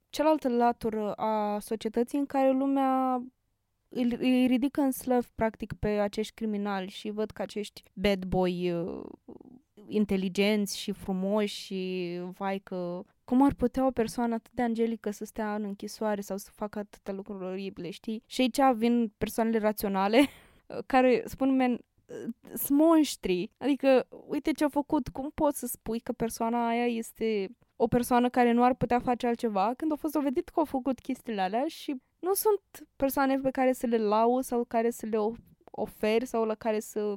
[0.09, 3.23] cealaltă latură a societății în care lumea
[3.89, 9.03] îi ridică în slăv, practic, pe acești criminali și văd că acești bad boy uh,
[9.87, 15.25] inteligenți și frumoși și vai că cum ar putea o persoană atât de angelică să
[15.25, 18.23] stea în închisoare sau să facă atâtea lucruri oribile, știi?
[18.25, 20.27] Și aici vin persoanele raționale
[20.85, 21.79] care spun, men,
[22.53, 23.51] sunt monștri.
[23.57, 28.29] Adică, uite ce a făcut, cum poți să spui că persoana aia este o persoană
[28.29, 31.65] care nu ar putea face altceva când a fost dovedit că au făcut chestiile alea
[31.67, 32.61] și nu sunt
[32.95, 35.17] persoane pe care să le lau sau care să le
[35.71, 37.15] oferi sau la care să,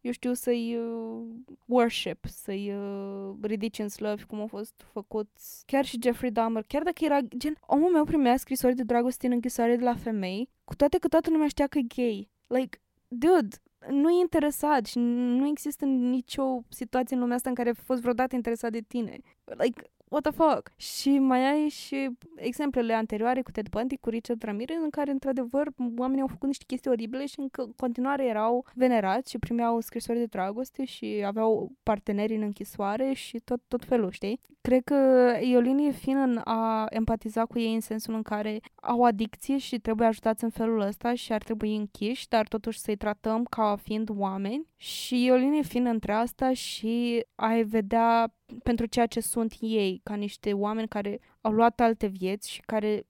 [0.00, 1.26] eu știu, să-i uh,
[1.66, 6.82] worship, să-i uh, ridici în slăvi cum au fost făcuți chiar și Jeffrey Dahmer, chiar
[6.82, 10.74] dacă era gen, omul meu primea scrisori de dragoste în închisoare de la femei, cu
[10.74, 12.28] toate că toată lumea știa că e gay.
[12.46, 13.56] Like, dude,
[13.88, 18.00] nu e interesat și nu există nicio situație în lumea asta în care ai fost
[18.00, 19.18] vreodată interesat de tine.
[19.44, 19.82] Like,
[20.14, 20.72] what the fuck?
[20.76, 25.68] Și mai ai și exemplele anterioare cu Ted Bundy, cu Richard Ramirez, în care, într-adevăr,
[25.96, 30.24] oamenii au făcut niște chestii oribile și în continuare erau venerați și primeau scrisori de
[30.24, 34.40] dragoste și aveau parteneri în închisoare și tot, tot felul, știi?
[34.60, 34.94] Cred că
[35.40, 39.58] e o linie fină în a empatiza cu ei în sensul în care au adicție
[39.58, 43.76] și trebuie ajutați în felul ăsta și ar trebui închiși, dar totuși să-i tratăm ca
[43.82, 49.20] fiind oameni și e o linie fină între asta și ai vedea pentru ceea ce
[49.20, 53.06] sunt ei, ca niște oameni care au luat alte vieți și care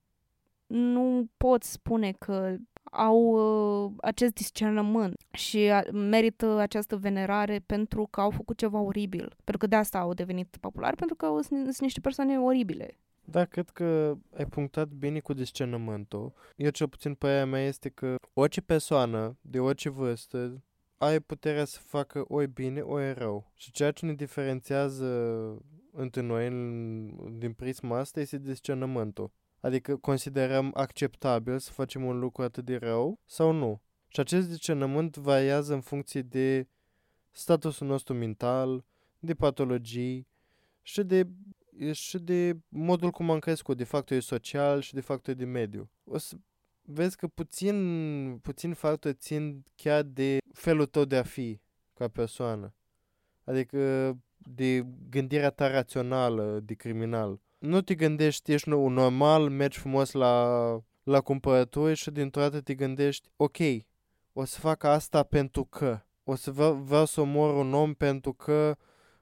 [0.66, 3.18] nu pot spune că au
[3.84, 9.28] uh, acest discernământ și merită această venerare pentru că au făcut ceva oribil.
[9.28, 12.98] Pentru că de asta au devenit populari, pentru că sunt, sunt niște persoane oribile.
[13.24, 16.32] Da, cred că ai punctat bine cu discernământul.
[16.56, 20.62] Eu cel puțin părerea mea este că orice persoană de orice vârstă
[20.96, 23.52] are puterea să facă ori bine, ori rău.
[23.54, 25.06] Și ceea ce ne diferențiază
[25.92, 29.32] între noi în, din prisma asta este discernământul.
[29.60, 33.80] Adică considerăm acceptabil să facem un lucru atât de rău sau nu?
[34.08, 36.68] Și acest discernământ variază în funcție de
[37.30, 38.84] statusul nostru mental,
[39.18, 40.28] de patologii
[40.82, 41.26] și de,
[41.92, 45.90] și de modul cum am crescut, de factori social și de factori de mediu.
[46.04, 46.36] O să
[46.86, 51.60] vezi că puțin, puțin factori țin chiar de felul tău de a fi
[51.94, 52.74] ca persoană.
[53.44, 53.78] Adică
[54.36, 57.40] de gândirea ta rațională de criminal.
[57.58, 60.58] Nu te gândești, ești un normal, mergi frumos la,
[61.02, 63.56] la cumpărături și dintr-o dată te gândești, ok,
[64.32, 68.32] o să fac asta pentru că, o să vreau, vreau să omor un om pentru
[68.32, 68.76] că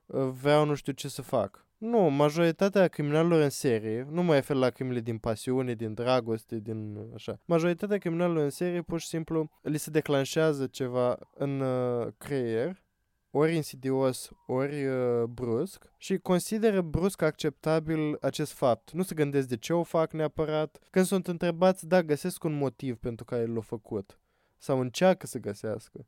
[0.06, 1.66] uh, vreau nu știu ce să fac.
[1.82, 6.98] Nu, majoritatea criminalilor în serie, nu mă refer la crimele din pasiune, din dragoste, din
[7.14, 7.40] așa.
[7.44, 12.82] Majoritatea criminalilor în serie pur și simplu li se declanșează ceva în uh, creier
[13.30, 18.90] ori insidios, ori uh, brusc și consideră brusc acceptabil acest fapt.
[18.90, 20.78] Nu se gândesc de ce o fac neapărat.
[20.90, 24.18] Când sunt întrebați, da, găsesc un motiv pentru care l-au făcut.
[24.58, 26.06] Sau încearcă să găsească.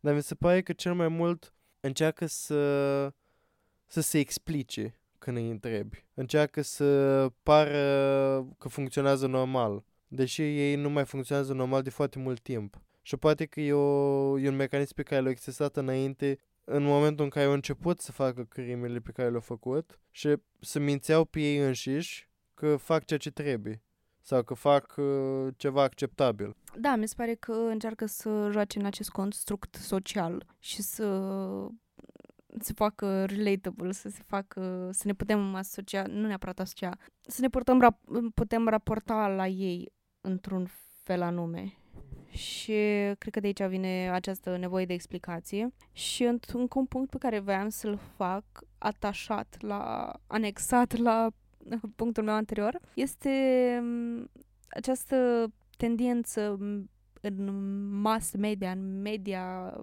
[0.00, 3.12] Dar mi se pare că cel mai mult încearcă să,
[3.86, 6.04] să se explice când îi întrebi.
[6.14, 9.84] Încearcă să pară că funcționează normal.
[10.08, 12.80] Deși ei nu mai funcționează normal de foarte mult timp.
[13.02, 17.24] Și poate că e, o, e un mecanism pe care l-au existat înainte în momentul
[17.24, 21.40] în care au început să facă crimele pe care le-au făcut și să mințeau pe
[21.40, 23.82] ei înșiși că fac ceea ce trebuie
[24.20, 26.56] sau că fac uh, ceva acceptabil.
[26.76, 31.06] Da, mi se pare că încearcă să joace în acest construct social și să
[32.60, 37.48] se facă relatable, să se facă, să ne putem asocia, nu neapărat asocia, să ne
[37.48, 40.66] putem, rap- putem raporta la ei într-un
[41.02, 41.78] fel anume.
[42.28, 42.72] Și
[43.18, 45.74] cred că de aici vine această nevoie de explicație.
[45.92, 48.44] Și într-un punct pe care voiam să-l fac
[48.78, 51.28] atașat la, anexat la
[51.96, 53.30] punctul meu anterior, este
[53.82, 54.30] mm,
[54.68, 56.58] această tendință
[57.24, 57.50] în
[58.00, 59.74] mass media, în media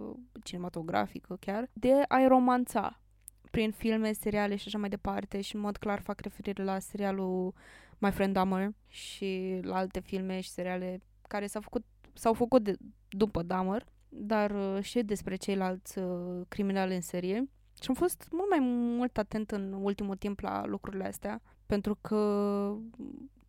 [0.43, 2.99] cinematografică chiar, de a-i romanța
[3.51, 7.53] prin filme, seriale și așa mai departe și în mod clar fac referire la serialul
[7.97, 12.75] My Friend Dahmer și la alte filme și seriale care s-au făcut s-au făcut de,
[13.09, 17.49] după Dahmer, dar uh, și despre ceilalți uh, criminali în serie.
[17.81, 22.75] Și am fost mult mai mult atent în ultimul timp la lucrurile astea, pentru că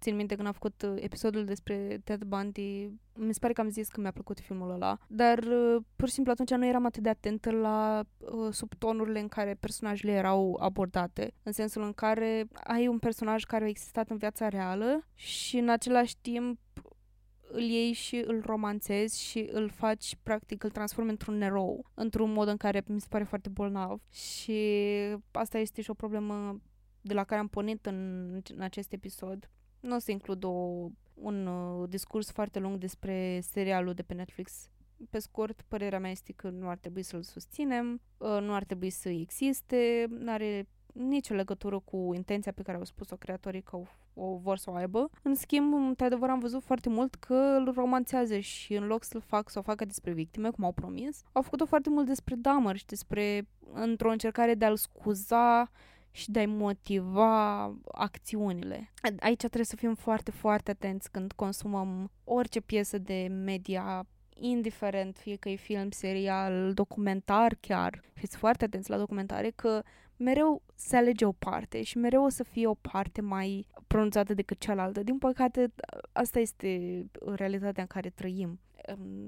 [0.02, 3.68] țin minte când am făcut uh, episodul despre Ted Bundy, mi se pare că am
[3.68, 7.02] zis că mi-a plăcut filmul ăla, dar uh, pur și simplu atunci nu eram atât
[7.02, 12.86] de atentă la uh, subtonurile în care personajele erau abordate, în sensul în care ai
[12.86, 16.58] un personaj care a existat în viața reală și în același timp
[17.52, 22.48] îl iei și îl romanțezi și îl faci, practic, îl transformi într-un erou, într-un mod
[22.48, 24.00] în care mi se pare foarte bolnav.
[24.10, 24.58] Și
[25.30, 26.60] asta este și o problemă
[27.00, 29.50] de la care am pornit în, în acest episod.
[29.82, 34.70] Nu o să includ o, un uh, discurs foarte lung despre serialul de pe Netflix.
[35.10, 38.90] Pe scurt, părerea mea este că nu ar trebui să-l susținem, uh, nu ar trebui
[38.90, 43.84] să existe, nu are nicio legătură cu intenția pe care au spus-o creatorii că o,
[44.14, 45.10] o vor să o aibă.
[45.22, 49.50] În schimb, într-adevăr, am văzut foarte mult că îl romanțează și în loc să-l fac,
[49.50, 52.86] să o facă despre victime, cum au promis, au făcut-o foarte mult despre Dahmer și
[52.86, 55.70] despre, într-o încercare de a-l scuza
[56.12, 58.92] și de a-i motiva acțiunile.
[59.20, 65.36] Aici trebuie să fim foarte, foarte atenți când consumăm orice piesă de media indiferent, fie
[65.36, 69.82] că e film, serial, documentar chiar, fiți foarte atenți la documentare, că
[70.16, 74.58] mereu se alege o parte și mereu o să fie o parte mai pronunțată decât
[74.60, 75.02] cealaltă.
[75.02, 75.72] Din păcate,
[76.12, 78.60] asta este realitatea în care trăim.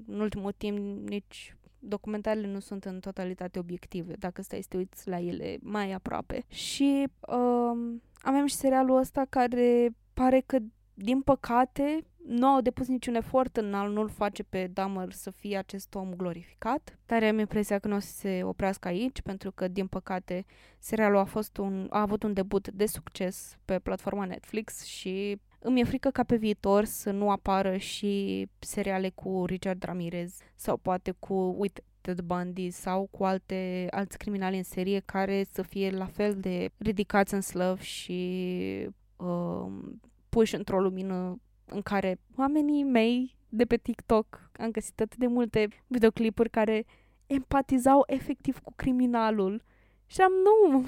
[0.06, 5.08] În ultimul timp, nici documentarele nu sunt în totalitate obiective, dacă stai să te uiți
[5.08, 6.44] la ele mai aproape.
[6.48, 10.58] Și uh, avem și serialul ăsta care pare că,
[10.94, 15.56] din păcate, nu au depus niciun efort în a nu-l face pe Dahmer să fie
[15.56, 16.98] acest om glorificat.
[17.06, 20.44] Dar am impresia că nu o să se oprească aici, pentru că, din păcate,
[20.78, 25.80] serialul a, fost un, a avut un debut de succes pe platforma Netflix și îmi
[25.80, 31.10] e frică ca pe viitor să nu apară și seriale cu Richard Ramirez sau poate
[31.18, 36.06] cu With Ted Bundy sau cu alte alți criminali în serie care să fie la
[36.06, 39.66] fel de ridicați în slăv și uh,
[40.28, 45.68] puși într-o lumină în care oamenii mei de pe TikTok am găsit atât de multe
[45.86, 46.84] videoclipuri care
[47.26, 49.62] empatizau efectiv cu criminalul
[50.06, 50.84] și am nu,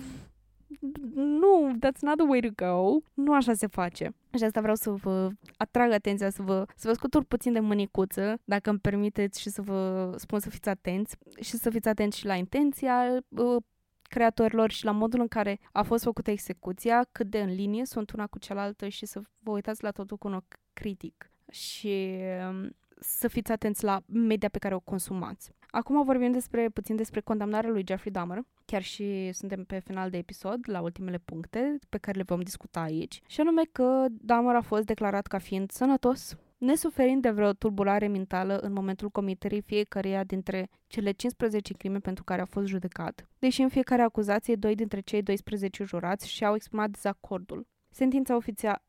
[1.14, 2.98] nu, that's not the way to go.
[3.14, 4.14] Nu așa se face.
[4.36, 8.38] Și asta vreau să vă atrag atenția, să vă, să vă scutur puțin de mânicuță,
[8.44, 12.26] dacă îmi permiteți și să vă spun să fiți atenți și să fiți atenți și
[12.26, 13.62] la intenția uh,
[14.02, 18.10] creatorilor și la modul în care a fost făcută execuția, cât de în linie sunt
[18.10, 22.18] una cu cealaltă și să vă uitați la totul cu un ochi critic și
[22.48, 22.70] um,
[23.01, 25.51] să fiți atenți la media pe care o consumați.
[25.76, 30.16] Acum vorbim despre puțin despre condamnarea lui Jeffrey Dahmer, chiar și suntem pe final de
[30.16, 34.60] episod, la ultimele puncte pe care le vom discuta aici, și anume că Dahmer a
[34.60, 40.68] fost declarat ca fiind sănătos, nesuferind de vreo tulburare mentală în momentul comiterii fiecăreia dintre
[40.86, 45.22] cele 15 crime pentru care a fost judecat, deși în fiecare acuzație doi dintre cei
[45.22, 47.66] 12 jurați și-au exprimat dezacordul.
[47.90, 48.82] Sentința, ofiția...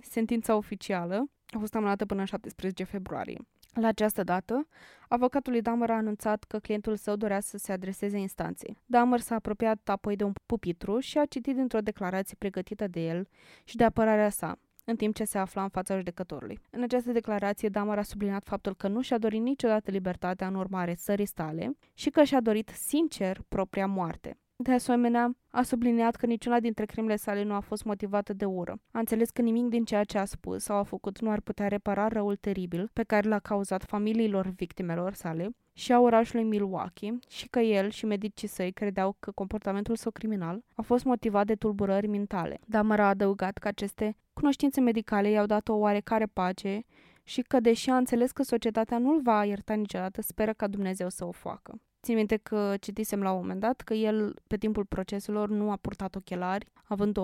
[0.00, 3.38] Sentința oficială a fost amânată până în 17 februarie.
[3.80, 4.68] La această dată,
[5.08, 8.78] avocatul lui Dahmer a anunțat că clientul său dorea să se adreseze instanței.
[8.86, 13.28] Dahmer s-a apropiat apoi de un pupitru și a citit dintr-o declarație pregătită de el
[13.64, 16.58] și de apărarea sa, în timp ce se afla în fața judecătorului.
[16.70, 20.94] În această declarație, Damar a subliniat faptul că nu și-a dorit niciodată libertatea în urmare
[20.94, 24.38] sării stale și că și-a dorit sincer propria moarte.
[24.58, 28.80] De asemenea, a subliniat că niciuna dintre crimele sale nu a fost motivată de ură.
[28.92, 31.68] A înțeles că nimic din ceea ce a spus sau a făcut nu ar putea
[31.68, 37.48] repara răul teribil pe care l-a cauzat familiilor victimelor sale și a orașului Milwaukee și
[37.48, 42.06] că el și medicii săi credeau că comportamentul său criminal a fost motivat de tulburări
[42.06, 42.58] mentale.
[42.66, 46.84] Damar a adăugat că aceste cunoștințe medicale i-au dat o oarecare pace
[47.22, 51.24] și că, deși a înțeles că societatea nu-l va ierta niciodată, speră ca Dumnezeu să
[51.24, 51.80] o facă.
[52.06, 55.76] Țin minte că citisem la un moment dat că el, pe timpul proceselor, nu a
[55.76, 57.22] purtat ochelari, având o,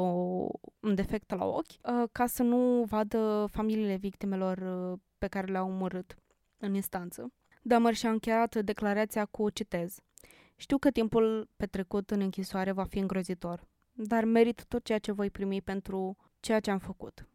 [0.81, 5.69] un defect la ochi, uh, ca să nu vadă familiile victimelor uh, pe care le-au
[5.69, 6.17] omorât
[6.59, 7.33] în instanță.
[7.63, 9.99] Dahmer și-a încheiat declarația cu citez.
[10.57, 15.31] Știu că timpul petrecut în închisoare va fi îngrozitor, dar merit tot ceea ce voi
[15.31, 17.27] primi pentru ceea ce am făcut.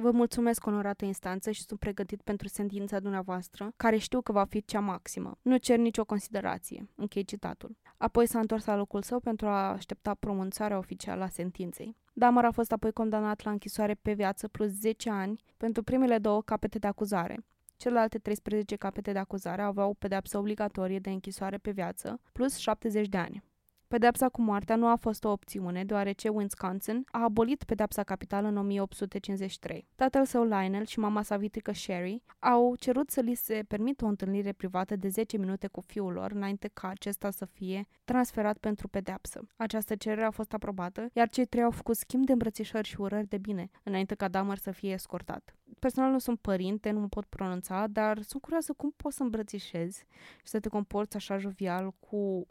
[0.00, 4.64] Vă mulțumesc, onorată instanță, și sunt pregătit pentru sentința dumneavoastră, care știu că va fi
[4.64, 5.38] cea maximă.
[5.42, 6.88] Nu cer nicio considerație.
[6.94, 7.76] Închei citatul.
[7.96, 11.96] Apoi s-a întors la locul său pentru a aștepta pronunțarea oficială a sentinței.
[12.12, 16.42] Damar a fost apoi condamnat la închisoare pe viață plus 10 ani pentru primele două
[16.42, 17.44] capete de acuzare.
[17.76, 23.16] Celelalte 13 capete de acuzare aveau pedeapsă obligatorie de închisoare pe viață, plus 70 de
[23.16, 23.42] ani.
[23.88, 28.56] Pedepsa cu moartea nu a fost o opțiune, deoarece Wisconsin a abolit pedepsa capitală în
[28.56, 29.88] 1853.
[29.94, 34.08] Tatăl său Lionel și mama sa vitrică Sherry au cerut să li se permită o
[34.08, 38.88] întâlnire privată de 10 minute cu fiul lor înainte ca acesta să fie transferat pentru
[38.88, 39.46] pedepsă.
[39.56, 43.28] Această cerere a fost aprobată, iar cei trei au făcut schimb de îmbrățișări și urări
[43.28, 45.54] de bine, înainte ca Dahmer să fie escortat.
[45.78, 50.06] Personal nu sunt părinte, nu mă pot pronunța, dar sunt curioasă cum poți să îmbrățișezi
[50.36, 52.46] și să te comporți așa jovial cu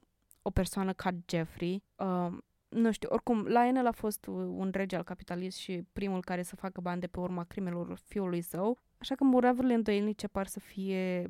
[0.47, 1.84] o persoană ca Jeffrey.
[1.95, 2.38] Uh,
[2.69, 6.81] nu știu, oricum, Lionel a fost un rege al capitalist și primul care să facă
[6.81, 11.30] bani de pe urma crimelor fiului său, așa că moravurile îndoielnice par să fie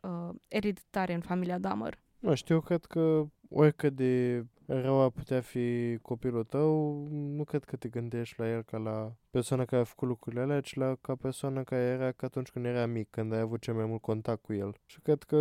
[0.00, 2.02] uh, ereditare în familia Dahmer.
[2.18, 7.76] Nu știu, cred că oricât de rău a putea fi copilul tău, nu cred că
[7.76, 11.14] te gândești la el ca la persoana care a făcut lucrurile alea, ci la ca
[11.14, 14.42] persoana care era ca atunci când era mic, când ai avut cel mai mult contact
[14.42, 14.74] cu el.
[14.86, 15.36] Și cred că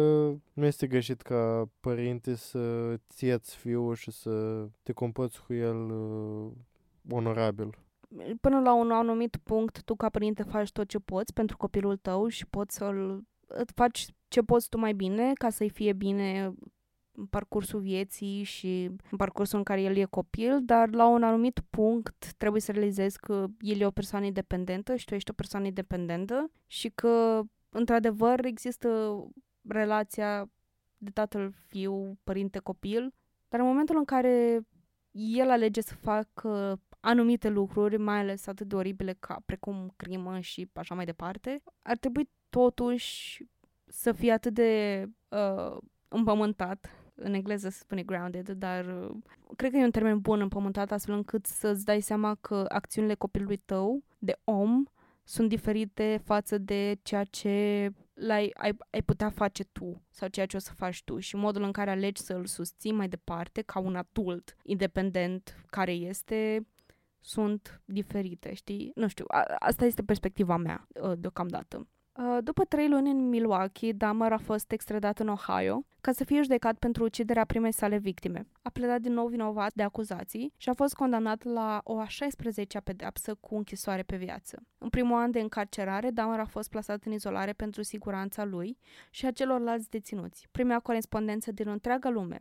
[0.53, 6.51] nu este greșit ca părinte să ți fiul și să te comporți cu el uh,
[7.09, 7.77] onorabil
[8.41, 12.27] până la un anumit punct, tu ca părinte faci tot ce poți pentru copilul tău
[12.27, 13.23] și poți să-l
[13.75, 16.53] faci ce poți tu mai bine ca să-i fie bine
[17.15, 21.59] în parcursul vieții și în parcursul în care el e copil, dar la un anumit
[21.69, 25.65] punct trebuie să realizezi că el e o persoană independentă și tu ești o persoană
[25.65, 29.19] independentă și că, într-adevăr, există
[29.67, 30.49] relația
[30.97, 33.13] de tatăl, fiu, părinte, copil,
[33.49, 34.61] dar în momentul în care
[35.11, 40.69] el alege să facă anumite lucruri, mai ales atât de oribile ca precum crimă și
[40.73, 43.43] așa mai departe, ar trebui totuși
[43.85, 45.77] să fie atât de uh,
[46.07, 49.15] împământat în engleză se spune grounded, dar uh,
[49.55, 53.57] cred că e un termen bun împământat astfel încât să-ți dai seama că acțiunile copilului
[53.57, 54.83] tău de om
[55.23, 60.55] sunt diferite față de ceea ce l-ai, ai, ai putea face tu sau ceea ce
[60.55, 63.79] o să faci tu și modul în care alegi să îl susții mai departe ca
[63.79, 66.67] un adult independent care este
[67.19, 68.91] sunt diferite, știi?
[68.95, 71.87] Nu știu, a, asta este perspectiva mea uh, deocamdată.
[72.17, 76.41] Uh, după trei luni în Milwaukee, Dahmer a fost extradat în Ohio ca să fie
[76.41, 78.47] judecat pentru uciderea primei sale victime.
[78.61, 82.79] A pledat din nou vinovat de acuzații și a fost condamnat la o a 16-a
[82.79, 84.63] pedeapsă cu închisoare pe viață.
[84.77, 88.77] În primul an de încarcerare, Dahmer a fost plasat în izolare pentru siguranța lui
[89.09, 90.47] și a celorlalți deținuți.
[90.51, 92.37] Primea corespondență din întreaga lume,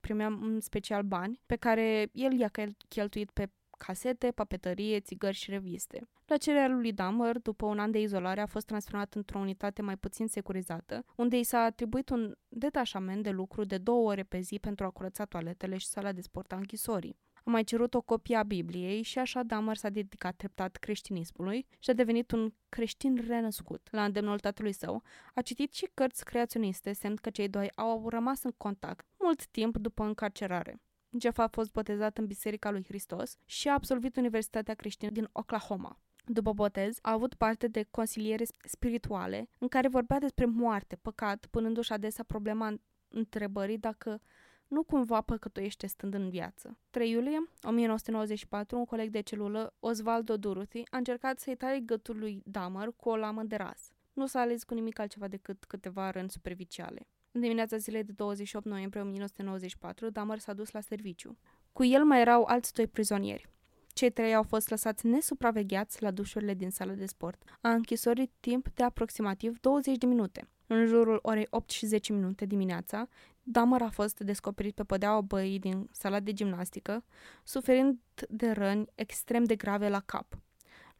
[0.00, 2.50] primea în special bani pe care el i-a
[2.88, 6.08] cheltuit pe casete, papetărie, țigări și reviste.
[6.26, 9.96] La cererea lui Dahmer, după un an de izolare, a fost transferat într-o unitate mai
[9.96, 14.58] puțin securizată, unde i s-a atribuit un detașament de lucru de două ore pe zi
[14.58, 17.16] pentru a curăța toaletele și sala de sport a închisorii.
[17.46, 21.90] A mai cerut o copie a Bibliei și așa Dahmer s-a dedicat treptat creștinismului și
[21.90, 23.88] a devenit un creștin renăscut.
[23.90, 25.02] La îndemnul tatălui său,
[25.34, 29.76] a citit și cărți creaționiste, semn că cei doi au rămas în contact mult timp
[29.76, 30.80] după încarcerare.
[31.20, 35.98] Jeff a fost botezat în Biserica lui Hristos și a absolvit Universitatea Creștină din Oklahoma.
[36.26, 41.92] După botez, a avut parte de consiliere spirituale în care vorbea despre moarte, păcat, punându-și
[41.92, 42.74] adesea problema
[43.08, 44.20] întrebării dacă
[44.68, 46.78] nu cumva păcătuiește stând în viață.
[46.90, 52.42] 3 iulie 1994, un coleg de celulă, Osvaldo Duruthy, a încercat să-i taie gâtul lui
[52.44, 53.92] Dahmer cu o lamă de ras.
[54.12, 57.06] Nu s-a ales cu nimic altceva decât câteva răni superficiale.
[57.36, 61.38] În dimineața zilei de 28 noiembrie 1994, Dahmer s-a dus la serviciu.
[61.72, 63.48] Cu el mai erau alți doi prizonieri.
[63.86, 68.68] Cei trei au fost lăsați nesupravegheați la dușurile din sala de sport, a închisorii timp
[68.74, 70.48] de aproximativ 20 de minute.
[70.66, 73.08] În jurul orei 8 și 10 minute dimineața,
[73.42, 77.04] Dahmer a fost descoperit pe podeaua băii din sala de gimnastică,
[77.44, 77.98] suferind
[78.28, 80.38] de răni extrem de grave la cap.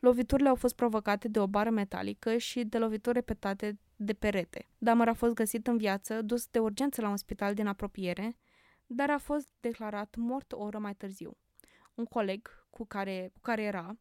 [0.04, 4.68] Loviturile au fost provocate de o bară metalică și de lovituri repetate de perete.
[4.78, 8.36] Dahmer a fost găsit în viață, dus de urgență la un spital din apropiere,
[8.86, 11.36] dar a fost declarat mort o oră mai târziu.
[11.94, 13.96] Un coleg cu care, cu care era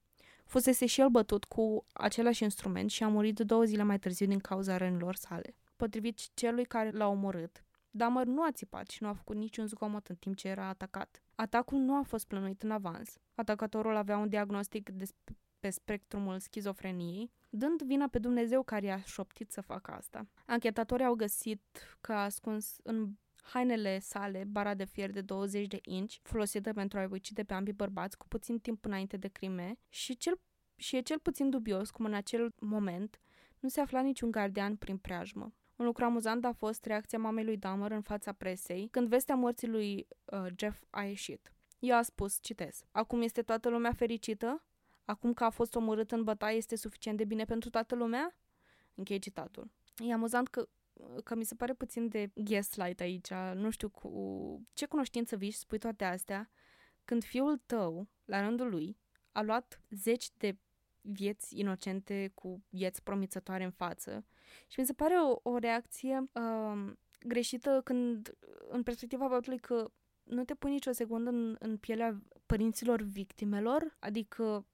[0.46, 4.40] fusese și el bătut cu același instrument și a murit două zile mai târziu din
[4.40, 5.56] cauza rănilor sale.
[5.76, 10.08] Potrivit celui care l-a omorât, Dahmer nu a țipat și nu a făcut niciun zgomot
[10.08, 11.22] în timp ce era atacat.
[11.36, 13.18] Atacul nu a fost plănuit în avans.
[13.36, 15.06] Atacatorul avea un diagnostic de
[15.64, 20.28] pe spectrumul schizofreniei, dând vina pe Dumnezeu care i-a șoptit să facă asta.
[20.46, 21.62] Anchetatorii au găsit
[22.02, 23.14] că a ascuns în
[23.44, 27.74] hainele sale bara de fier de 20 de inci, folosită pentru a-i ucide pe ambii
[27.74, 30.40] bărbați cu puțin timp înainte de crime și, cel,
[30.76, 33.20] și e cel puțin dubios cum în acel moment
[33.60, 35.54] nu se afla niciun gardian prin preajmă.
[35.76, 39.68] Un lucru amuzant a fost reacția mamei lui Dahmer în fața presei când vestea morții
[39.68, 41.54] lui uh, Jeff a ieșit.
[41.80, 44.64] Ea a spus, citez, Acum este toată lumea fericită?
[45.06, 48.36] Acum că a fost omorât în bătaie este suficient de bine pentru toată lumea?
[48.96, 49.72] Închei citatul.
[50.08, 50.68] E amuzant că
[51.24, 54.10] că mi se pare puțin de gaslight aici, nu știu cu
[54.74, 56.50] ce cunoștință vii și spui toate astea,
[57.06, 58.98] când fiul tău, la rândul lui,
[59.32, 60.58] a luat zeci de
[61.02, 64.26] vieți inocente cu vieți promițătoare în față.
[64.68, 68.38] Și mi se pare o, o reacție uh, greșită când,
[68.70, 69.92] în perspectiva faptului că
[70.24, 74.66] nu te pui nicio secundă în, în pielea părinților victimelor, adică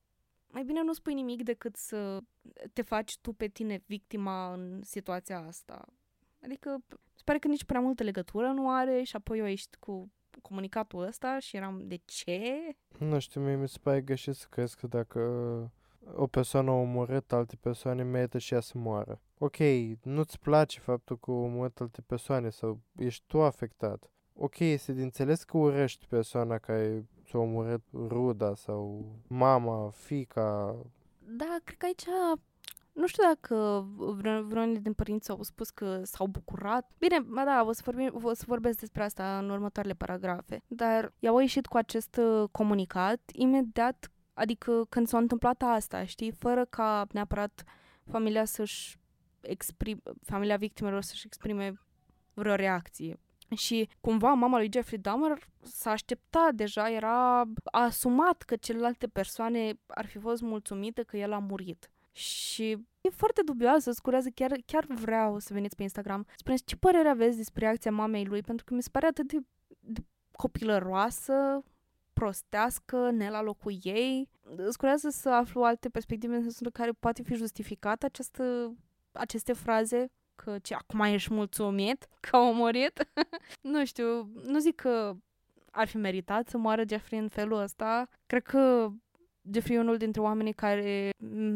[0.51, 2.19] mai bine nu spui nimic decât să
[2.73, 5.85] te faci tu pe tine victima în situația asta.
[6.43, 10.11] Adică, se pare că nici prea multă legătură nu are și apoi eu ești cu
[10.41, 12.51] comunicatul ăsta și eram, de ce?
[12.97, 15.19] Nu știu, mie mi se pare greșit să crezi că dacă
[16.15, 19.21] o persoană a omorât alte persoane, merită și ea să moară.
[19.37, 19.57] Ok,
[20.03, 24.11] nu-ți place faptul că a omorât alte persoane sau ești tu afectat.
[24.33, 30.75] Ok, este de înțeles că urăști persoana care ți-a omorât ruda sau mama, fica.
[31.19, 32.05] Da, cred că aici
[32.91, 33.85] nu știu dacă
[34.47, 36.91] vreunul din părinți au spus că s-au bucurat.
[36.97, 40.63] Bine, ba da, o să, vorbim, o să vorbesc despre asta în următoarele paragrafe.
[40.67, 46.65] Dar i-au ieșit cu acest uh, comunicat imediat, adică când s-a întâmplat asta, știi, fără
[46.65, 47.63] ca neapărat
[48.05, 48.97] familia să-și
[49.41, 51.73] exprime, familia victimelor să-și exprime
[52.33, 53.19] vreo reacție.
[53.55, 59.73] Și cumva mama lui Jeffrey Dahmer s-a așteptat deja, era a asumat că celelalte persoane
[59.87, 61.89] ar fi fost mulțumite că el a murit.
[62.11, 62.71] Și
[63.01, 66.25] e foarte dubioasă, scurează, chiar, chiar vreau să veniți pe Instagram.
[66.35, 69.37] Spuneți ce părere aveți despre reacția mamei lui, pentru că mi se pare atât de,
[69.79, 70.01] de
[70.31, 71.63] copilăroasă,
[72.13, 74.29] prostească, ne la locul ei.
[74.69, 78.73] Scurează să aflu alte perspective în sensul în care poate fi justificată această,
[79.11, 80.11] aceste fraze
[80.43, 83.11] că ce, acum ești mulțumit că a omorât.
[83.73, 85.15] nu știu, nu zic că
[85.71, 88.09] ar fi meritat să moară Jeffrey în felul ăsta.
[88.25, 88.89] Cred că
[89.53, 91.09] Jeffrey e unul dintre oamenii care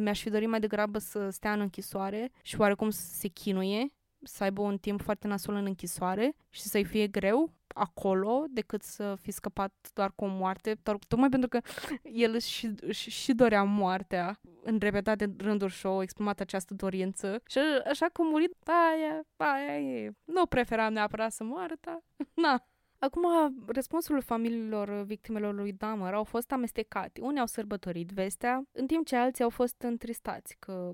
[0.03, 3.88] mi-aș fi dorit mai degrabă să stea în închisoare și oarecum să se chinuie,
[4.23, 9.15] să aibă un timp foarte nasol în închisoare și să-i fie greu acolo decât să
[9.21, 11.59] fi scăpat doar cu o moarte, doar, tocmai pentru că
[12.03, 17.59] el și, și, și dorea moartea în repetate rânduri și a exprimat această dorință și
[17.89, 20.11] așa că a murit, aia, aia e.
[20.23, 21.99] Nu preferam neapărat să moară, dar
[22.33, 22.63] na,
[23.03, 23.23] Acum,
[23.67, 27.21] răspunsul familiilor victimelor lui Dahmer au fost amestecate.
[27.21, 30.91] Unii au sărbătorit vestea, în timp ce alții au fost întristați că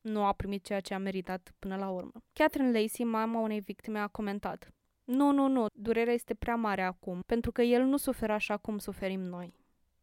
[0.00, 2.12] nu a primit ceea ce a meritat până la urmă.
[2.32, 4.70] Catherine Lacey, mama unei victime, a comentat
[5.06, 8.78] Nu, nu, nu, durerea este prea mare acum, pentru că el nu suferă așa cum
[8.78, 9.54] suferim noi.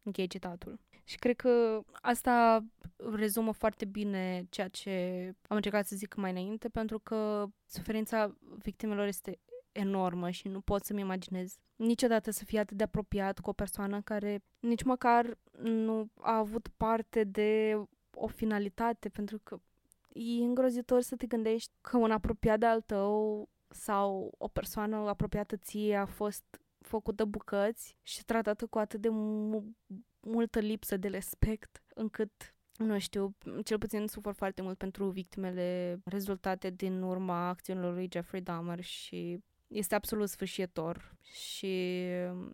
[0.02, 0.78] Încheie citatul.
[1.04, 2.64] Și cred că asta
[3.14, 4.90] rezumă foarte bine ceea ce
[5.48, 9.38] am încercat să zic mai înainte, pentru că suferința victimelor este
[9.72, 14.00] enormă și nu pot să-mi imaginez niciodată să fie atât de apropiat cu o persoană
[14.00, 17.80] care nici măcar nu a avut parte de
[18.14, 19.60] o finalitate, pentru că
[20.12, 25.56] e îngrozitor să te gândești că un apropiat de al tău sau o persoană apropiată
[25.56, 26.44] ție a fost
[26.78, 29.74] făcută bucăți și tratată cu atât de mu-
[30.20, 36.70] multă lipsă de respect încât nu știu, cel puțin sufer foarte mult pentru victimele rezultate
[36.70, 42.04] din urma acțiunilor lui Jeffrey Dahmer și este absolut sfârșitor și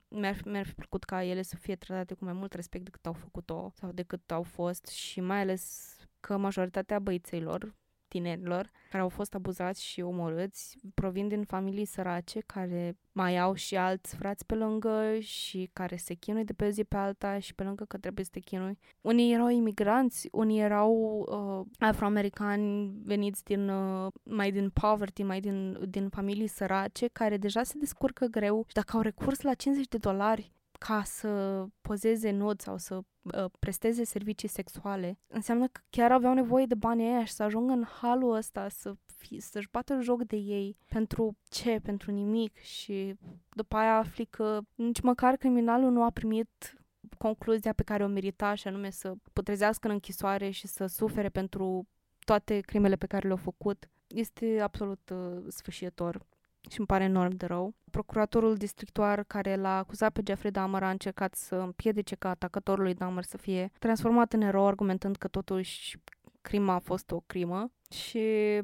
[0.08, 3.12] mi-ar, mi-ar fi plăcut ca ele să fie tratate cu mai mult respect decât au
[3.12, 7.74] făcut-o sau decât au fost și mai ales că majoritatea băițeilor
[8.10, 13.76] tinerilor care au fost abuzați și omorâți provin din familii sărace care mai au și
[13.76, 17.62] alți frați pe lângă și care se chinuie de pe zi pe alta și pe
[17.62, 18.78] lângă că trebuie să te chinui.
[19.00, 20.92] Unii erau imigranți, unii erau
[21.28, 27.62] uh, afroamericani veniți din uh, mai din poverty, mai din, din familii sărace care deja
[27.62, 30.52] se descurcă greu și dacă au recurs la 50 de dolari
[30.86, 36.66] ca să pozeze nud sau să uh, presteze servicii sexuale, înseamnă că chiar aveau nevoie
[36.66, 40.36] de banii aia și să ajungă în halul ăsta, să fi, să-și bată joc de
[40.36, 40.76] ei.
[40.86, 41.80] Pentru ce?
[41.82, 42.56] Pentru nimic.
[42.56, 43.14] Și
[43.50, 46.74] după aia afli că nici măcar criminalul nu a primit
[47.18, 51.88] concluzia pe care o merita și anume să putrezească în închisoare și să sufere pentru
[52.24, 53.90] toate crimele pe care le-au făcut.
[54.06, 56.26] Este absolut uh, sfârșitor
[56.70, 57.74] și îmi pare enorm de rău.
[57.90, 62.94] Procuratorul districtuar care l-a acuzat pe Jeffrey Dahmer a încercat să împiedice ca atacătorul lui
[62.94, 65.98] Dahmer să fie transformat în erou, argumentând că totuși
[66.40, 68.58] crima a fost o crimă și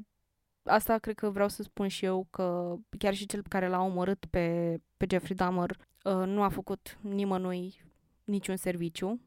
[0.62, 4.24] asta cred că vreau să spun și eu că chiar și cel care l-a omorât
[4.30, 5.70] pe, pe Jeffrey Dahmer
[6.04, 7.84] uh, nu a făcut nimănui
[8.24, 9.20] niciun serviciu,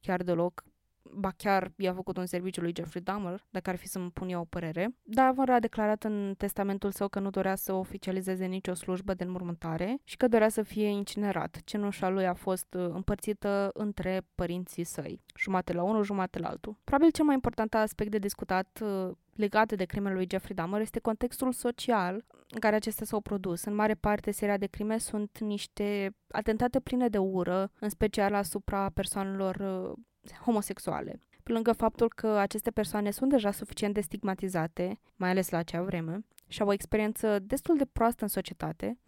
[0.00, 0.64] chiar deloc
[1.12, 4.40] ba chiar i-a făcut un serviciu lui Jeffrey Dahmer, dacă ar fi să-mi pun eu
[4.40, 4.94] o părere.
[5.02, 10.00] Dar a declarat în testamentul său că nu dorea să oficializeze nicio slujbă de înmormântare
[10.04, 11.60] și că dorea să fie incinerat.
[11.64, 16.76] Cenușa lui a fost uh, împărțită între părinții săi, jumate la unul, jumate la altul.
[16.84, 20.98] Probabil cel mai important aspect de discutat uh, legate de crimele lui Jeffrey Dahmer este
[20.98, 23.64] contextul social în care acestea s-au produs.
[23.64, 28.90] În mare parte, seria de crime sunt niște atentate pline de ură, în special asupra
[28.90, 29.92] persoanelor uh,
[30.44, 31.18] homosexuale.
[31.42, 35.82] Pe lângă faptul că aceste persoane sunt deja suficient de stigmatizate, mai ales la acea
[35.82, 38.98] vreme, și au o experiență destul de proastă în societate,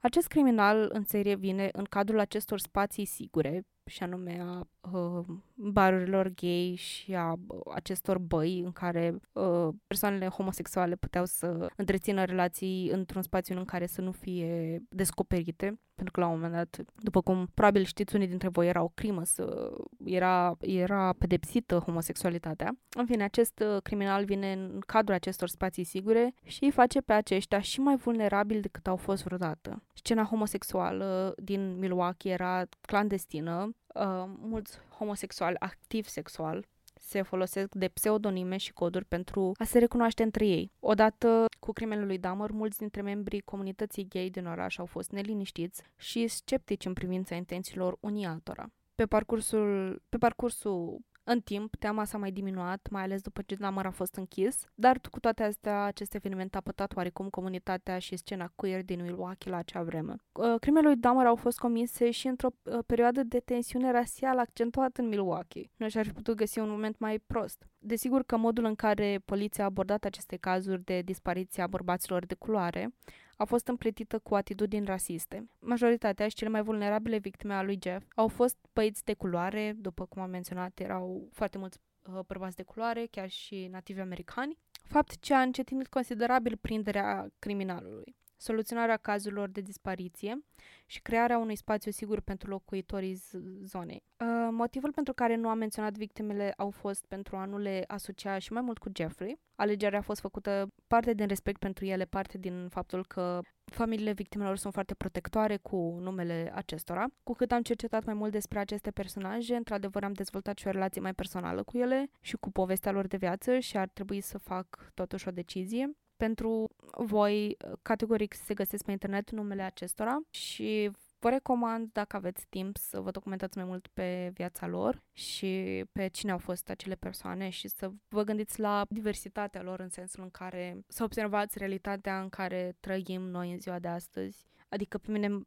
[0.00, 6.28] acest criminal în serie vine în cadrul acestor spații sigure, și anume a uh, barurilor
[6.28, 12.88] gay și a uh, acestor băi în care uh, persoanele homosexuale puteau să întrețină relații
[12.88, 17.20] într-un spațiu în care să nu fie descoperite pentru că la un moment dat, după
[17.20, 19.72] cum probabil știți, unii dintre voi era o crimă, să,
[20.04, 22.78] era, era pedepsită homosexualitatea.
[22.96, 27.12] În fine, acest uh, criminal vine în cadrul acestor spații sigure și îi face pe
[27.12, 29.82] aceștia și mai vulnerabili decât au fost vreodată.
[30.02, 36.66] Scena homosexuală din Milwaukee era clandestină, uh, mulți homosexuali activ sexual
[37.00, 40.72] se folosesc de pseudonime și coduri pentru a se recunoaște între ei.
[40.80, 45.82] Odată cu crimele lui Dahmer, mulți dintre membrii comunității gay din oraș au fost neliniștiți
[45.96, 48.70] și sceptici în privința intențiilor unii altora.
[48.94, 50.98] Pe parcursul, pe parcursul
[51.30, 55.00] în timp, teama s-a mai diminuat, mai ales după ce Dahmer a fost închis, dar
[55.10, 59.56] cu toate astea, acest eveniment a pătat oarecum comunitatea și scena queer din Milwaukee la
[59.56, 60.14] acea vreme.
[60.32, 65.00] Uh, crimele lui Dahmer au fost comise și într-o uh, perioadă de tensiune rasială accentuată
[65.00, 65.70] în Milwaukee.
[65.76, 67.66] Nu și-ar fi putut găsi un moment mai prost.
[67.78, 72.34] Desigur că modul în care poliția a abordat aceste cazuri de dispariție a bărbaților de
[72.34, 72.94] culoare
[73.40, 75.48] a fost împletită cu atitudini rasiste.
[75.58, 80.06] Majoritatea și cele mai vulnerabile victime a lui Jeff au fost băieți de culoare, după
[80.06, 85.20] cum am menționat, erau foarte mulți uh, bărbați de culoare, chiar și nativi americani, fapt
[85.20, 90.44] ce a încetinit considerabil prinderea criminalului soluționarea cazurilor de dispariție
[90.86, 93.20] și crearea unui spațiu sigur pentru locuitorii
[93.62, 94.02] zonei.
[94.20, 98.38] Uh, motivul pentru care nu am menționat victimele au fost pentru a nu le asocia
[98.38, 99.38] și mai mult cu Jeffrey.
[99.54, 104.56] Alegerea a fost făcută parte din respect pentru ele, parte din faptul că familiile victimelor
[104.56, 107.06] sunt foarte protectoare cu numele acestora.
[107.22, 111.00] Cu cât am cercetat mai mult despre aceste personaje, într-adevăr am dezvoltat și o relație
[111.00, 114.90] mai personală cu ele și cu povestea lor de viață și ar trebui să fac
[114.94, 115.96] totuși o decizie.
[116.18, 120.90] Pentru voi, categoric, se găsesc pe internet numele acestora și
[121.20, 126.08] Vă recomand, dacă aveți timp, să vă documentați mai mult pe viața lor și pe
[126.08, 130.30] cine au fost acele persoane și să vă gândiți la diversitatea lor în sensul în
[130.30, 134.46] care să observați realitatea în care trăim noi în ziua de astăzi.
[134.68, 135.40] Adică pe mine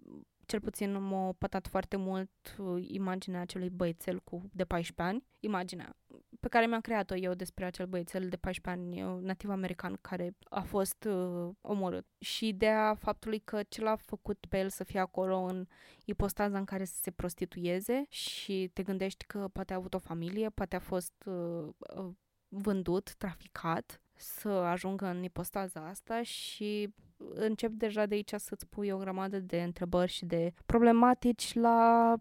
[0.45, 5.95] cel puțin m-a pătat foarte mult uh, imaginea acelui băiețel cu de 14 ani, imaginea
[6.41, 10.35] pe care mi-am creat-o eu despre acel băiețel de 14 ani uh, nativ american care
[10.49, 12.05] a fost uh, omorât.
[12.19, 15.65] Și ideea faptului că ce l-a făcut pe el să fie acolo în
[16.05, 20.49] ipostaza în care să se prostitueze și te gândești că poate a avut o familie,
[20.49, 22.09] poate a fost uh, uh,
[22.47, 26.93] vândut, traficat să ajungă în ipostaza asta și
[27.33, 32.15] încep deja de aici să-ți pui o grămadă de întrebări și de problematici la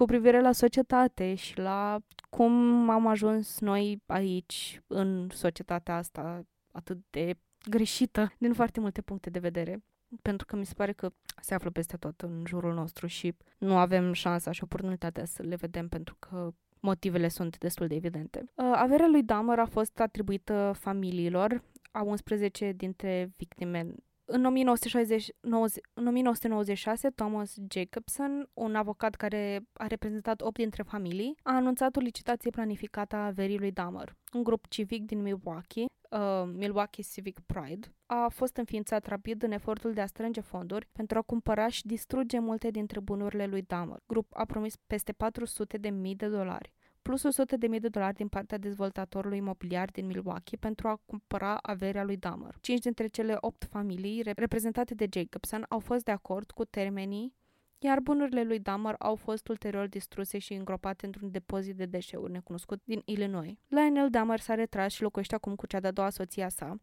[0.00, 1.98] cu privire la societate și la
[2.30, 2.52] cum
[2.90, 7.34] am ajuns noi aici în societatea asta atât de
[7.68, 9.82] greșită din foarte multe puncte de vedere
[10.22, 11.10] pentru că mi se pare că
[11.40, 15.54] se află peste tot în jurul nostru și nu avem șansa și oportunitatea să le
[15.54, 18.44] vedem pentru că motivele sunt destul de evidente.
[18.54, 23.94] Uh, averea lui Dahmer a fost atribuită familiilor a 11 dintre victime
[24.30, 31.36] în, 1960, 90, în 1996, Thomas Jacobson, un avocat care a reprezentat 8 dintre familii,
[31.42, 34.16] a anunțat o licitație planificată a averii lui Dahmer.
[34.32, 39.92] Un grup civic din Milwaukee, uh, Milwaukee Civic Pride, a fost înființat rapid în efortul
[39.92, 43.98] de a strânge fonduri pentru a cumpăra și distruge multe dintre bunurile lui Dahmer.
[44.06, 46.72] Grup a promis peste 400 de mii de dolari
[47.10, 51.58] plus 100 de mii de dolari din partea dezvoltatorului imobiliar din Milwaukee pentru a cumpăra
[51.62, 52.54] averea lui Dahmer.
[52.60, 57.34] Cinci dintre cele opt familii reprezentate de Jacobson au fost de acord cu termenii
[57.78, 62.80] iar bunurile lui Dahmer au fost ulterior distruse și îngropate într-un depozit de deșeuri necunoscut
[62.84, 63.54] din Illinois.
[63.68, 66.76] Lionel Dahmer s-a retras și locuiește acum cu cea de-a doua soția sa.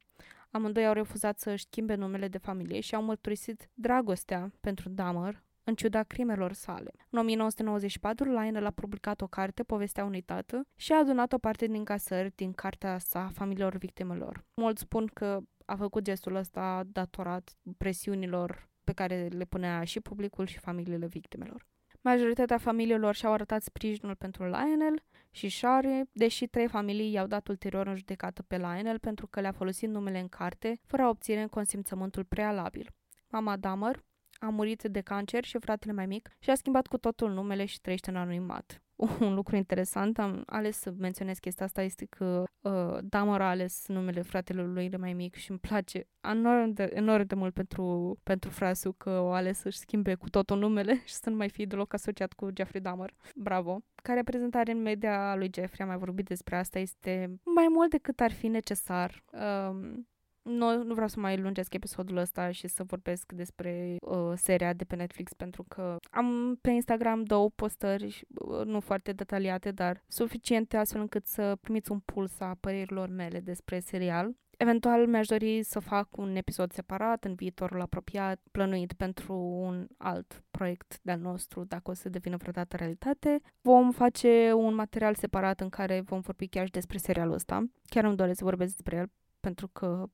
[0.51, 5.43] Amândoi au refuzat să își schimbe numele de familie și au mărturisit dragostea pentru Dahmer,
[5.67, 6.91] în ciuda crimelor sale.
[7.09, 11.67] În 1994, Lionel a publicat o carte, Povestea unui tată, și a adunat o parte
[11.67, 14.45] din casări din cartea sa familiilor victimelor.
[14.53, 20.45] Mulți spun că a făcut gestul ăsta datorat presiunilor pe care le punea și publicul
[20.45, 21.65] și familiile victimelor.
[22.01, 27.87] Majoritatea familiilor și-au arătat sprijinul pentru Lionel și Shari, deși trei familii i-au dat ulterior
[27.87, 32.23] în judecată pe Lionel pentru că le-a folosit numele în carte, fără a obține consimțământul
[32.23, 32.89] prealabil.
[33.29, 34.05] Mama Dahmer
[34.39, 37.81] a murit de cancer și fratele mai mic și a schimbat cu totul numele și
[37.81, 38.81] trăiește în anonimat.
[39.19, 43.87] Un lucru interesant, am ales să menționez chestia asta, este că uh, Damar a ales
[43.87, 48.49] numele fratelui lui mai mic și îmi place enorm de, enorm de mult pentru, pentru
[48.49, 51.93] frasul că o ales să-și schimbe cu totul numele și să nu mai fie deloc
[51.93, 53.13] asociat cu Jeffrey Dahmer.
[53.35, 53.79] Bravo!
[53.95, 58.19] Ca reprezentare în media lui Jeffrey, am mai vorbit despre asta, este mai mult decât
[58.19, 59.23] ar fi necesar.
[59.31, 60.07] Um,
[60.47, 64.83] nu, nu vreau să mai lungesc episodul ăsta și să vorbesc despre uh, seria de
[64.83, 70.77] pe Netflix pentru că am pe Instagram două postări, uh, nu foarte detaliate, dar suficiente
[70.77, 74.35] astfel încât să primiți un puls a părerilor mele despre serial.
[74.57, 80.43] Eventual mi-aș dori să fac un episod separat în viitorul apropiat, plănuit pentru un alt
[80.51, 83.41] proiect de-al nostru, dacă o să devină vreodată realitate.
[83.61, 87.65] Vom face un material separat în care vom vorbi chiar și despre serialul ăsta.
[87.85, 90.09] Chiar îmi doresc să vorbesc despre el, pentru că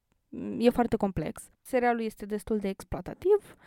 [0.57, 1.51] e foarte complex.
[1.61, 3.57] Serialul este destul de exploatativ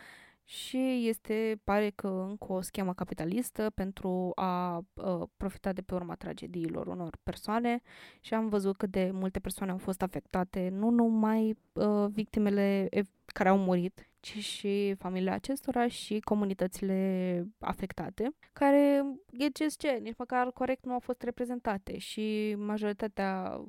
[0.49, 6.15] și este, pare că, încă o schemă capitalistă pentru a uh, profita de pe urma
[6.15, 7.81] tragediilor unor persoane
[8.19, 12.89] și am văzut că de multe persoane au fost afectate, nu numai uh, victimele
[13.25, 20.51] care au murit, ci și familiile acestora și comunitățile afectate, care, gheceți ce, nici măcar
[20.51, 23.61] corect nu au fost reprezentate și majoritatea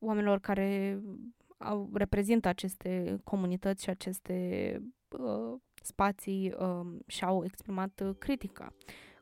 [0.00, 1.00] oamenilor care
[1.60, 4.76] au, reprezintă aceste comunități și aceste
[5.08, 8.72] uh, spații uh, și-au exprimat uh, critica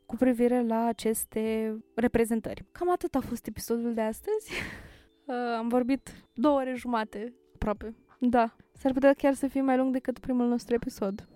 [0.06, 2.64] cu privire la aceste reprezentări.
[2.72, 4.50] Cam atât a fost episodul de astăzi.
[5.26, 7.94] uh, am vorbit două ore jumate, aproape.
[8.20, 11.28] Da, s-ar putea chiar să fie mai lung decât primul nostru episod.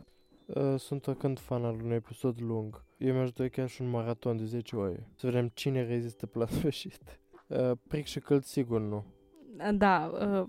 [0.47, 2.85] Uh, sunt oricând fan al unui episod lung.
[2.97, 5.07] Eu mi-aș dori chiar și un maraton de 10 ore.
[5.15, 7.21] Să vedem cine rezistă pe la sfârșit.
[7.47, 9.05] Uh, pric și călt sigur nu.
[9.75, 10.49] Da, uh,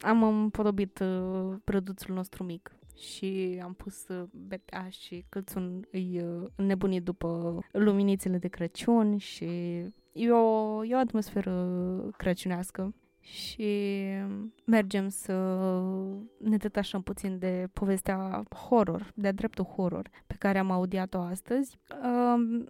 [0.00, 6.48] am împodobit uh, produsul nostru mic și am pus uh, BPA și călțun îi uh,
[6.56, 9.44] nebunit după luminițele de Crăciun și
[10.12, 11.68] e o, e o atmosferă
[12.16, 12.94] crăciunească
[13.26, 14.02] și
[14.64, 15.32] mergem să
[16.38, 21.78] ne detașăm puțin de povestea horror, de-a dreptul horror, pe care am audiat-o astăzi.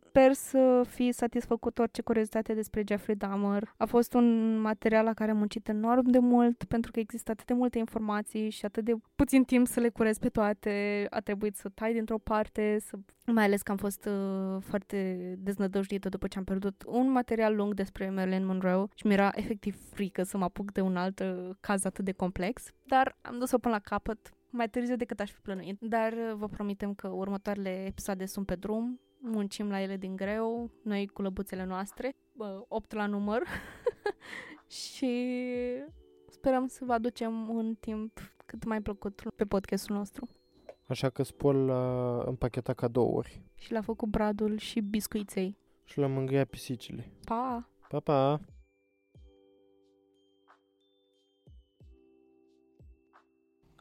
[0.09, 3.75] Sper să fii satisfăcut orice curiozitate despre Jeffrey Dahmer.
[3.77, 7.47] A fost un material la care am muncit enorm de mult, pentru că există atât
[7.47, 11.07] de multe informații și atât de puțin timp să le curez pe toate.
[11.11, 12.97] A trebuit să tai dintr-o parte, să...
[13.27, 17.75] mai ales că am fost uh, foarte deznădăjduită după ce am pierdut un material lung
[17.75, 21.85] despre Marilyn Monroe și mi-era efectiv frică să mă apuc de un alt uh, caz
[21.85, 25.81] atât de complex, dar am dus-o până la capăt, mai târziu decât aș fi plănuit.
[25.81, 30.71] Dar uh, vă promitem că următoarele episoade sunt pe drum, muncim la ele din greu,
[30.83, 32.11] noi cu lăbuțele noastre,
[32.69, 33.43] 8 la număr
[34.81, 35.13] și
[36.29, 40.29] sperăm să vă aducem un timp cât mai plăcut pe podcastul nostru.
[40.89, 45.57] Așa că Spol l-a împachetat cadouri Și l-a făcut bradul și biscuiței.
[45.85, 47.13] și l-a mângâiat pisicile.
[47.25, 47.69] Pa!
[47.89, 48.41] Pa, pa!